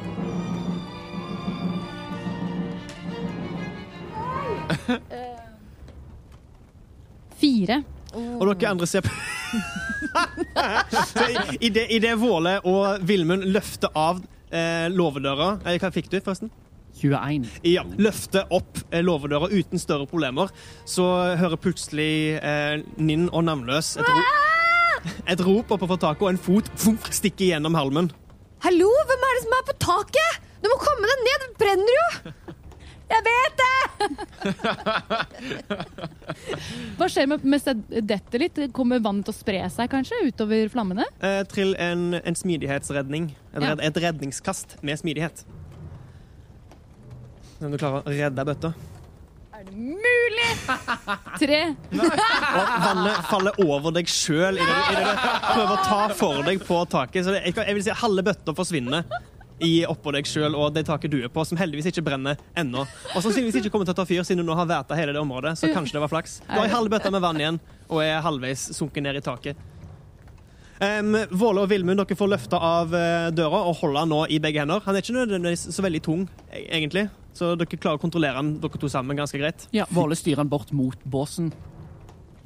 Fire. 7.41 7.83
Og 8.13 8.45
dere 8.53 8.69
andre 8.71 8.87
ser 8.89 9.05
på 9.07 9.13
Så 11.13 11.25
i- 11.31 11.59
i 11.67 11.69
det, 11.73 11.87
i 11.93 11.99
Våle 12.19 12.59
og 12.69 13.01
Vilmund 13.09 13.45
løfter 13.55 13.89
av 13.97 14.21
eh, 14.53 14.87
låvedøra 14.93 15.57
eh, 15.65 15.79
Hva 15.81 15.91
fikk 15.95 16.11
du, 16.13 16.21
forresten? 16.21 16.53
21. 17.01 17.47
Ja, 17.67 17.85
løfter 17.99 18.51
opp 18.53 18.83
eh, 18.91 19.03
låvedøra 19.05 19.49
uten 19.53 19.81
større 19.81 20.07
problemer, 20.07 20.53
så 20.85 21.07
hører 21.41 21.61
plutselig 21.61 22.39
eh, 22.39 22.83
Ninn 23.01 23.29
og 23.33 23.47
Navnløs 23.49 23.95
et, 23.97 24.09
ro 24.09 24.25
et 25.33 25.45
rop 25.47 25.73
oppe 25.75 25.89
fra 25.89 26.01
taket, 26.09 26.25
og 26.27 26.33
en 26.35 26.43
fot 26.49 26.69
fumf, 26.79 27.09
stikker 27.17 27.55
gjennom 27.55 27.79
halmen. 27.79 28.13
Hallo, 28.63 28.91
hvem 29.09 29.29
er 29.29 29.39
det 29.39 29.45
som 29.47 29.57
er 29.57 29.69
på 29.71 29.79
taket? 29.83 30.43
Du 30.63 30.71
må 30.71 30.79
komme 30.79 31.09
deg 31.11 31.25
ned, 31.27 31.47
det 31.47 31.63
brenner 31.65 31.97
jo! 31.97 32.59
Jeg 33.11 33.23
vet 33.27 33.55
det! 33.61 33.69
Hva 36.99 37.07
skjer 37.11 37.27
med, 37.31 37.45
mens 37.47 37.65
det 37.67 37.75
detter 38.09 38.39
litt? 38.45 38.57
Kommer 38.77 39.03
vannet 39.05 39.25
til 39.29 39.35
å 39.35 39.37
spre 39.37 39.61
seg 39.73 39.91
kanskje 39.93 40.21
utover 40.29 40.71
flammene? 40.73 41.05
Eh, 41.25 41.43
trill 41.51 41.73
en, 41.83 42.03
en 42.21 42.37
smidighetsredning. 42.39 43.25
Et, 43.53 43.61
Ja. 43.63 43.75
et 43.79 43.97
redningskast 44.07 44.69
med 44.83 44.99
smidighet. 45.01 45.37
Se 47.59 47.65
om 47.69 47.73
du 47.75 47.79
klarer 47.79 48.01
å 48.03 48.11
redde 48.17 48.45
bøtta. 48.49 48.71
Er 49.53 49.63
det 49.69 49.77
mulig? 49.79 50.53
Tre. 51.39 51.61
Og 52.59 52.67
vannet 52.83 53.19
faller 53.31 53.55
over 53.63 53.91
deg 53.95 54.07
sjøl 54.11 54.57
idet 54.59 54.81
du, 54.89 54.93
prøver 55.53 55.75
å 55.77 55.85
ta 55.87 56.01
for 56.19 56.43
deg 56.49 56.57
på 56.67 56.77
taket. 56.91 57.23
Så 57.29 57.33
det, 57.37 57.41
jeg, 57.47 57.55
jeg 57.61 57.75
vil 57.79 57.85
si 57.87 57.95
halve 58.03 58.23
bøtta 58.27 58.51
forsvinner 58.59 59.07
i 59.61 59.85
oppå 59.87 60.13
deg 60.15 60.27
sjøl 60.27 60.57
og 60.59 60.73
det 60.75 60.87
taket 60.89 61.13
du 61.13 61.19
er 61.23 61.31
på, 61.33 61.45
som 61.47 61.59
heldigvis 61.61 61.91
ikke 61.93 62.05
brenner 62.07 62.41
ennå. 62.59 62.87
Og 63.13 63.19
sannsynligvis 63.25 63.61
ikke 63.61 63.75
kommer 63.75 63.89
til 63.89 63.95
å 63.97 64.01
ta 64.01 64.07
fyr, 64.09 64.23
siden 64.27 64.43
du 64.43 64.49
nå 64.49 64.57
har 64.59 64.71
vært 64.71 64.95
hele 64.99 65.15
det 65.15 65.23
området. 65.23 65.57
Så 65.61 65.71
kanskje 65.75 65.99
det 65.99 66.05
var 66.07 66.13
flaks. 66.13 66.41
Du 66.49 66.57
har 66.57 66.67
ei 66.67 66.75
halv 66.75 66.91
bøtte 66.93 67.13
med 67.13 67.23
vann 67.25 67.41
igjen 67.43 67.61
og 67.89 68.03
er 68.05 68.23
halvveis 68.25 68.71
sunket 68.77 69.05
ned 69.07 69.21
i 69.21 69.25
taket. 69.25 69.69
Um, 70.83 71.15
Våle 71.39 71.63
og 71.63 71.69
Vilmund, 71.71 72.01
dere 72.01 72.17
får 72.19 72.31
løfta 72.33 72.59
av 72.59 72.95
eh, 72.97 73.29
døra 73.31 73.61
og 73.69 73.77
holde 73.85 74.01
han 74.03 74.11
nå 74.11 74.25
i 74.35 74.41
begge 74.43 74.65
hender. 74.65 74.81
Han 74.83 74.97
er 74.97 75.05
ikke 75.05 75.15
nødvendigvis 75.15 75.69
så 75.77 75.85
veldig 75.85 76.01
tung, 76.03 76.25
e- 76.51 76.65
egentlig, 76.75 77.05
så 77.39 77.53
dere 77.55 77.79
klarer 77.79 78.01
å 78.01 78.03
kontrollere 78.03 78.41
han 78.41 78.57
dere 78.59 78.81
to 78.83 78.91
sammen 78.91 79.21
ganske 79.21 79.39
greit. 79.39 79.69
Ja, 79.77 79.87
Våle 79.95 80.19
styrer 80.19 80.43
han 80.43 80.51
bort 80.51 80.73
mot 80.75 80.99
båsen. 81.07 81.53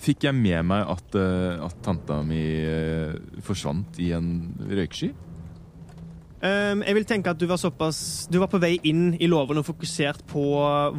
Fikk 0.05 0.27
jeg 0.29 0.37
med 0.37 0.67
meg 0.69 0.85
at, 0.93 1.17
eh, 1.17 1.65
at 1.65 1.79
tanta 1.87 2.19
mi 2.27 2.43
eh, 2.61 3.17
forsvant 3.47 3.97
i 4.05 4.11
en 4.13 4.29
røyksky? 4.69 5.15
Um, 6.47 6.83
jeg 6.85 6.95
vil 6.99 7.07
tenke 7.09 7.33
at 7.33 7.39
du 7.41 7.47
var 7.51 7.59
såpass 7.59 8.29
Du 8.31 8.37
var 8.39 8.47
på 8.53 8.61
vei 8.63 8.75
inn 8.87 9.15
i 9.19 9.27
låven 9.27 9.59
og 9.59 9.65
fokusert 9.67 10.21
på 10.31 10.43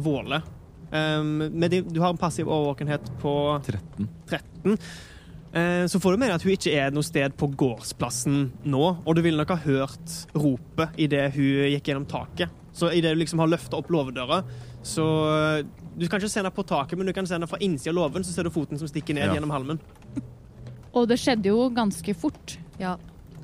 Våle. 0.02 0.42
Um, 0.92 1.38
med 1.54 1.70
din- 1.70 1.88
du 1.92 2.00
har 2.02 2.10
en 2.10 2.18
passiv 2.20 2.48
overvåkenhet 2.50 3.06
på 3.22 3.32
13. 3.64 4.08
13. 4.28 4.78
Eh, 5.54 5.86
så 5.88 5.96
får 6.00 6.12
du 6.12 6.18
med 6.20 6.28
deg 6.28 6.34
at 6.36 6.42
hun 6.44 6.52
ikke 6.52 6.72
er 6.76 6.90
noe 6.92 7.02
sted 7.06 7.32
på 7.40 7.46
gårdsplassen 7.56 8.50
nå, 8.68 8.82
og 9.06 9.14
du 9.16 9.22
ville 9.24 9.38
nok 9.40 9.48
ha 9.54 9.56
hørt 9.62 10.16
ropet 10.36 10.98
idet 11.00 11.30
hun 11.38 11.70
gikk 11.72 11.88
gjennom 11.88 12.04
taket. 12.10 12.50
Så 12.76 12.90
idet 12.92 13.14
du 13.14 13.20
liksom 13.22 13.40
har 13.40 13.48
løfta 13.48 13.78
opp 13.80 13.88
låvedøra, 13.88 14.42
så 14.84 15.64
Du 15.98 16.06
kan 16.06 16.20
ikke 16.20 16.28
se 16.30 16.38
henne 16.42 16.52
på 16.54 16.62
taket, 16.68 16.96
men 16.98 17.06
du 17.08 17.12
kan 17.12 17.26
se 17.26 17.34
henne 17.34 17.48
fra 17.48 17.58
innsida 17.64 17.90
av 17.90 17.96
låven, 17.96 18.22
så 18.22 18.30
ser 18.36 18.44
du 18.44 18.50
foten 18.50 18.78
som 18.78 18.86
stikker 18.86 19.14
ned 19.16 19.24
Ja. 19.26 19.34
gjennom 19.34 19.50
halmen. 19.50 19.80
Og 20.94 21.08
det 21.08 21.18
skjedde 21.18 21.46
jo 21.50 21.70
ganske 21.70 22.14
fort. 22.14 22.58
Ja. 22.78 22.96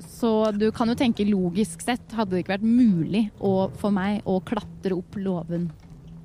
Så 0.03 0.31
du 0.55 0.69
kan 0.75 0.89
jo 0.91 0.95
tenke 0.97 1.25
logisk 1.27 1.83
sett 1.85 2.13
hadde 2.15 2.35
det 2.35 2.43
ikke 2.45 2.55
vært 2.57 2.67
mulig 2.67 3.25
å, 3.39 3.71
for 3.79 3.93
meg 3.95 4.25
å 4.27 4.39
klatre 4.45 4.95
opp 4.97 5.17
låven 5.19 5.69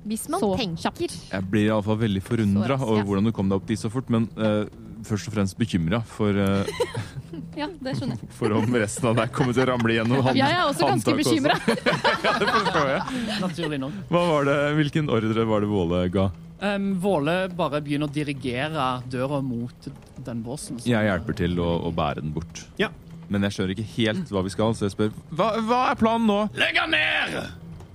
Hvis 0.07 0.27
man 0.31 0.41
så 0.41 0.53
tenker. 0.57 0.89
kjapt. 0.89 1.17
Jeg 1.31 1.49
blir 1.51 1.67
iallfall 1.69 1.99
veldig 2.01 2.23
forundra 2.25 2.77
ja. 2.77 2.85
over 2.85 3.03
hvordan 3.07 3.29
du 3.29 3.33
kom 3.35 3.51
deg 3.51 3.61
opp 3.61 3.67
dit 3.69 3.79
så 3.79 3.91
fort, 3.93 4.09
men 4.13 4.25
uh, 4.39 4.65
først 5.05 5.29
og 5.29 5.35
fremst 5.35 5.57
bekymra 5.59 6.01
for, 6.07 6.33
uh, 6.33 6.65
Ja, 7.59 7.67
det 7.67 7.95
skjønner 7.99 8.17
jeg. 8.17 8.31
for 8.37 8.55
om 8.57 8.77
resten 8.81 9.09
av 9.11 9.19
deg 9.19 9.33
kommer 9.35 9.55
til 9.55 9.65
å 9.65 9.69
ramle 9.73 9.97
gjennom 9.97 10.23
Ja, 10.31 10.35
Jeg 10.39 10.57
er 10.57 10.63
også 10.65 10.87
ganske 10.87 11.13
håndtaket 11.13 11.25
bekymra. 11.25 11.57
ja, 12.25 12.37
det 12.41 12.47
forstår 12.49 12.93
jeg. 12.93 13.27
Naturlig 13.43 13.81
nok. 13.83 13.99
Hva 14.11 14.23
var 14.29 14.49
det, 14.49 14.57
hvilken 14.79 15.11
ordre 15.13 15.45
var 15.51 15.65
det 15.65 15.71
Våle 15.71 16.01
ga? 16.13 16.31
Um, 16.61 16.91
Våle 17.01 17.35
bare 17.57 17.79
begynner 17.81 18.09
å 18.09 18.13
dirigere 18.13 18.89
døra 19.09 19.39
mot 19.41 19.87
den 20.21 20.43
båsen. 20.45 20.77
Jeg 20.85 21.07
hjelper 21.09 21.37
til 21.39 21.57
å, 21.61 21.71
å 21.89 21.93
bære 21.95 22.21
den 22.21 22.35
bort. 22.35 22.65
Ja. 22.81 22.91
Men 23.31 23.47
jeg 23.47 23.55
skjønner 23.55 23.75
ikke 23.77 23.91
helt 23.95 24.31
hva 24.33 24.43
vi 24.43 24.51
skal, 24.51 24.73
så 24.75 24.87
jeg 24.89 24.95
spør 24.95 25.11
hva, 25.31 25.53
hva 25.63 25.83
er 25.91 25.99
planen 25.99 26.27
nå? 26.27 26.39
Legg 26.59 26.79
han 26.81 26.91
ned! 26.91 27.37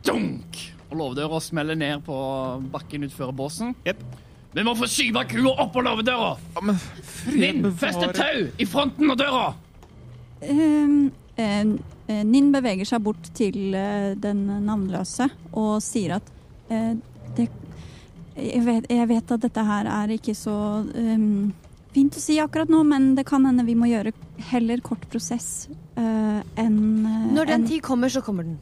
Dunk! 0.07 0.63
Og 0.87 0.95
låvedøra 0.97 1.41
smeller 1.45 1.77
ned 1.77 2.05
på 2.07 2.17
bakken 2.73 3.05
utfor 3.05 3.35
båsen. 3.37 3.75
Jep. 3.85 4.01
Vi 4.57 4.65
må 4.65 4.73
få 4.79 4.89
skyve 4.89 5.27
kua 5.29 5.53
opp 5.67 5.75
på 5.75 5.83
låvedøra! 5.85 6.31
Ja, 6.57 6.63
men 6.65 6.79
Ninn, 7.37 7.69
fest 7.77 8.01
et 8.07 8.17
tau 8.17 8.47
i 8.57 8.69
fronten 8.71 9.13
av 9.13 9.21
døra! 9.21 9.51
Um, 10.47 11.11
eh, 11.37 12.23
Ninn 12.25 12.49
beveger 12.55 12.89
seg 12.89 13.05
bort 13.05 13.29
til 13.37 13.77
eh, 13.77 14.15
den 14.17 14.47
navnløse 14.65 15.29
og 15.53 15.83
sier 15.85 16.17
at 16.17 16.33
uh, 16.71 16.95
det, 17.37 17.51
jeg, 18.37 18.65
vet, 18.65 18.89
jeg 18.93 19.09
vet 19.13 19.37
at 19.37 19.45
dette 19.45 19.65
her 19.69 19.89
er 19.91 20.17
ikke 20.17 20.37
så 20.39 20.57
um, 20.87 21.53
fint 21.97 22.17
å 22.17 22.23
si 22.23 22.37
akkurat 22.43 22.71
nå, 22.73 22.83
men 22.85 23.15
det 23.17 23.25
kan 23.29 23.45
hende 23.49 23.65
vi 23.67 23.77
må 23.79 23.89
gjøre 23.89 24.13
heller 24.51 24.83
kort 24.85 25.07
prosess 25.13 25.69
uh, 25.97 26.41
enn 26.61 26.81
uh, 27.07 27.29
Når 27.33 27.53
den 27.53 27.63
en... 27.63 27.69
tid 27.71 27.85
kommer, 27.85 28.13
så 28.13 28.21
kommer 28.25 28.45
den. 28.45 28.59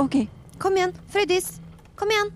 OK. 0.00 0.24
Kom 0.58 0.78
igjen, 0.78 0.94
Frøydis. 1.12 1.54
Kom 1.98 2.10
igjen. 2.10 2.32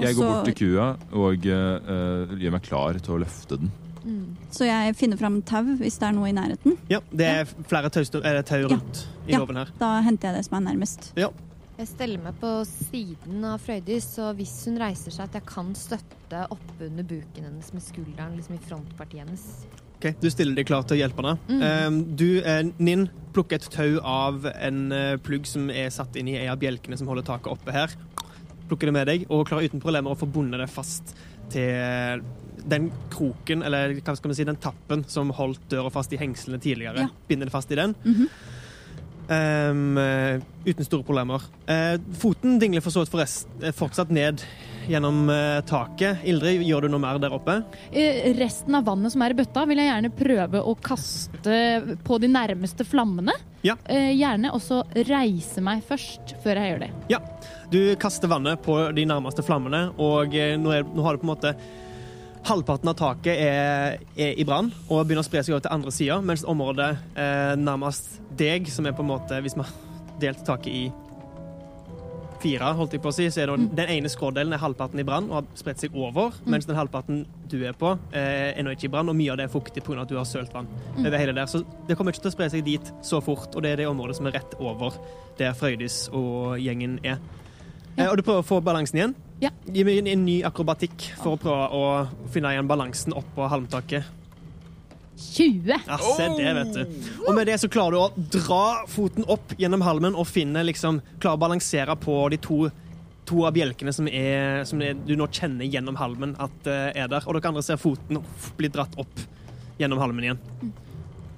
Jeg 0.00 0.16
går 0.16 0.28
bort 0.28 0.48
til 0.48 0.56
kua 0.56 0.86
og 1.12 1.46
eh, 1.46 1.92
eh, 1.94 2.34
gjør 2.40 2.54
meg 2.54 2.64
klar 2.64 2.98
til 3.02 3.16
å 3.16 3.20
løfte 3.22 3.58
den. 3.60 3.72
Mm. 4.02 4.36
Så 4.50 4.66
jeg 4.66 4.96
finner 4.98 5.20
fram 5.20 5.38
tau 5.46 5.62
hvis 5.78 5.98
det 6.00 6.08
er 6.08 6.16
noe 6.16 6.30
i 6.30 6.34
nærheten. 6.34 6.78
Ja, 6.90 7.02
det 7.12 7.28
er 7.28 7.52
flere 7.70 7.90
tau, 7.92 8.62
rundt 8.72 9.04
ja. 9.28 9.28
i 9.28 9.36
Ja. 9.36 9.44
her. 9.46 9.74
Da 9.78 9.92
henter 10.02 10.30
jeg 10.30 10.40
det 10.40 10.46
som 10.48 10.58
er 10.58 10.64
nærmest. 10.70 11.12
Jeg 11.82 11.88
steller 11.96 12.20
meg 12.22 12.36
på 12.38 12.48
siden 12.62 13.42
av 13.42 13.58
Frøydis, 13.58 14.04
så 14.14 14.28
hvis 14.38 14.52
hun 14.68 14.76
reiser 14.78 15.10
seg, 15.10 15.26
at 15.26 15.40
jeg 15.40 15.46
kan 15.50 15.72
støtte 15.74 16.44
oppunder 16.54 17.02
buken 17.02 17.48
hennes 17.48 17.72
med 17.74 17.82
skulderen, 17.82 18.36
liksom 18.38 18.54
i 18.54 18.60
frontpartiet 18.68 19.24
hennes. 19.24 19.46
Ok, 19.96 20.12
Du 20.22 20.28
stiller 20.30 20.54
deg 20.54 20.68
klar 20.68 20.86
til 20.86 20.94
å 20.94 21.00
hjelpe 21.00 21.24
henne. 21.24 21.32
Mm. 21.48 21.64
Eh, 21.66 22.14
du, 22.22 22.28
eh, 22.38 22.62
Ninn, 22.78 23.08
plukker 23.34 23.58
et 23.58 23.66
tau 23.74 23.98
av 23.98 24.46
en 24.52 24.80
eh, 24.94 25.16
plugg 25.26 25.50
som 25.50 25.66
er 25.74 25.90
satt 25.90 26.14
inn 26.14 26.30
i 26.30 26.38
en 26.44 26.52
av 26.54 26.62
bjelkene 26.62 27.00
som 27.00 27.10
holder 27.10 27.26
taket 27.26 27.50
oppe 27.50 27.74
her. 27.74 27.98
Plukker 28.70 28.86
det 28.86 28.96
med 29.00 29.10
deg 29.10 29.26
og 29.26 29.48
klarer 29.50 29.66
uten 29.66 29.82
problemer 29.82 30.14
å 30.14 30.22
få 30.22 30.30
bundet 30.30 30.62
det 30.62 30.70
fast 30.70 31.16
til 31.50 32.22
den 32.62 32.92
kroken, 33.10 33.66
eller 33.66 33.98
hva 33.98 34.14
skal 34.14 34.30
man 34.30 34.38
si, 34.38 34.46
den 34.46 34.62
tappen 34.62 35.02
som 35.10 35.34
holdt 35.34 35.66
døra 35.74 35.90
fast 35.90 36.14
i 36.14 36.22
hengslene 36.22 36.62
tidligere. 36.62 37.08
Ja. 37.08 37.14
Binder 37.26 37.50
det 37.50 37.58
fast 37.58 37.74
i 37.74 37.82
den. 37.82 37.98
Mhm. 38.06 38.28
Ehm, 38.30 38.61
eh, 39.28 40.42
uten 40.64 40.86
store 40.86 41.04
problemer. 41.06 41.42
Uh, 41.68 41.96
foten 42.18 42.58
dingler 42.62 42.82
for 42.84 42.94
så 42.94 43.04
vidt 43.04 43.62
eh, 43.62 43.74
fortsatt 43.74 44.12
ned 44.14 44.42
gjennom 44.90 45.28
uh, 45.30 45.60
taket. 45.66 46.24
Ildrid, 46.26 46.64
gjør 46.66 46.86
du 46.86 46.92
noe 46.94 47.02
mer 47.02 47.20
der 47.22 47.34
oppe? 47.34 47.60
Uh, 47.94 48.32
Resten 48.38 48.74
av 48.78 48.86
vannet 48.88 49.14
som 49.14 49.22
er 49.24 49.34
i 49.34 49.38
bøtta, 49.38 49.64
vil 49.70 49.82
jeg 49.82 49.90
gjerne 49.90 50.12
prøve 50.18 50.62
å 50.62 50.74
kaste 50.82 51.58
på 52.06 52.18
de 52.22 52.30
nærmeste 52.32 52.86
flammene. 52.88 53.36
Ja. 53.62 53.76
Gjerne 53.86 54.50
også 54.56 54.80
reise 55.06 55.62
meg 55.62 55.84
først, 55.86 56.34
før 56.42 56.58
jeg 56.58 56.72
gjør 56.72 56.80
det. 56.82 57.20
Du 57.70 57.80
kaster 58.02 58.30
vannet 58.30 58.58
på 58.64 58.74
de 58.96 59.04
nærmeste 59.06 59.44
flammene, 59.46 59.84
og 60.02 60.34
nå, 60.34 60.72
er, 60.74 60.82
nå 60.82 61.04
har 61.06 61.14
du 61.14 61.22
på 61.22 61.28
en 61.28 61.30
måte 61.30 61.54
Halvparten 62.42 62.90
av 62.90 62.96
taket 62.98 63.38
er, 63.38 64.00
er 64.18 64.34
i 64.34 64.44
brann 64.46 64.72
og 64.88 65.04
begynner 65.06 65.22
å 65.22 65.26
spre 65.26 65.44
seg 65.44 65.54
over 65.54 65.62
til 65.62 65.74
andre 65.76 65.92
sida, 65.94 66.18
mens 66.26 66.42
området 66.48 66.90
eh, 67.14 67.52
nærmest 67.60 68.18
deg, 68.38 68.66
som 68.72 68.88
er 68.88 68.96
på 68.96 69.04
en 69.04 69.12
måte 69.12 69.38
Hvis 69.44 69.54
vi 69.54 69.62
har 69.62 69.74
delt 70.22 70.42
taket 70.46 70.72
i 70.74 70.84
fire, 72.42 72.72
holdt 72.74 72.96
jeg 72.96 73.02
på 73.02 73.12
å 73.12 73.14
si, 73.14 73.28
så 73.30 73.44
er 73.44 73.52
det, 73.52 73.68
den 73.78 73.92
ene 73.94 74.10
skrådelen 74.10 74.56
er 74.56 74.62
halvparten 74.62 74.98
i 74.98 75.04
brann 75.06 75.28
og 75.30 75.36
har 75.38 75.46
spredt 75.58 75.84
seg 75.84 75.94
over, 75.94 76.34
mens 76.50 76.66
den 76.66 76.78
halvparten 76.78 77.22
du 77.52 77.60
er 77.68 77.76
på, 77.78 77.92
eh, 78.10 78.50
er 78.50 78.66
nå 78.66 78.74
ikke 78.74 78.88
i 78.88 78.92
brann, 78.92 79.12
og 79.12 79.18
mye 79.18 79.30
av 79.34 79.38
det 79.38 79.46
er 79.46 79.52
fuktig 79.52 79.84
pga. 79.86 80.02
at 80.02 80.10
du 80.10 80.16
har 80.18 80.26
sølt 80.26 80.54
vann 80.54 80.66
over 80.98 81.18
hele 81.18 81.36
der. 81.36 81.46
Så 81.46 81.62
det 81.86 81.96
kommer 81.96 82.12
ikke 82.12 82.24
til 82.26 82.32
å 82.32 82.34
spre 82.34 82.50
seg 82.50 82.64
dit 82.66 82.92
så 83.02 83.22
fort, 83.22 83.54
og 83.54 83.62
det 83.62 83.72
er 83.72 83.84
det 83.84 83.86
området 83.86 84.16
som 84.18 84.26
er 84.26 84.34
rett 84.40 84.58
over 84.58 84.98
der 85.38 85.54
Frøydis 85.54 86.08
og 86.12 86.58
gjengen 86.58 86.98
er. 87.04 87.22
Eh, 87.96 88.08
og 88.08 88.16
du 88.16 88.24
prøver 88.24 88.40
å 88.42 88.46
få 88.46 88.60
balansen 88.64 88.98
igjen. 88.98 89.14
Ja. 89.42 89.50
Gi 89.66 89.84
meg 89.86 90.02
en, 90.02 90.10
en 90.12 90.26
ny 90.26 90.40
akrobatikk 90.46 91.10
for 91.18 91.34
å 91.36 91.40
prøve 91.40 91.68
å 91.76 91.84
finne 92.32 92.54
igjen 92.54 92.70
balansen 92.70 93.16
oppå 93.18 93.48
halmtaket. 93.50 94.06
20! 95.22 95.74
Ja, 95.86 95.98
se 95.98 96.28
det, 96.36 96.52
vet 96.56 96.72
du. 96.74 97.08
Og 97.26 97.34
med 97.36 97.46
det 97.46 97.58
så 97.60 97.68
klarer 97.70 97.94
du 97.94 98.00
å 98.00 98.28
dra 98.38 98.62
foten 98.90 99.26
opp 99.30 99.52
gjennom 99.60 99.84
halmen 99.84 100.16
og 100.18 100.26
finne 100.26 100.64
liksom 100.66 101.02
Klarer 101.20 101.36
å 101.36 101.42
balansere 101.44 101.94
på 102.00 102.16
de 102.32 102.38
to, 102.42 102.58
to 103.28 103.44
av 103.46 103.54
bjelkene 103.54 103.92
som, 103.94 104.08
er, 104.08 104.64
som 104.68 104.82
er, 104.82 104.96
du 104.96 105.14
nå 105.18 105.28
kjenner 105.30 105.68
gjennom 105.68 105.98
halmen 106.00 106.34
at 106.42 106.66
uh, 106.66 106.88
er 106.90 107.10
der. 107.12 107.26
Og 107.26 107.36
dere 107.36 107.52
andre 107.52 107.64
ser 107.66 107.80
foten 107.80 108.22
bli 108.58 108.72
dratt 108.72 108.96
opp 109.00 109.22
gjennom 109.78 110.00
halmen 110.02 110.26
igjen. 110.26 110.42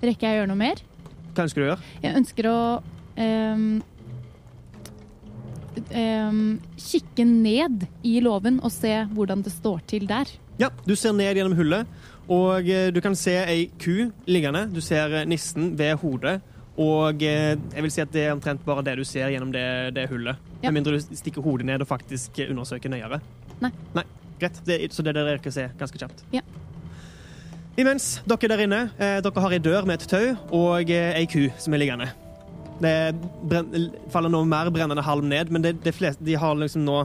Rekker 0.05 0.29
jeg 0.29 0.37
å 0.37 0.43
gjøre 0.43 0.53
noe 0.53 0.61
mer? 0.61 0.85
Hva 1.35 1.47
ønsker 1.49 1.61
du 1.61 1.67
å 1.67 1.71
gjøre? 1.73 1.93
Jeg 2.05 2.19
ønsker 2.21 2.49
å 2.51 2.59
ehm, 3.21 3.69
ehm, 5.97 6.59
kikke 6.79 7.27
ned 7.29 7.87
i 8.05 8.19
låven 8.25 8.61
og 8.63 8.73
se 8.75 8.93
hvordan 9.15 9.45
det 9.47 9.53
står 9.55 9.85
til 9.91 10.09
der. 10.11 10.31
Ja, 10.61 10.71
du 10.87 10.95
ser 10.99 11.15
ned 11.17 11.35
gjennom 11.35 11.57
hullet, 11.59 11.87
og 12.31 12.69
eh, 12.71 12.91
du 12.95 13.01
kan 13.05 13.17
se 13.19 13.35
ei 13.43 13.69
ku 13.81 14.11
liggende. 14.31 14.67
Du 14.75 14.81
ser 14.85 15.23
eh, 15.23 15.29
nissen 15.29 15.73
ved 15.79 15.97
hodet, 16.03 16.41
og 16.81 17.23
eh, 17.23 17.55
jeg 17.55 17.87
vil 17.87 17.95
si 17.95 18.03
at 18.03 18.13
det 18.15 18.27
er 18.27 18.35
omtrent 18.35 18.65
bare 18.67 18.85
det 18.87 18.97
du 18.99 19.05
ser 19.07 19.31
gjennom 19.35 19.53
det, 19.55 19.67
det 19.95 20.09
hullet. 20.11 20.39
Ja. 20.61 20.71
Med 20.71 20.81
mindre 20.81 20.99
du 20.99 21.17
stikker 21.19 21.45
hodet 21.45 21.67
ned 21.69 21.83
og 21.83 21.91
faktisk 21.91 22.39
eh, 22.43 22.51
undersøker 22.51 22.91
nøyere. 22.93 23.21
Nei. 23.63 23.71
Nei, 23.95 24.07
greit. 24.41 24.61
Det, 24.67 24.81
så 24.95 25.03
det 25.03 25.15
er 25.15 25.21
det 25.21 25.27
dere 25.31 25.45
kan 25.45 25.55
se 25.55 25.69
ganske 25.79 26.01
kjapt. 26.01 26.27
Ja. 26.35 26.43
Imens 27.79 28.21
dere 28.27 28.53
der 28.55 28.67
inne, 28.67 28.83
eh, 29.03 29.21
dere 29.23 29.47
har 29.47 29.55
ei 29.55 29.63
dør 29.63 29.87
med 29.87 30.03
et 30.03 30.11
tau 30.11 30.35
og 30.55 30.91
eh, 30.91 31.17
ei 31.19 31.27
ku 31.31 31.49
som 31.59 31.75
er 31.75 31.83
liggende. 31.83 32.13
Det 32.83 33.15
brenn, 33.47 33.91
faller 34.11 34.33
nå 34.33 34.41
mer 34.49 34.71
brennende 34.75 35.05
halm 35.07 35.29
ned, 35.31 35.53
men 35.55 35.63
det, 35.63 35.77
det 35.85 35.95
fleste, 35.95 36.25
de 36.27 36.35
har 36.35 36.57
liksom 36.59 36.85
nå 36.87 37.05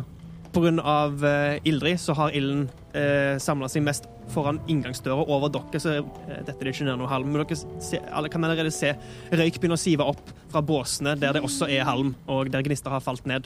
På 0.50 0.64
grunn 0.64 0.80
av 0.82 1.22
eh, 1.26 1.60
Ildrid 1.70 2.00
så 2.02 2.16
har 2.18 2.34
ilden 2.34 2.64
uh, 2.96 3.38
samla 3.38 3.68
seg 3.70 3.84
mest 3.86 4.08
foran 4.34 4.58
inngangsdøra 4.66 5.28
over 5.30 5.52
dere, 5.54 5.78
så 5.82 6.00
uh, 6.02 6.40
dette 6.48 6.58
er 6.58 6.72
ikke 6.72 6.88
ned 6.88 6.98
noe 6.98 7.10
halm. 7.12 7.30
Men 7.30 7.44
dere 7.44 7.58
se, 7.86 8.00
alle 8.10 8.32
kan 8.34 8.48
allerede 8.48 8.72
se 8.74 8.96
røyk 9.30 9.60
begynne 9.62 9.78
å 9.78 9.82
sive 9.82 10.08
opp 10.10 10.32
fra 10.50 10.64
båsene 10.66 11.14
der 11.22 11.38
det 11.38 11.44
også 11.46 11.70
er 11.70 11.86
halm, 11.86 12.16
og 12.26 12.50
der 12.50 12.66
gnister 12.66 12.90
har 12.90 13.06
falt 13.06 13.30
ned. 13.30 13.46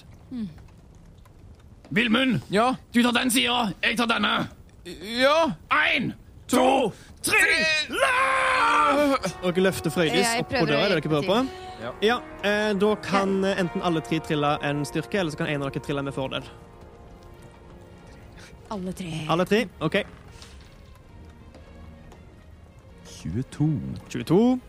Vilmund, 1.92 2.40
Ja. 2.50 2.76
du 2.94 3.04
tar 3.04 3.12
den 3.20 3.32
sida, 3.36 3.74
jeg 3.84 3.98
tar 4.00 4.08
denne. 4.08 4.48
Ja. 5.20 5.52
Én, 5.76 6.14
to, 6.48 6.94
tre, 7.22 7.44
løp! 7.92 9.28
dere 9.44 9.68
løfter 9.68 9.92
Frøydis 9.92 10.40
opp 10.40 10.50
på 10.56 10.66
døra. 10.66 10.88
Er 10.88 10.96
det 10.96 11.04
dere 11.04 11.12
prøver 11.12 11.28
på? 11.28 11.63
Ja. 11.84 11.94
Ja, 12.00 12.22
eh, 12.44 12.76
Da 12.80 12.96
kan 12.96 13.44
eh, 13.44 13.60
enten 13.60 13.82
alle 13.82 14.02
tre 14.02 14.20
trille 14.20 14.58
en 14.64 14.86
styrke, 14.86 15.20
eller 15.20 15.32
så 15.32 15.38
kan 15.38 15.48
en 15.52 15.64
av 15.64 15.72
dere 15.72 15.84
trille 15.84 16.02
med 16.02 16.16
fordel. 16.16 16.46
Alle 18.72 18.94
tre. 18.94 19.12
Alle 19.30 19.46
tre? 19.46 19.66
OK. 19.84 19.98
22. 23.24 23.68
22, 24.10 24.60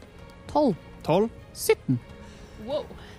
12. 0.50 0.74
12 1.04 1.28
17. 1.52 1.98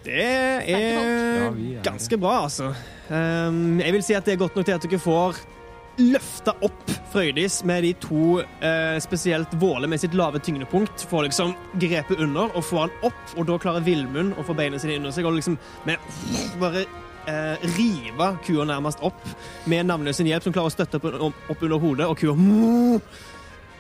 Det 0.03 0.23
er 0.25 0.61
er 0.67 1.81
ganske 1.83 2.17
bra, 2.17 2.43
altså. 2.43 2.73
Um, 3.09 3.79
jeg 3.79 3.93
vil 3.93 4.03
si 4.03 4.13
at 4.13 4.25
det 4.25 4.33
er 4.33 4.37
godt 4.43 4.55
nok 4.55 4.65
til 4.65 4.75
at 4.75 4.83
dere 4.83 4.99
får 4.99 5.39
løfta 6.01 6.55
opp 6.65 6.91
Frøydis 7.11 7.61
med 7.67 7.85
de 7.85 7.93
to 8.03 8.39
eh, 8.41 8.97
spesielt 9.03 9.53
Våle 9.61 9.87
med 9.87 10.01
sitt 10.01 10.15
lave 10.17 10.41
tyngdepunkt. 10.43 11.05
Får 11.09 11.27
liksom 11.29 11.53
grepet 11.79 12.19
under 12.19 12.51
og 12.51 12.65
får 12.65 12.85
han 12.85 12.95
opp, 13.11 13.23
og 13.37 13.47
da 13.49 13.59
klarer 13.61 13.85
Villmund 13.85 14.35
å 14.35 14.45
få 14.45 14.55
beina 14.57 14.79
sine 14.81 14.99
under 14.99 15.15
seg 15.15 15.27
og 15.27 15.37
liksom 15.37 15.57
med 15.87 16.01
bare 16.59 16.83
eh, 17.29 17.69
rive 17.77 18.33
kua 18.45 18.67
nærmest 18.67 19.03
opp 19.05 19.23
med 19.71 19.87
navnløs 19.87 20.19
hjelp, 20.19 20.43
som 20.43 20.55
klarer 20.55 20.73
å 20.73 20.75
støtte 20.75 20.99
opp, 20.99 21.47
opp 21.49 21.63
under 21.63 21.81
hodet, 21.81 22.09
og 22.09 22.19
kua 22.19 22.35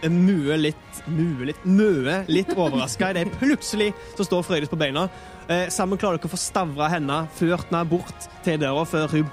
mue 0.05 0.57
litt 0.59 0.97
Mue 1.09 1.47
litt 1.49 1.63
Møe 1.65 2.19
litt 2.29 2.51
overraska 2.55 3.11
idet 3.13 3.31
plutselig 3.39 3.91
så 4.17 4.25
står 4.27 4.43
Frøydis 4.45 4.71
på 4.71 4.79
beina. 4.79 5.07
Eh, 5.47 5.67
sammen 5.73 5.99
klarer 6.01 6.19
dere 6.19 6.29
å 6.29 6.33
få 6.33 6.39
stavra 6.39 6.89
henne, 6.93 7.23
ført 7.37 7.69
henne 7.69 7.83
bort 7.89 8.29
til 8.45 8.59
døra 8.61 8.85
før 8.89 9.11
hun 9.11 9.31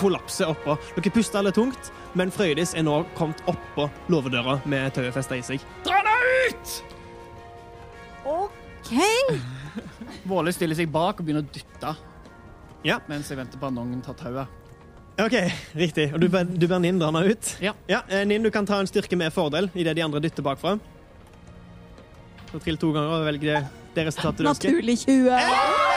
kollapser 0.00 0.50
oppå. 0.50 0.76
Dere 0.96 1.12
puster 1.14 1.40
alle 1.40 1.52
tungt, 1.54 1.90
men 2.18 2.32
Frøydis 2.34 2.74
er 2.78 2.86
nå 2.86 3.02
kommet 3.18 3.42
oppå 3.50 3.88
låvedøra 4.12 4.60
med 4.70 4.94
tauet 4.96 5.14
festa 5.16 5.38
i 5.38 5.44
seg. 5.44 5.64
Dra 5.86 6.00
deg 6.06 6.30
ut! 6.50 6.78
OK! 8.30 8.94
Våle 10.30 10.54
stiller 10.56 10.78
seg 10.78 10.90
bak 10.92 11.20
og 11.20 11.26
begynner 11.26 11.44
å 11.44 11.52
dytte. 11.52 11.94
Ja. 12.86 13.00
Mens 13.10 13.28
jeg 13.30 13.38
venter 13.40 13.60
på 13.60 13.68
at 13.68 13.76
noen 13.76 14.00
tar 14.04 14.16
tauet. 14.18 14.56
OK, 15.20 15.36
riktig. 15.76 16.06
Og 16.14 16.22
du 16.22 16.30
ber, 16.32 16.48
du 16.48 16.64
ber 16.64 16.80
Ninn 16.80 17.00
dra 17.00 17.10
henne 17.10 17.34
ut? 17.34 17.52
Ja. 17.60 17.74
ja. 17.90 18.00
Ninn, 18.24 18.46
du 18.46 18.48
kan 18.54 18.68
ta 18.68 18.78
en 18.80 18.88
styrke 18.88 19.18
med 19.20 19.34
fordel 19.34 19.68
idet 19.74 19.98
de 19.98 20.06
andre 20.06 20.22
dytter 20.24 20.46
bakfra. 20.46 20.78
Så 22.50 22.62
trill 22.64 22.80
to 22.80 22.94
ganger 22.94 23.20
og 23.20 23.28
velg 23.28 23.44
det, 23.44 23.60
det 23.94 24.08
resultatet 24.08 24.42
du 24.42 24.50
ønsker. 24.50 24.72
Naturlig 24.72 24.98
20. 25.04 25.89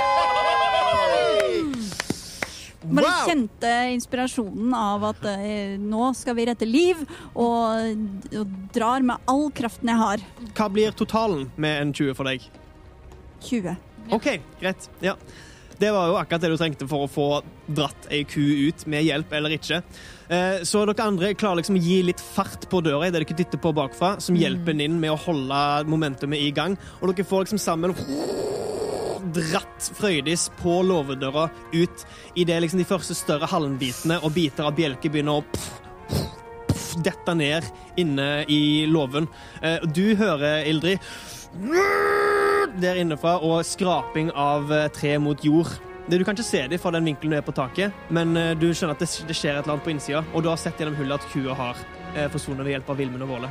Bare 2.94 3.10
Wow! 3.10 3.28
kjente 3.30 3.72
inspirasjonen 3.96 4.74
av 4.78 5.04
at 5.12 5.24
eh, 5.34 5.76
nå 5.82 6.12
skal 6.18 6.36
vi 6.38 6.46
rette 6.50 6.68
liv, 6.70 7.00
og, 7.34 8.04
og 8.38 8.58
drar 8.76 9.02
med 9.06 9.18
all 9.32 9.48
kraften 9.56 9.90
jeg 9.94 10.02
har. 10.02 10.26
Hva 10.54 10.70
blir 10.74 10.94
totalen 10.98 11.48
med 11.58 11.82
en 11.88 11.94
20 11.96 12.14
for 12.20 12.30
deg? 12.30 12.46
20. 13.48 13.76
OK, 14.14 14.30
greit. 14.62 14.90
Ja. 15.04 15.18
Det 15.80 15.90
var 15.92 16.08
jo 16.12 16.16
akkurat 16.20 16.44
det 16.46 16.52
du 16.54 16.58
trengte 16.60 16.86
for 16.88 17.04
å 17.04 17.10
få 17.12 17.24
dratt 17.66 18.06
ei 18.14 18.22
ku 18.30 18.40
ut, 18.70 18.86
med 18.88 19.04
hjelp 19.08 19.32
eller 19.36 19.56
ikke. 19.58 19.82
Eh, 20.30 20.62
Så 20.64 20.84
dere 20.86 21.08
andre 21.10 21.34
klarer 21.36 21.60
liksom 21.60 21.80
å 21.80 21.82
gi 21.84 21.98
litt 22.06 22.22
fart 22.22 22.68
på 22.72 22.80
døra 22.86 23.08
idet 23.10 23.24
dere 23.24 23.38
dytter 23.42 23.60
på 23.60 23.74
bakfra, 23.76 24.14
som 24.24 24.38
hjelper 24.38 24.78
inn 24.86 25.00
med 25.02 25.12
å 25.12 25.20
holde 25.26 25.64
momentumet 25.90 26.40
i 26.46 26.52
gang. 26.56 26.78
Og 27.02 27.10
dere 27.12 27.26
får 27.28 27.48
liksom 27.48 27.60
sammen 27.64 27.96
dratt 29.32 29.92
Frøydis 29.98 30.50
på 30.60 30.82
låvedøra 30.86 31.48
ut 31.74 32.04
idet 32.36 32.60
liksom 32.64 32.82
de 32.82 32.88
første 32.88 33.16
større 33.18 33.48
halmbitene 33.50 34.20
og 34.24 34.34
biter 34.36 34.68
av 34.68 34.76
bjelke 34.78 35.12
begynner 35.12 35.40
å 35.40 35.46
pff, 35.54 35.70
pff, 36.10 36.34
pff, 36.72 36.90
dette 37.06 37.36
ned 37.38 37.70
inne 38.00 38.28
i 38.52 38.86
låven. 38.90 39.30
Eh, 39.62 39.80
Du 39.96 40.16
hører, 40.20 40.66
Ildrid, 40.68 41.00
der 42.82 43.00
innenfra, 43.00 43.38
og 43.40 43.64
skraping 43.66 44.32
av 44.36 44.72
eh, 44.74 44.90
tre 44.94 45.18
mot 45.22 45.40
jord. 45.46 45.72
Du 46.10 46.18
kan 46.26 46.36
ikke 46.36 46.44
se 46.44 46.66
dem 46.68 46.82
fra 46.82 46.92
den 46.92 47.06
vinkelen 47.08 47.32
du 47.32 47.38
er 47.40 47.46
på 47.46 47.56
taket, 47.56 47.94
men 48.12 48.36
eh, 48.38 48.54
du 48.60 48.72
skjønner 48.74 48.98
at 48.98 49.06
det, 49.06 49.10
skjer 49.38 49.56
et 49.56 49.64
eller 49.64 49.78
annet 49.78 49.86
på 49.88 49.94
innsida, 49.94 50.24
og 50.34 50.44
du 50.44 50.52
har 50.52 50.60
sett 50.60 50.80
gjennom 50.82 50.98
hullet 51.00 51.22
at 51.22 51.32
kua 51.32 51.56
har 51.56 51.84
forsvunnet 52.30 52.62
ved 52.62 52.76
hjelp 52.76 52.90
av 52.94 53.00
Vilmund 53.00 53.26
og 53.26 53.32
Våle. 53.32 53.48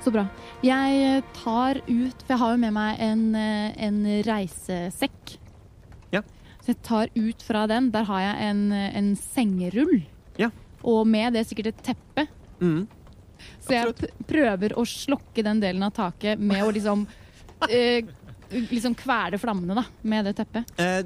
Så 0.00 0.12
bra. 0.14 0.24
Jeg 0.64 1.00
eh, 1.04 1.24
tar 1.36 1.82
ut 1.84 2.22
For 2.24 2.32
jeg 2.32 2.40
har 2.40 2.54
jo 2.54 2.60
med 2.62 2.72
meg 2.76 3.02
en, 3.04 3.24
eh, 3.36 3.74
en 3.84 3.98
reisesekk. 4.24 5.34
Ja. 6.14 6.22
Så 6.60 6.72
jeg 6.72 6.80
tar 6.86 7.12
ut 7.14 7.44
fra 7.44 7.66
den. 7.70 7.90
Der 7.92 8.08
har 8.08 8.24
jeg 8.24 8.48
en, 8.50 8.62
eh, 8.72 8.96
en 8.96 9.12
sengerull. 9.16 10.00
Ja. 10.40 10.50
Og 10.82 11.04
med 11.06 11.36
det 11.36 11.44
sikkert 11.48 11.74
et 11.74 11.82
teppe. 11.90 12.26
Mm. 12.60 12.86
Så 13.60 13.76
jeg 13.76 14.10
prøver 14.28 14.74
å 14.76 14.84
slokke 14.88 15.44
den 15.44 15.60
delen 15.62 15.84
av 15.84 15.94
taket 15.96 16.40
med 16.40 16.64
å 16.64 16.72
liksom 16.72 17.06
eh, 17.68 18.08
Liksom 18.50 18.96
kvele 18.98 19.38
flammene, 19.38 19.76
da, 19.78 19.84
med 20.10 20.24
det 20.26 20.32
teppet. 20.40 20.72
Eh, 20.82 21.04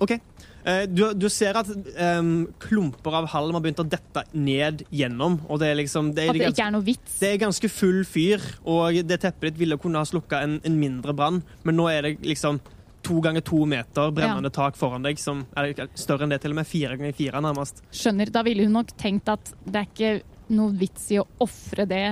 OK. 0.00 0.14
Eh, 0.64 0.84
du, 0.86 1.08
du 1.18 1.26
ser 1.32 1.56
at 1.58 1.68
um, 1.68 2.44
klumper 2.62 3.16
av 3.18 3.26
halm 3.32 3.56
har 3.56 3.64
begynt 3.64 3.82
å 3.82 3.86
dette 3.88 4.22
ned 4.32 4.84
gjennom, 4.94 5.40
og 5.48 5.58
det 5.62 5.72
er 5.72 5.80
liksom 5.80 6.12
det 6.14 6.28
er, 6.28 6.30
At 6.30 6.38
det 6.38 6.52
ikke 6.54 6.68
er 6.68 6.76
noe 6.76 6.86
vits. 6.86 7.16
det 7.18 7.32
er 7.32 7.40
ganske 7.42 7.70
full 7.72 8.04
fyr, 8.06 8.44
og 8.62 9.00
det 9.08 9.18
teppet 9.24 9.50
ditt 9.50 9.58
ville 9.64 9.78
kunne 9.82 10.02
ha 10.02 10.06
slukka 10.08 10.44
en, 10.46 10.60
en 10.62 10.78
mindre 10.78 11.16
brann, 11.18 11.42
men 11.66 11.78
nå 11.78 11.88
er 11.90 12.06
det 12.06 12.14
liksom 12.22 12.60
to 13.02 13.18
ganger 13.24 13.42
to 13.42 13.64
meter 13.66 14.12
brennende 14.14 14.52
tak 14.54 14.76
foran 14.78 15.02
deg, 15.02 15.18
som 15.18 15.42
er 15.58 15.72
større 15.98 16.28
enn 16.28 16.34
det, 16.34 16.38
til 16.44 16.54
og 16.54 16.60
med 16.60 16.68
fire 16.70 16.94
ganger 16.94 17.16
fire, 17.18 17.40
nærmest. 17.42 17.82
Skjønner. 17.90 18.30
Da 18.30 18.44
ville 18.46 18.62
hun 18.68 18.76
nok 18.78 18.94
tenkt 19.00 19.30
at 19.32 19.50
det 19.64 19.80
er 19.80 19.88
ikke 19.88 20.12
noe 20.54 20.70
vits 20.78 21.08
i 21.10 21.18
å 21.18 21.26
ofre 21.42 21.88
det 21.90 22.04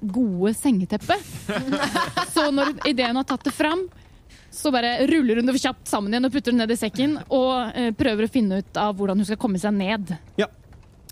gode 0.00 0.54
sengeteppet. 0.56 1.20
Så 2.34 2.48
når 2.54 2.78
ideen 2.88 3.18
har 3.18 3.26
tatt 3.28 3.44
det 3.44 3.52
fram, 3.52 3.84
så 4.58 4.72
bare 4.74 5.06
ruller 5.06 5.38
hun 5.38 5.48
det 5.48 5.58
kjapt 5.62 5.86
sammen 5.90 6.12
igjen 6.12 6.26
og 6.26 6.34
putter 6.34 6.54
det 6.54 6.60
ned 6.60 6.72
i 6.74 6.78
sekken 6.78 7.18
og 7.28 7.76
eh, 7.78 7.92
prøver 7.96 8.26
å 8.26 8.32
finne 8.32 8.62
ut 8.62 8.80
av 8.80 8.96
hvordan 8.98 9.20
hun 9.20 9.28
skal 9.28 9.40
komme 9.40 9.60
seg 9.62 9.76
ned. 9.76 10.16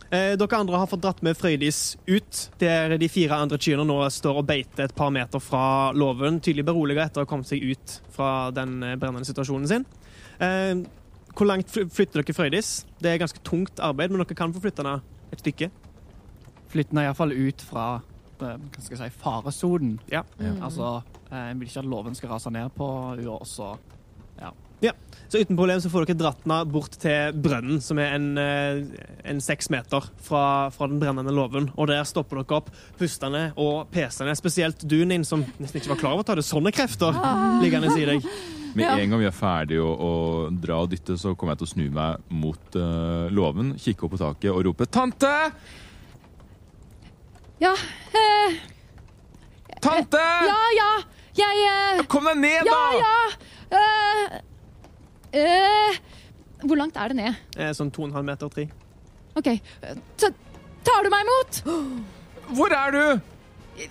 Eh, 0.06 0.34
dere 0.38 0.58
andre 0.58 0.78
har 0.78 0.86
fått 0.86 1.02
dratt 1.02 1.22
med 1.26 1.34
Frøydis 1.38 1.96
ut, 2.06 2.42
der 2.60 2.94
de 2.98 3.08
fire 3.10 3.38
andre 3.42 3.58
kyrne 3.58 3.86
nå 3.88 3.98
står 4.14 4.38
og 4.38 4.46
beiter 4.46 4.86
et 4.86 4.94
par 4.94 5.10
meter 5.14 5.42
fra 5.42 5.90
låven, 5.98 6.38
tydelig 6.38 6.66
beroliget 6.68 7.08
etter 7.08 7.22
å 7.22 7.26
ha 7.26 7.30
kommet 7.30 7.50
seg 7.50 7.64
ut 7.66 7.96
fra 8.14 8.52
den 8.54 8.78
eh, 8.86 8.94
brennende 8.98 9.26
situasjonen 9.26 9.70
sin. 9.70 9.86
Eh, 10.38 10.84
hvor 11.36 11.50
langt 11.50 11.70
flytter 11.74 12.22
dere 12.22 12.36
Frøydis? 12.36 12.70
Det 13.02 13.10
er 13.12 13.22
ganske 13.22 13.42
tungt 13.46 13.82
arbeid, 13.82 14.14
men 14.14 14.22
dere 14.22 14.38
kan 14.38 14.54
få 14.54 14.62
flytta 14.62 14.86
den 14.86 15.02
et 15.34 15.42
stykke. 15.42 15.70
Flytten 16.70 17.02
er 17.02 17.08
iallfall 17.08 17.34
ut 17.34 17.66
fra 17.66 17.88
hva 18.44 18.82
skal 18.82 18.96
jeg 18.96 19.02
si, 19.02 19.18
faresonen. 19.22 19.96
Ja. 20.12 20.24
Altså, 20.60 20.98
en 21.30 21.60
vil 21.60 21.68
ikke 21.70 21.82
at 21.84 21.90
låven 21.90 22.18
skal 22.18 22.34
rase 22.34 22.52
ned 22.54 22.72
på 22.76 22.88
henne 23.10 23.36
også. 23.38 23.74
Så 25.28 25.38
uten 25.38 25.56
problem 25.56 25.80
så 25.80 25.90
får 25.90 26.06
dere 26.06 26.18
dratt 26.20 26.44
henne 26.44 26.58
bort 26.70 26.94
til 27.02 27.38
brønnen, 27.42 27.80
som 27.82 27.98
er 27.98 28.14
en, 28.14 28.28
eh, 28.38 29.38
seks 29.42 29.70
meter 29.70 30.04
fra, 30.22 30.70
fra 30.70 30.86
den 30.86 31.00
brennende 31.02 31.34
låven. 31.34 31.70
Og 31.76 31.88
der 31.90 32.04
stopper 32.06 32.42
dere 32.42 32.60
opp, 32.60 32.70
pustende 32.98 33.52
og 33.56 33.90
pesende. 33.90 34.36
Spesielt 34.38 34.86
du, 34.86 35.04
Nin, 35.04 35.24
som 35.24 35.42
nesten 35.58 35.80
ikke 35.80 35.94
var 35.96 36.02
klar 36.02 36.14
over 36.14 36.22
at 36.22 36.30
du 36.30 36.34
hadde 36.36 36.46
sånne 36.46 36.72
krefter 36.74 37.18
liggende 37.62 37.90
i 37.98 38.06
deg. 38.06 38.28
Med 38.76 38.86
en 38.92 39.10
gang 39.10 39.20
vi 39.22 39.26
er 39.26 39.34
ferdig 39.34 39.80
å, 39.80 39.88
å 39.88 40.12
dra 40.52 40.82
og 40.84 40.92
dytte, 40.92 41.16
så 41.18 41.32
kommer 41.34 41.54
jeg 41.54 41.64
til 41.64 41.66
å 41.66 41.72
snu 41.72 41.86
meg 41.96 42.26
mot 42.28 42.76
uh, 42.76 43.26
låven, 43.32 43.72
kikke 43.80 44.04
opp 44.04 44.12
på 44.12 44.20
taket 44.20 44.52
og 44.52 44.66
rope 44.68 44.84
'Tante! 44.84 45.32
Ja, 47.60 47.72
eh, 48.12 48.56
Tante! 49.80 50.20
ja, 50.48 50.58
ja! 50.76 50.90
Jeg 51.36 51.62
eh, 51.68 52.02
Kom 52.08 52.24
deg 52.28 52.38
ned, 52.40 52.68
da! 52.68 52.80
ja! 52.96 53.14
eh, 53.76 54.36
eh, 55.40 55.98
hvor 56.64 56.76
langt 56.80 56.96
er 56.96 57.12
det 57.12 57.16
ned? 57.18 57.38
Eh, 57.60 57.72
Sånn 57.76 57.90
to 57.92 58.04
og 58.04 58.10
en 58.10 58.16
halv 58.16 58.28
meter, 58.28 58.48
tre. 58.52 58.66
OK. 59.36 59.50
Ta, 60.20 60.30
tar 60.86 61.04
du 61.04 61.10
meg 61.12 61.26
imot? 61.26 61.58
Hvor 62.56 62.72
er 62.72 62.94
du? 62.96 63.02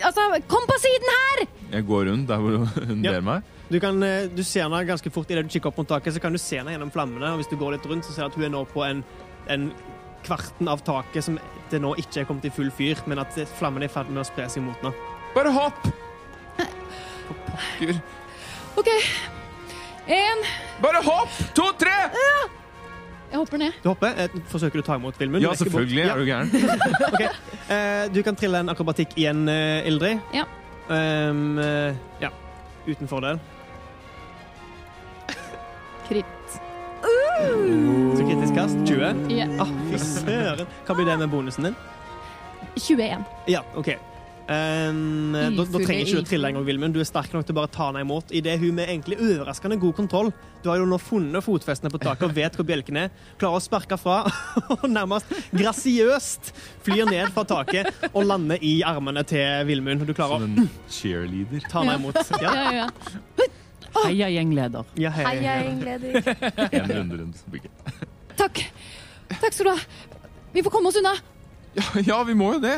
Altså, 0.02 0.24
kom 0.50 0.66
på 0.66 0.78
siden 0.82 1.12
her! 1.14 1.44
Jeg 1.76 1.86
går 1.86 2.08
rundt 2.10 2.30
der 2.32 2.42
hvor 2.42 2.66
hun 2.88 3.04
Ja. 3.06 3.12
ber 3.18 3.26
meg. 3.28 3.52
Du, 3.70 3.78
kan, 3.82 4.02
eh, 4.06 4.26
du 4.30 4.42
ser 4.46 4.66
henne 4.66 4.82
ganske 4.86 5.10
fort 5.14 5.30
idet 5.34 5.46
du 5.46 5.54
kikker 5.54 5.70
opp 5.72 5.78
mot 5.82 5.90
taket, 5.90 6.14
så 6.18 6.22
kan 6.22 6.34
du 6.34 6.42
se 6.42 6.58
henne 6.62 6.74
gjennom 6.74 6.92
flammene. 6.94 7.32
Og 7.34 7.42
hvis 7.42 7.50
du 7.50 7.58
går 7.62 7.78
litt 7.78 7.86
rundt, 7.90 8.06
så 8.06 8.14
ser 8.14 8.26
du 8.26 8.34
at 8.34 8.38
hun 8.40 8.46
er 8.50 8.54
nå 8.54 8.64
på 8.74 8.82
en, 8.86 9.04
en 9.54 9.70
kvarten 10.26 10.70
av 10.72 10.82
taket 10.86 11.28
som 11.28 11.40
det 11.72 11.80
nå 11.82 11.94
ikke 12.02 12.24
er 12.24 12.28
kommet 12.30 12.46
i 12.50 12.54
full 12.54 12.72
fyr, 12.74 13.00
men 13.10 13.22
at 13.24 13.38
flammene 13.58 13.88
er 13.88 13.92
i 13.92 13.94
ferd 13.94 14.12
med 14.12 14.24
å 14.24 14.28
spre 14.28 14.50
seg 14.52 14.66
mot 14.66 14.84
nå. 14.86 14.92
Bare 15.36 15.54
hopp! 15.56 15.88
For 17.26 17.40
pokker. 17.50 17.98
OK. 18.78 18.92
En 20.16 20.46
Bare 20.84 21.02
hopp! 21.06 21.40
To, 21.58 21.72
tre! 21.80 21.96
Jeg 23.32 23.40
hopper 23.42 23.60
ned. 23.60 23.78
Du 23.84 23.90
hopper. 23.90 24.14
Eh, 24.22 24.36
forsøker 24.52 24.80
du 24.80 24.84
å 24.84 24.86
ta 24.86 24.96
imot 25.00 25.18
Vilmund? 25.20 25.44
Ja, 25.44 25.56
selvfølgelig. 25.58 26.06
Er 26.06 26.22
du 26.22 26.30
gæren? 26.30 26.50
Eh, 27.66 28.04
du 28.14 28.20
kan 28.22 28.36
trille 28.38 28.60
en 28.62 28.70
akrobatikk 28.70 29.16
igjen, 29.18 29.40
eh, 29.50 29.88
Ildrid. 29.90 30.20
Ja. 30.38 30.44
Ehm, 30.94 31.58
eh, 31.58 31.96
ja. 32.22 32.30
Uten 32.86 33.10
fordel. 33.10 33.40
Kritt. 36.06 36.35
Så 37.36 38.24
kritisk 38.24 38.56
kast 38.56 38.82
20. 38.88 39.26
Ja. 39.36 39.48
Ah, 39.60 39.72
fy 39.90 40.00
søren. 40.00 40.68
Hva 40.88 40.96
blir 40.96 41.08
det 41.10 41.18
med 41.20 41.32
bonusen 41.34 41.70
din? 41.70 41.80
21. 42.80 43.26
Ja, 43.52 43.64
OK. 43.76 43.96
Ehm, 44.46 45.34
da, 45.34 45.50
da 45.58 45.80
trenger 45.82 46.04
ikke 46.04 46.20
du 46.20 46.22
å 46.22 46.28
trille 46.30 46.50
engang, 46.52 46.66
Vilmund. 46.68 46.94
Du 46.96 47.02
er 47.02 47.08
sterk 47.08 47.34
nok 47.34 47.48
til 47.48 47.56
å 47.56 47.58
bare 47.58 47.72
ta 47.74 47.88
henne 47.90 48.04
imot. 48.06 48.30
I 48.36 48.44
det 48.46 48.56
hun 48.62 48.76
med 48.78 48.92
egentlig 48.92 49.18
overraskende 49.18 49.80
god 49.82 49.96
kontroll 49.98 50.30
Du 50.62 50.70
har 50.70 50.78
jo 50.78 50.86
nå 50.90 51.00
funnet 51.02 51.44
fotfestene 51.46 51.90
på 51.94 52.00
taket 52.04 52.28
og 52.30 52.36
vet 52.38 52.56
hvor 52.58 52.68
bjelken 52.70 53.02
er. 53.04 53.12
Klarer 53.42 53.60
å 53.60 53.64
sparke 53.66 53.98
fra 54.02 54.22
og 54.78 54.86
nærmest 54.90 55.34
grasiøst 55.56 56.54
flyr 56.86 57.10
ned 57.10 57.34
fra 57.36 57.46
taket 57.50 57.92
og 58.14 58.24
lander 58.30 58.62
i 58.64 58.78
armene 58.86 59.26
til 59.28 59.66
Vilmund. 59.68 60.06
Du 60.06 60.14
klarer 60.16 60.46
Som 60.46 60.56
å 60.56 60.66
en 60.66 60.74
cheerleader. 60.94 61.68
ta 61.72 61.84
henne 61.84 62.00
imot. 62.00 62.22
Ja, 62.42 62.56
ja, 62.56 62.86
ja. 62.86 63.52
Heia 64.04 64.28
gjengleder. 64.30 64.84
ja 65.00 65.10
hei, 65.16 65.24
Hei, 65.26 65.36
hei, 65.38 65.44
jeg 65.44 65.54
er 65.54 65.58
hei. 65.58 65.68
gjengleder. 65.70 66.12
En 66.82 66.92
runde 66.98 67.18
rundt 67.22 67.46
bygget. 67.52 67.72
Takk. 68.36 68.62
Takk 69.40 69.54
skal 69.56 69.66
du 69.66 69.72
ha. 69.72 69.78
Vi 70.54 70.64
får 70.66 70.72
komme 70.76 70.92
oss 70.92 71.00
unna. 71.00 71.14
Ja, 71.76 71.84
ja, 72.08 72.18
vi 72.28 72.34
må 72.38 72.54
jo 72.56 72.60
det! 72.64 72.76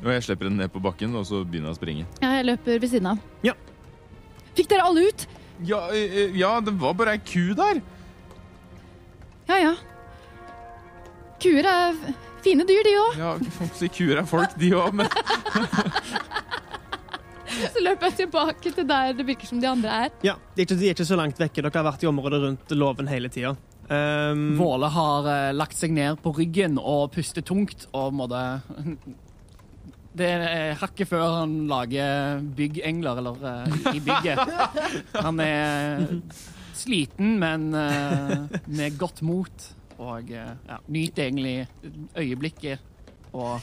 Og 0.00 0.08
jeg 0.14 0.22
slipper 0.24 0.48
den 0.48 0.56
ned 0.60 0.70
på 0.72 0.80
bakken, 0.80 1.12
og 1.16 1.26
så 1.28 1.42
begynner 1.44 1.70
jeg 1.70 1.76
å 1.76 1.80
springe. 1.80 2.06
Ja, 2.24 2.30
jeg 2.38 2.46
løper 2.48 2.80
ved 2.80 2.88
siden 2.92 3.10
av. 3.12 3.20
Ja. 3.44 3.52
Fikk 4.56 4.68
dere 4.72 4.86
alle 4.88 5.04
ut? 5.10 5.26
Ja, 5.68 5.82
eh, 5.92 6.32
ja 6.40 6.54
det 6.64 6.72
var 6.80 6.94
bare 6.96 7.18
ei 7.18 7.20
ku 7.20 7.50
der. 7.56 7.82
Ja, 9.50 9.58
ja. 9.60 9.74
Kuer 11.40 11.64
er 11.68 11.96
fine 12.44 12.64
dyr, 12.68 12.80
de 12.84 12.94
òg. 13.00 13.18
Ja, 13.20 13.34
si 13.76 13.88
kuer 13.92 14.20
er 14.22 14.26
folk, 14.28 14.56
de 14.60 14.72
òg, 14.76 14.92
men 15.00 15.08
Så 17.74 17.82
løper 17.84 18.10
jeg 18.10 18.18
tilbake 18.24 18.72
til 18.74 18.86
der 18.88 19.14
det 19.16 19.26
virker 19.28 19.50
som 19.50 19.60
de 19.62 19.68
andre 19.70 19.96
er. 20.06 20.12
Ja, 20.26 20.36
de 20.54 20.62
er, 20.62 20.66
ikke, 20.66 20.78
de 20.80 20.90
er 20.90 20.96
ikke 20.96 21.08
så 21.08 21.18
langt 21.20 21.40
vekke. 21.40 21.62
Dere 21.62 21.74
har 21.80 21.88
vært 21.90 22.04
i 22.06 22.10
området 22.10 22.42
rundt 22.44 22.76
låven 22.76 23.10
hele 23.10 23.30
tida. 23.32 23.54
Um, 23.90 24.52
Våle 24.54 24.86
har 24.94 25.26
eh, 25.26 25.48
lagt 25.56 25.74
seg 25.74 25.90
ned 25.96 26.20
på 26.22 26.30
ryggen 26.36 26.76
og 26.78 27.08
puster 27.10 27.42
tungt 27.42 27.88
og 27.90 28.12
måtte 28.14 28.42
Det 30.10 30.26
er 30.26 30.78
hakket 30.78 31.06
før 31.06 31.36
han 31.40 31.52
lager 31.70 32.40
byggengler, 32.58 33.20
eller 33.22 33.44
eh, 33.46 33.76
i 33.94 34.00
bygget. 34.02 34.40
Han 35.26 35.38
er 35.38 36.02
sliten, 36.74 37.36
men 37.38 37.68
eh, 37.78 38.32
med 38.66 38.98
godt 38.98 39.22
mot. 39.22 39.68
Og 40.00 40.32
eh, 40.34 40.50
ja, 40.66 40.80
nyter 40.90 41.28
egentlig 41.28 41.68
øyeblikket 42.18 42.82
og 43.36 43.60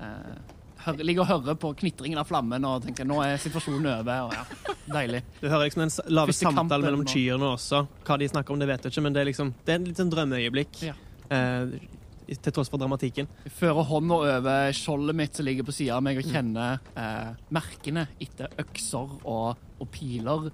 eh, 0.00 0.53
hører, 0.84 1.06
ligger 1.06 1.24
og 1.24 1.30
hører 1.30 1.58
på 1.60 1.72
knitringen 1.80 2.20
av 2.20 2.28
flammen 2.28 2.66
og 2.68 2.84
tenker 2.84 3.08
nå 3.08 3.20
er 3.24 3.40
situasjonen 3.42 3.88
over. 3.94 4.28
Og 4.28 4.36
ja, 4.36 4.76
deilig. 4.98 5.24
Du 5.40 5.48
hører 5.48 5.66
liksom 5.66 5.86
en 5.86 5.94
lave 6.12 6.36
samtale 6.36 6.84
mellom 6.86 7.04
kyrne 7.08 7.54
også. 7.54 7.84
Hva 8.06 8.18
de 8.20 8.30
snakker 8.30 8.54
om, 8.54 8.62
det 8.62 8.70
vet 8.70 8.86
jeg 8.86 8.94
ikke, 8.94 9.04
men 9.06 9.16
det 9.16 9.24
er 9.24 9.30
liksom 9.32 9.52
Det 9.64 9.74
er 9.74 9.80
en 9.80 9.90
litt 9.90 10.00
sånn 10.00 10.12
drømmeøyeblikk. 10.14 10.80
Ja. 10.90 10.96
Eh, 11.34 11.76
til 12.24 12.54
tross 12.56 12.70
for 12.72 12.80
dramatikken. 12.80 13.28
Jeg 13.44 13.52
fører 13.52 13.84
hånda 13.84 14.20
over 14.38 14.76
skjoldet 14.76 15.18
mitt 15.18 15.36
som 15.36 15.44
ligger 15.44 15.66
på 15.66 15.74
sida 15.76 15.98
av 15.98 16.04
meg, 16.06 16.20
og 16.20 16.30
kjenner 16.30 16.78
eh, 16.96 17.34
merkene 17.52 18.06
etter 18.22 18.54
økser 18.64 19.18
og, 19.28 19.66
og 19.76 19.90
piler. 19.92 20.48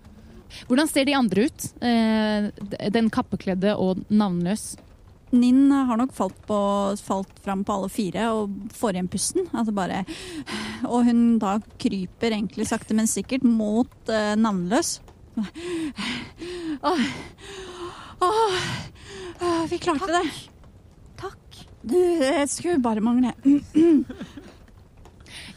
Hvordan 0.66 0.90
ser 0.90 1.06
de 1.06 1.14
andre 1.14 1.46
ut? 1.46 1.66
Eh, 1.86 2.48
den 2.90 3.10
kappekledde 3.14 3.76
og 3.78 4.02
navnløs. 4.10 4.72
Ninn 5.30 5.70
har 5.70 5.98
nok 6.00 6.12
falt, 6.16 6.38
på, 6.46 6.58
falt 7.06 7.36
fram 7.44 7.62
på 7.66 7.76
alle 7.76 7.90
fire 7.92 8.26
og 8.34 8.72
får 8.74 8.96
igjen 8.96 9.10
pusten. 9.12 9.46
Altså 9.54 9.74
bare 9.76 10.02
Og 10.88 11.06
hun 11.06 11.38
da 11.42 11.58
kryper 11.80 12.34
egentlig 12.34 12.66
sakte, 12.70 12.96
men 12.98 13.10
sikkert 13.10 13.46
mot 13.46 14.10
eh, 14.10 14.34
navnløs. 14.38 14.96
Åh. 16.90 17.04
Åh. 18.26 18.58
Vi 19.70 19.78
klarte 19.78 20.10
det. 20.12 20.24
Takk. 21.20 21.62
Du, 21.82 21.96
det 22.20 22.48
skulle 22.50 22.82
bare 22.82 23.00
mangle. 23.04 23.32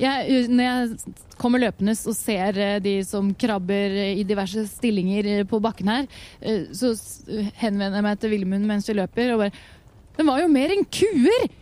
Jeg, 0.01 0.47
når 0.49 0.67
jeg 0.67 1.13
kommer 1.41 1.61
løpende 1.63 1.95
og 1.95 2.17
ser 2.17 2.59
eh, 2.61 2.79
de 2.83 2.95
som 3.07 3.31
krabber 3.39 3.97
i 4.13 4.25
diverse 4.27 4.65
stillinger 4.71 5.29
eh, 5.31 5.45
på 5.49 5.59
bakken 5.63 5.91
her, 5.91 6.09
eh, 6.41 6.69
så 6.75 6.93
henvender 7.61 7.99
jeg 7.99 8.07
meg 8.07 8.21
til 8.21 8.33
Vilmund 8.35 8.69
mens 8.69 8.89
vi 8.89 8.97
løper 8.97 9.33
og 9.35 9.45
bare 9.45 9.55
Den 10.13 10.29
var 10.29 10.43
jo 10.43 10.49
mer 10.51 10.73
enn 10.75 10.87
kuer! 10.87 11.49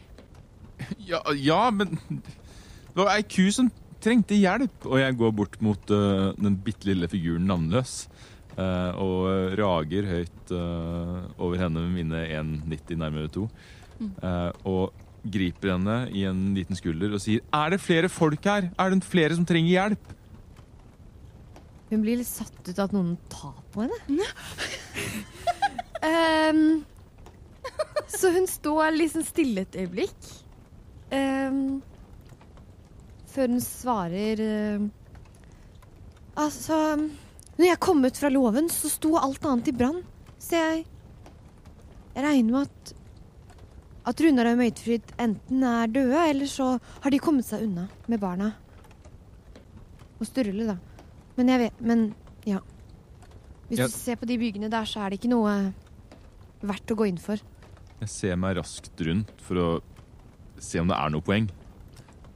Ja, 1.05 1.21
ja, 1.37 1.69
men 1.69 1.93
det 2.01 2.97
var 2.97 3.13
ei 3.13 3.23
ku 3.23 3.45
som 3.53 3.69
trengte 4.01 4.35
hjelp. 4.35 4.87
Og 4.89 4.97
jeg 4.99 5.17
går 5.19 5.33
bort 5.37 5.59
mot 5.63 5.93
uh, 5.93 6.31
den 6.35 6.57
bitte 6.65 6.89
lille 6.89 7.09
figuren 7.11 7.45
navnløs. 7.47 7.93
Uh, 8.51 8.91
og 8.99 9.19
eh, 9.31 9.53
rager 9.55 10.07
høyt 10.09 10.51
uh, 10.51 11.21
over 11.39 11.61
henne 11.61 11.85
med 11.85 12.01
mine 12.01 12.25
1,90 12.41 12.99
nærmere 12.99 13.31
to. 13.31 13.45
Eh, 14.01 14.51
og 14.65 15.00
griper 15.23 15.75
henne 15.75 15.97
i 16.17 16.23
en 16.25 16.51
liten 16.55 16.77
skulder 16.77 17.13
og 17.13 17.21
sier 17.21 17.43
Er 17.53 17.73
det 17.73 17.81
flere 17.83 18.09
folk 18.09 18.45
her? 18.45 18.71
Er 18.79 18.93
det 18.93 19.05
flere 19.05 19.37
som 19.37 19.45
trenger 19.45 19.69
hjelp? 19.69 20.13
Hun 21.91 22.05
blir 22.05 22.21
litt 22.21 22.29
satt 22.29 22.55
ut 22.63 22.77
av 22.77 22.87
at 22.87 22.93
noen 22.95 23.17
tar 23.29 23.57
på 23.73 23.83
henne. 23.83 24.27
um, 26.07 26.61
så 28.19 28.31
hun 28.31 28.47
står 28.47 28.95
liksom 28.95 29.25
stille 29.27 29.65
et 29.65 29.75
øyeblikk. 29.83 30.29
Um, 31.11 31.81
før 33.31 33.51
hun 33.51 33.63
svarer 33.63 34.39
ehm, 34.43 34.87
Altså 36.39 36.77
Når 37.57 37.65
jeg 37.65 37.79
kom 37.83 38.05
ut 38.05 38.17
fra 38.17 38.31
låven, 38.31 38.69
så 38.71 38.87
sto 38.91 39.17
alt 39.19 39.43
annet 39.45 39.67
i 39.67 39.75
brann. 39.75 40.01
Så 40.39 40.55
jeg 40.55 40.85
Jeg 42.15 42.23
regner 42.23 42.51
med 42.51 42.69
at 42.69 42.93
at 44.05 44.21
Runar 44.21 44.47
og 44.51 44.57
Møytefryd 44.57 45.11
enten 45.21 45.63
er 45.63 45.87
døde, 45.93 46.17
eller 46.29 46.45
så 46.49 46.79
har 47.03 47.11
de 47.13 47.19
kommet 47.19 47.45
seg 47.45 47.63
unna 47.67 47.87
med 48.09 48.19
barna. 48.19 48.53
Og 50.19 50.25
Sturle, 50.29 50.65
da. 50.67 50.75
Men 51.37 51.47
jeg 51.49 51.59
vet 51.65 51.81
Men 51.81 52.15
ja. 52.45 52.59
Hvis 53.69 53.79
Ja. 53.79 53.85
du 53.87 53.91
ser 53.93 54.15
på 54.19 54.25
de 54.27 54.37
byggene 54.37 54.69
der, 54.69 54.83
så 54.85 54.99
er 55.05 55.09
det 55.09 55.19
ikke 55.21 55.29
noe 55.31 55.73
verdt 56.61 56.91
å 56.91 56.95
gå 56.95 57.07
inn 57.07 57.17
for. 57.17 57.37
Jeg 58.01 58.09
ser 58.09 58.35
meg 58.35 58.57
raskt 58.57 58.99
rundt 59.05 59.31
for 59.41 59.55
å 59.55 59.81
se 60.59 60.79
om 60.79 60.87
det 60.87 60.97
er 60.97 61.09
noe 61.09 61.21
poeng. 61.21 61.49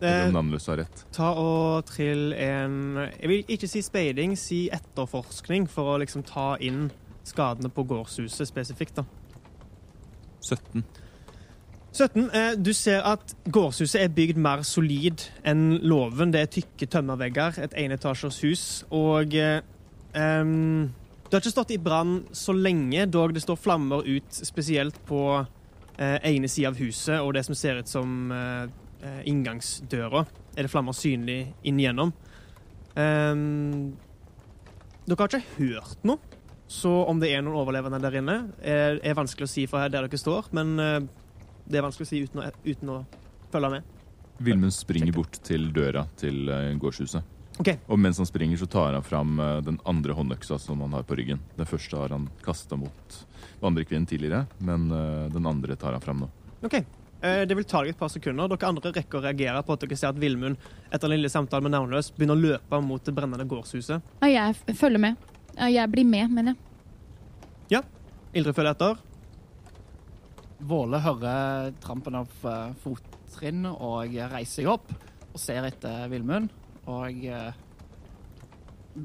Eller 0.02 0.22
Eh, 0.24 0.28
om 0.28 0.34
navnløse 0.34 0.68
har 0.68 0.78
rett. 0.78 1.04
ta 1.12 1.34
og 1.34 1.86
trill 1.86 2.34
en 2.34 2.96
Jeg 3.20 3.28
vil 3.28 3.44
ikke 3.48 3.68
si 3.68 3.82
speiding, 3.82 4.36
si 4.38 4.70
etterforskning, 4.70 5.68
for 5.68 5.96
å 5.98 6.00
liksom 6.00 6.24
ta 6.26 6.56
inn 6.60 6.92
skadene 7.24 7.70
på 7.70 7.84
gårdshuset 7.88 8.48
spesifikt. 8.48 8.96
da. 8.96 9.04
17. 10.42 10.84
17. 11.96 12.30
Eh, 12.36 12.52
du 12.60 12.74
ser 12.76 13.06
at 13.08 13.32
gårdshuset 13.48 14.02
er 14.02 14.12
bygd 14.12 14.40
mer 14.42 14.66
solid 14.68 15.24
enn 15.48 15.78
låven. 15.80 16.34
Det 16.34 16.42
er 16.44 16.52
tykke 16.52 16.90
tømmervegger, 16.92 17.62
et 17.64 17.76
enetasjers 17.86 18.42
hus, 18.44 18.66
og 18.92 19.32
um, 19.32 20.92
Det 21.26 21.32
har 21.32 21.42
ikke 21.42 21.54
stått 21.54 21.72
i 21.72 21.80
brann 21.82 22.18
så 22.36 22.54
lenge, 22.54 23.08
dog 23.08 23.34
det 23.34 23.46
står 23.46 23.60
flammer 23.60 24.04
ut 24.04 24.42
spesielt 24.44 25.00
på 25.08 25.22
uh, 25.40 26.18
ene 26.20 26.52
sida 26.52 26.74
av 26.74 26.80
huset, 26.84 27.18
og 27.22 27.34
det 27.34 27.46
som 27.48 27.56
ser 27.56 27.80
ut 27.80 27.90
som 27.90 28.32
eh, 28.36 28.68
inngangsdøra, 29.26 30.26
er 30.56 30.68
det 30.68 30.72
flammer 30.72 30.96
synlig 30.96 31.40
inn 31.64 31.80
igjennom? 31.80 32.14
Um, 32.96 33.96
dere 35.06 35.20
har 35.20 35.32
ikke 35.32 35.58
hørt 35.58 36.06
noe, 36.08 36.40
så 36.68 36.92
om 37.08 37.20
det 37.22 37.32
er 37.32 37.44
noen 37.46 37.60
overlevende 37.60 38.00
der 38.04 38.20
inne, 38.22 38.38
er, 38.62 39.00
er 39.00 39.18
vanskelig 39.18 39.48
å 39.48 39.52
si 39.52 39.68
fra 39.70 39.86
der 39.88 40.08
dere 40.08 40.20
står, 40.20 40.52
men 40.56 40.80
eh, 40.82 41.04
det 41.66 41.80
er 41.80 41.86
vanskelig 41.86 42.06
å 42.08 42.10
si 42.12 42.24
uten 42.26 42.42
å, 42.42 42.50
uten 42.66 42.92
å 42.94 42.98
følge 43.54 43.72
med. 43.78 43.94
Vilmund 44.46 44.74
springer 44.76 45.16
bort 45.16 45.40
til 45.48 45.70
døra 45.74 46.06
til 46.20 46.50
eh, 46.52 46.74
gårdshuset. 46.80 47.32
Okay. 47.58 47.78
Og 47.88 48.00
mens 48.04 48.18
han 48.20 48.28
springer, 48.28 48.60
så 48.60 48.68
tar 48.68 48.94
han 48.98 49.04
fram 49.06 49.40
eh, 49.40 49.62
den 49.64 49.78
andre 49.88 50.16
håndøksa 50.18 50.58
som 50.60 50.82
han 50.84 50.94
har 50.98 51.06
på 51.08 51.16
ryggen. 51.16 51.40
Den 51.56 51.70
første 51.70 51.96
har 52.02 52.12
han 52.12 52.28
kasta 52.44 52.76
mot 52.80 53.16
vandrekvinnen 53.62 54.08
tidligere, 54.10 54.44
men 54.60 54.90
eh, 54.92 55.30
den 55.32 55.48
andre 55.48 55.78
tar 55.80 55.96
han 55.96 56.04
fram 56.04 56.26
nå. 56.26 56.30
Ok. 56.68 56.82
Eh, 57.22 57.46
Det 57.48 57.56
vil 57.56 57.64
ta 57.66 57.82
deg 57.86 57.94
et 57.96 58.00
par 58.02 58.12
sekunder. 58.12 58.52
Dere 58.52 58.68
andre 58.68 58.92
rekker 58.92 59.22
å 59.22 59.24
reagere 59.24 59.64
på 59.64 59.78
at 59.78 59.86
dere 59.86 59.98
ser 59.98 60.12
at 60.12 60.20
Vilmund 60.20 60.60
etter 60.92 61.08
en 61.08 61.16
lille 61.16 61.32
samtale 61.32 61.64
med 61.64 61.72
navnløs 61.78 62.12
begynner 62.18 62.36
å 62.36 62.44
løpe 62.52 62.82
mot 62.84 63.08
det 63.08 63.16
brennende 63.16 63.48
gårdshuset. 63.48 64.04
Ja, 64.28 64.52
jeg 64.52 64.76
følger 64.76 65.02
med. 65.08 65.24
Ja, 65.56 65.72
jeg 65.72 65.94
blir 65.96 66.06
med, 66.06 66.28
mener 66.36 66.58
jeg. 66.58 66.62
Ildrid 68.36 68.52
følger 68.58 68.74
etter. 68.76 68.98
Våle 70.60 71.00
hører 71.04 71.74
trampen 71.84 72.16
av 72.16 72.30
eh, 72.48 72.72
fottrinn 72.80 73.66
og 73.68 74.14
reiser 74.32 74.62
seg 74.64 74.70
opp 74.72 74.94
og 75.34 75.40
ser 75.42 75.66
etter 75.68 76.08
Vilmund. 76.12 76.50
Og 76.88 77.26
eh, 77.28 77.52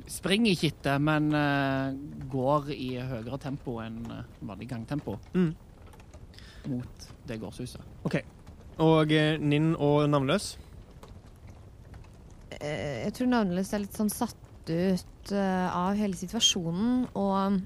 springer 0.06 0.52
ikke 0.54 0.70
etter, 0.70 1.00
men 1.02 1.32
eh, 1.34 1.96
går 2.30 2.70
i 2.76 2.90
høyere 3.02 3.38
tempo 3.42 3.80
enn 3.82 4.04
vanlig 4.46 4.68
gangtempo 4.70 5.16
Mm. 5.34 5.54
mot 6.70 7.08
det 7.26 7.40
gårdshuset. 7.42 7.80
Og 8.80 9.12
eh, 9.12 9.34
Ninn 9.42 9.72
og 9.74 10.06
navnløs. 10.12 10.52
Eh, 12.60 13.02
Jeg 13.06 13.12
tror 13.16 13.32
navnløs 13.32 13.72
er 13.74 13.82
litt 13.84 13.96
sånn 13.98 14.12
satt 14.12 14.36
ut 14.70 15.32
av 15.34 15.96
hele 15.98 16.14
situasjonen, 16.14 17.08
og 17.18 17.60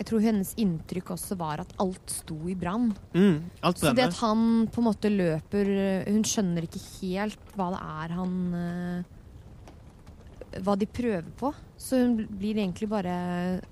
jeg 0.00 0.08
tror 0.08 0.22
hennes 0.24 0.50
inntrykk 0.56 1.10
også 1.12 1.36
var 1.36 1.60
at 1.60 1.72
alt 1.82 2.08
sto 2.08 2.38
i 2.48 2.54
brann. 2.56 2.88
Mm. 3.12 3.50
Så 3.76 3.92
det 3.92 4.06
at 4.08 4.16
han 4.22 4.64
på 4.72 4.80
en 4.80 4.86
måte 4.86 5.10
løper 5.12 5.68
eh, 5.74 6.06
Hun 6.08 6.24
skjønner 6.24 6.64
ikke 6.64 6.80
helt 7.02 7.52
hva 7.52 7.66
det 7.74 7.80
er 7.84 8.14
han 8.16 8.38
eh, 8.56 9.10
Hva 10.64 10.78
de 10.80 10.88
prøver 10.88 11.28
på. 11.36 11.52
Så 11.76 12.00
hun 12.00 12.16
blir 12.24 12.56
egentlig 12.62 12.88
bare 12.88 13.12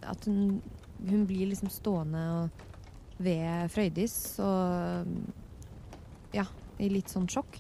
At 0.05 0.29
hun, 0.29 0.59
hun 1.01 1.25
blir 1.29 1.49
liksom 1.49 1.73
stående 1.73 2.27
ved 3.19 3.73
Frøydis 3.73 4.19
og 4.45 5.09
Ja, 6.37 6.45
i 6.77 6.93
litt 6.93 7.09
sånn 7.09 7.27
sjokk. 7.33 7.57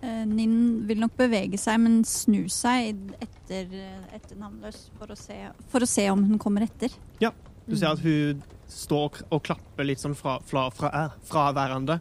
Eh, 0.00 0.22
Ninn 0.24 0.86
vil 0.88 1.00
nok 1.02 1.12
bevege 1.18 1.58
seg, 1.60 1.80
men 1.82 2.00
snu 2.08 2.46
seg 2.48 2.96
etter, 3.20 3.68
etter 4.16 4.38
navnløs 4.40 4.86
for 4.96 5.12
å, 5.12 5.18
se, 5.18 5.36
for 5.68 5.84
å 5.84 5.88
se 5.88 6.06
om 6.12 6.22
hun 6.24 6.40
kommer 6.40 6.64
etter. 6.64 6.94
Ja, 7.20 7.32
Du 7.66 7.76
ser 7.76 7.92
at 7.92 8.00
hun 8.02 8.40
står 8.70 9.20
og 9.28 9.42
klapper 9.44 9.84
litt 9.86 10.00
sånn 10.00 10.16
fra, 10.16 10.38
fra, 10.46 10.68
fra, 10.74 10.88
fra 10.90 11.04
fraværende 11.28 11.98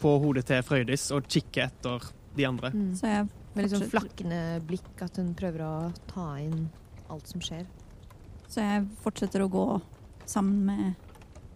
på 0.00 0.14
hodet 0.22 0.46
til 0.48 0.62
Frøydis 0.66 1.08
og 1.14 1.26
kikker 1.30 1.66
etter 1.66 2.06
de 2.36 2.46
andre. 2.48 2.70
Mm. 2.74 2.92
Så 2.98 3.10
jeg 3.10 3.28
Med 3.52 3.66
litt 3.66 3.74
sånn 3.74 3.90
flakkende 3.92 4.38
blikk, 4.64 4.94
at 5.04 5.18
hun 5.20 5.34
prøver 5.36 5.64
å 5.66 5.74
ta 6.08 6.30
inn 6.40 6.70
alt 7.12 7.28
som 7.28 7.42
skjer. 7.44 7.66
Så 8.48 8.62
jeg 8.64 8.86
fortsetter 9.02 9.44
å 9.44 9.50
gå 9.52 9.66
sammen 10.24 10.62
med, 10.70 10.94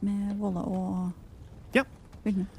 med 0.05 0.37
Våle 0.41 0.67
og 0.67 1.77
Ja. 1.77 1.87
Vilmund. 2.25 2.51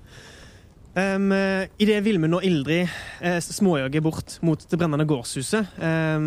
Um, 0.98 1.30
Idet 1.78 2.00
Vilmund 2.08 2.39
og 2.39 2.45
Ildrid 2.48 2.88
eh, 3.22 3.36
småjager 3.43 4.02
bort 4.02 4.39
mot 4.41 4.64
det 4.66 4.80
brennende 4.82 5.06
gårdshuset 5.06 5.76
um, 5.78 6.24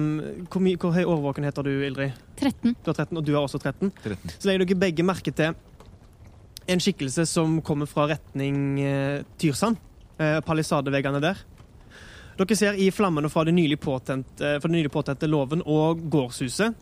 hvor, 0.46 0.62
my- 0.62 0.76
hvor 0.78 0.92
høy 0.94 1.00
overvåken 1.08 1.48
har 1.48 1.64
du, 1.66 1.70
Ildrid? 1.88 2.12
13. 2.38 2.76
Du 2.78 2.90
har 2.92 2.94
13, 3.00 3.18
og 3.18 3.24
du 3.26 3.32
har 3.34 3.42
også 3.48 3.58
13. 3.58 3.90
13. 4.04 4.30
Så 4.36 4.46
legger 4.46 4.62
dere 4.68 4.78
begge 4.84 5.02
merke 5.08 5.32
til 5.34 5.56
en 6.70 6.82
skikkelse 6.84 7.24
som 7.26 7.56
kommer 7.66 7.90
fra 7.90 8.06
retning 8.12 8.60
eh, 8.84 9.24
Tyrsand. 9.42 9.80
Eh, 10.22 10.38
Palisadeveggene 10.46 11.18
der. 11.24 11.42
Dere 12.38 12.56
ser 12.60 12.78
i 12.78 12.92
flammene 12.94 13.32
fra 13.32 13.42
det 13.48 13.56
nylig 13.56 13.80
påtente, 13.82 14.54
fra 14.62 14.70
det 14.70 14.76
nylig 14.76 14.92
påtente 14.94 15.26
låven 15.26 15.64
og 15.66 16.06
gårdshuset 16.14 16.78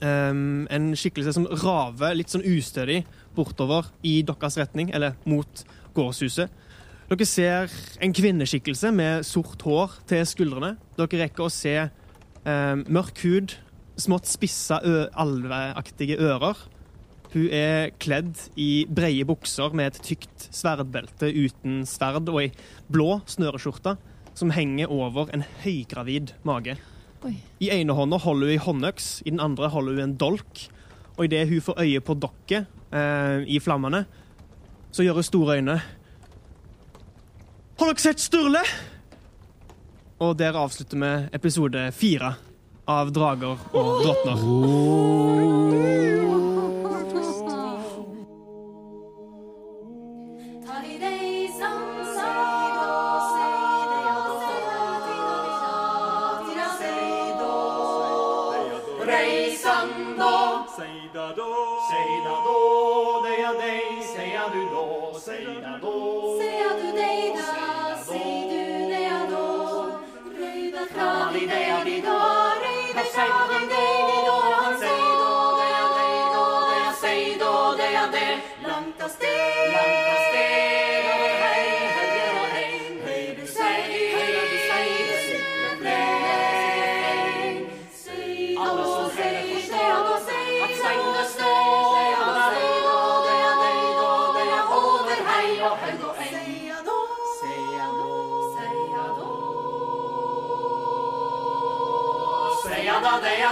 um, 0.00 0.64
en 0.72 0.88
skikkelse 0.96 1.36
som 1.36 1.44
raver 1.52 2.16
litt 2.16 2.32
sånn 2.32 2.48
ustødig 2.48 3.02
bortover 3.36 3.92
i 4.08 4.22
deres 4.26 4.56
retning, 4.60 4.88
eller 4.96 5.20
mot 5.28 5.46
gårdshuset. 5.46 5.78
Dere 7.12 7.26
ser 7.28 7.72
en 8.00 8.14
kvinneskikkelse 8.16 8.92
med 8.94 9.26
sort 9.28 9.62
hår 9.66 9.98
til 10.08 10.24
skuldrene. 10.28 10.76
Dere 10.96 11.24
rekker 11.26 11.44
å 11.44 11.52
se 11.52 11.74
eh, 11.82 12.84
mørk 12.88 13.24
hud, 13.26 13.56
smått 14.00 14.30
spissa 14.30 14.80
alveaktige 14.80 16.16
ører. 16.22 16.56
Hun 17.32 17.48
er 17.52 17.92
kledd 18.00 18.36
i 18.60 18.84
breie 18.88 19.24
bukser 19.28 19.72
med 19.76 19.92
et 19.92 20.00
tykt 20.04 20.48
sverdbelte 20.52 21.30
uten 21.32 21.82
sverd 21.88 22.28
og 22.28 22.42
ei 22.42 22.50
blå 22.92 23.22
snøreskjorte 23.28 23.96
som 24.36 24.52
henger 24.52 24.92
over 24.92 25.32
en 25.32 25.44
høygravid 25.62 26.34
mage. 26.48 26.76
Oi. 27.24 27.36
I 27.62 27.70
ene 27.76 27.94
hånda 27.96 28.18
holder 28.20 28.50
hun 28.50 28.54
ei 28.54 28.60
håndøks, 28.60 29.10
i 29.24 29.30
den 29.30 29.40
andre 29.40 29.70
holder 29.72 29.96
hun 29.96 30.06
en 30.08 30.16
dolk. 30.20 30.66
Og 31.16 31.26
idet 31.28 31.46
hun 31.48 31.64
får 31.64 31.80
øye 31.84 32.00
på 32.04 32.16
dere 32.20 32.64
eh, 32.92 33.44
i 33.46 33.60
flammene, 33.62 34.06
så 34.92 35.02
gjør 35.06 35.22
store 35.24 35.56
øyne. 35.58 35.76
Har 37.78 37.86
dere 37.90 37.98
sett 38.04 38.20
Sturle? 38.20 38.62
Og 40.22 40.38
der 40.38 40.54
avslutter 40.54 41.00
vi 41.02 41.12
episode 41.34 41.88
fire 41.96 42.34
av 42.86 43.10
Drager 43.12 43.58
og 43.72 44.04
drottner. 44.04 44.44
Ta 46.12 46.21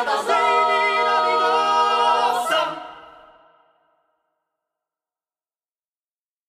seia 0.05 0.23
da. 0.23 0.40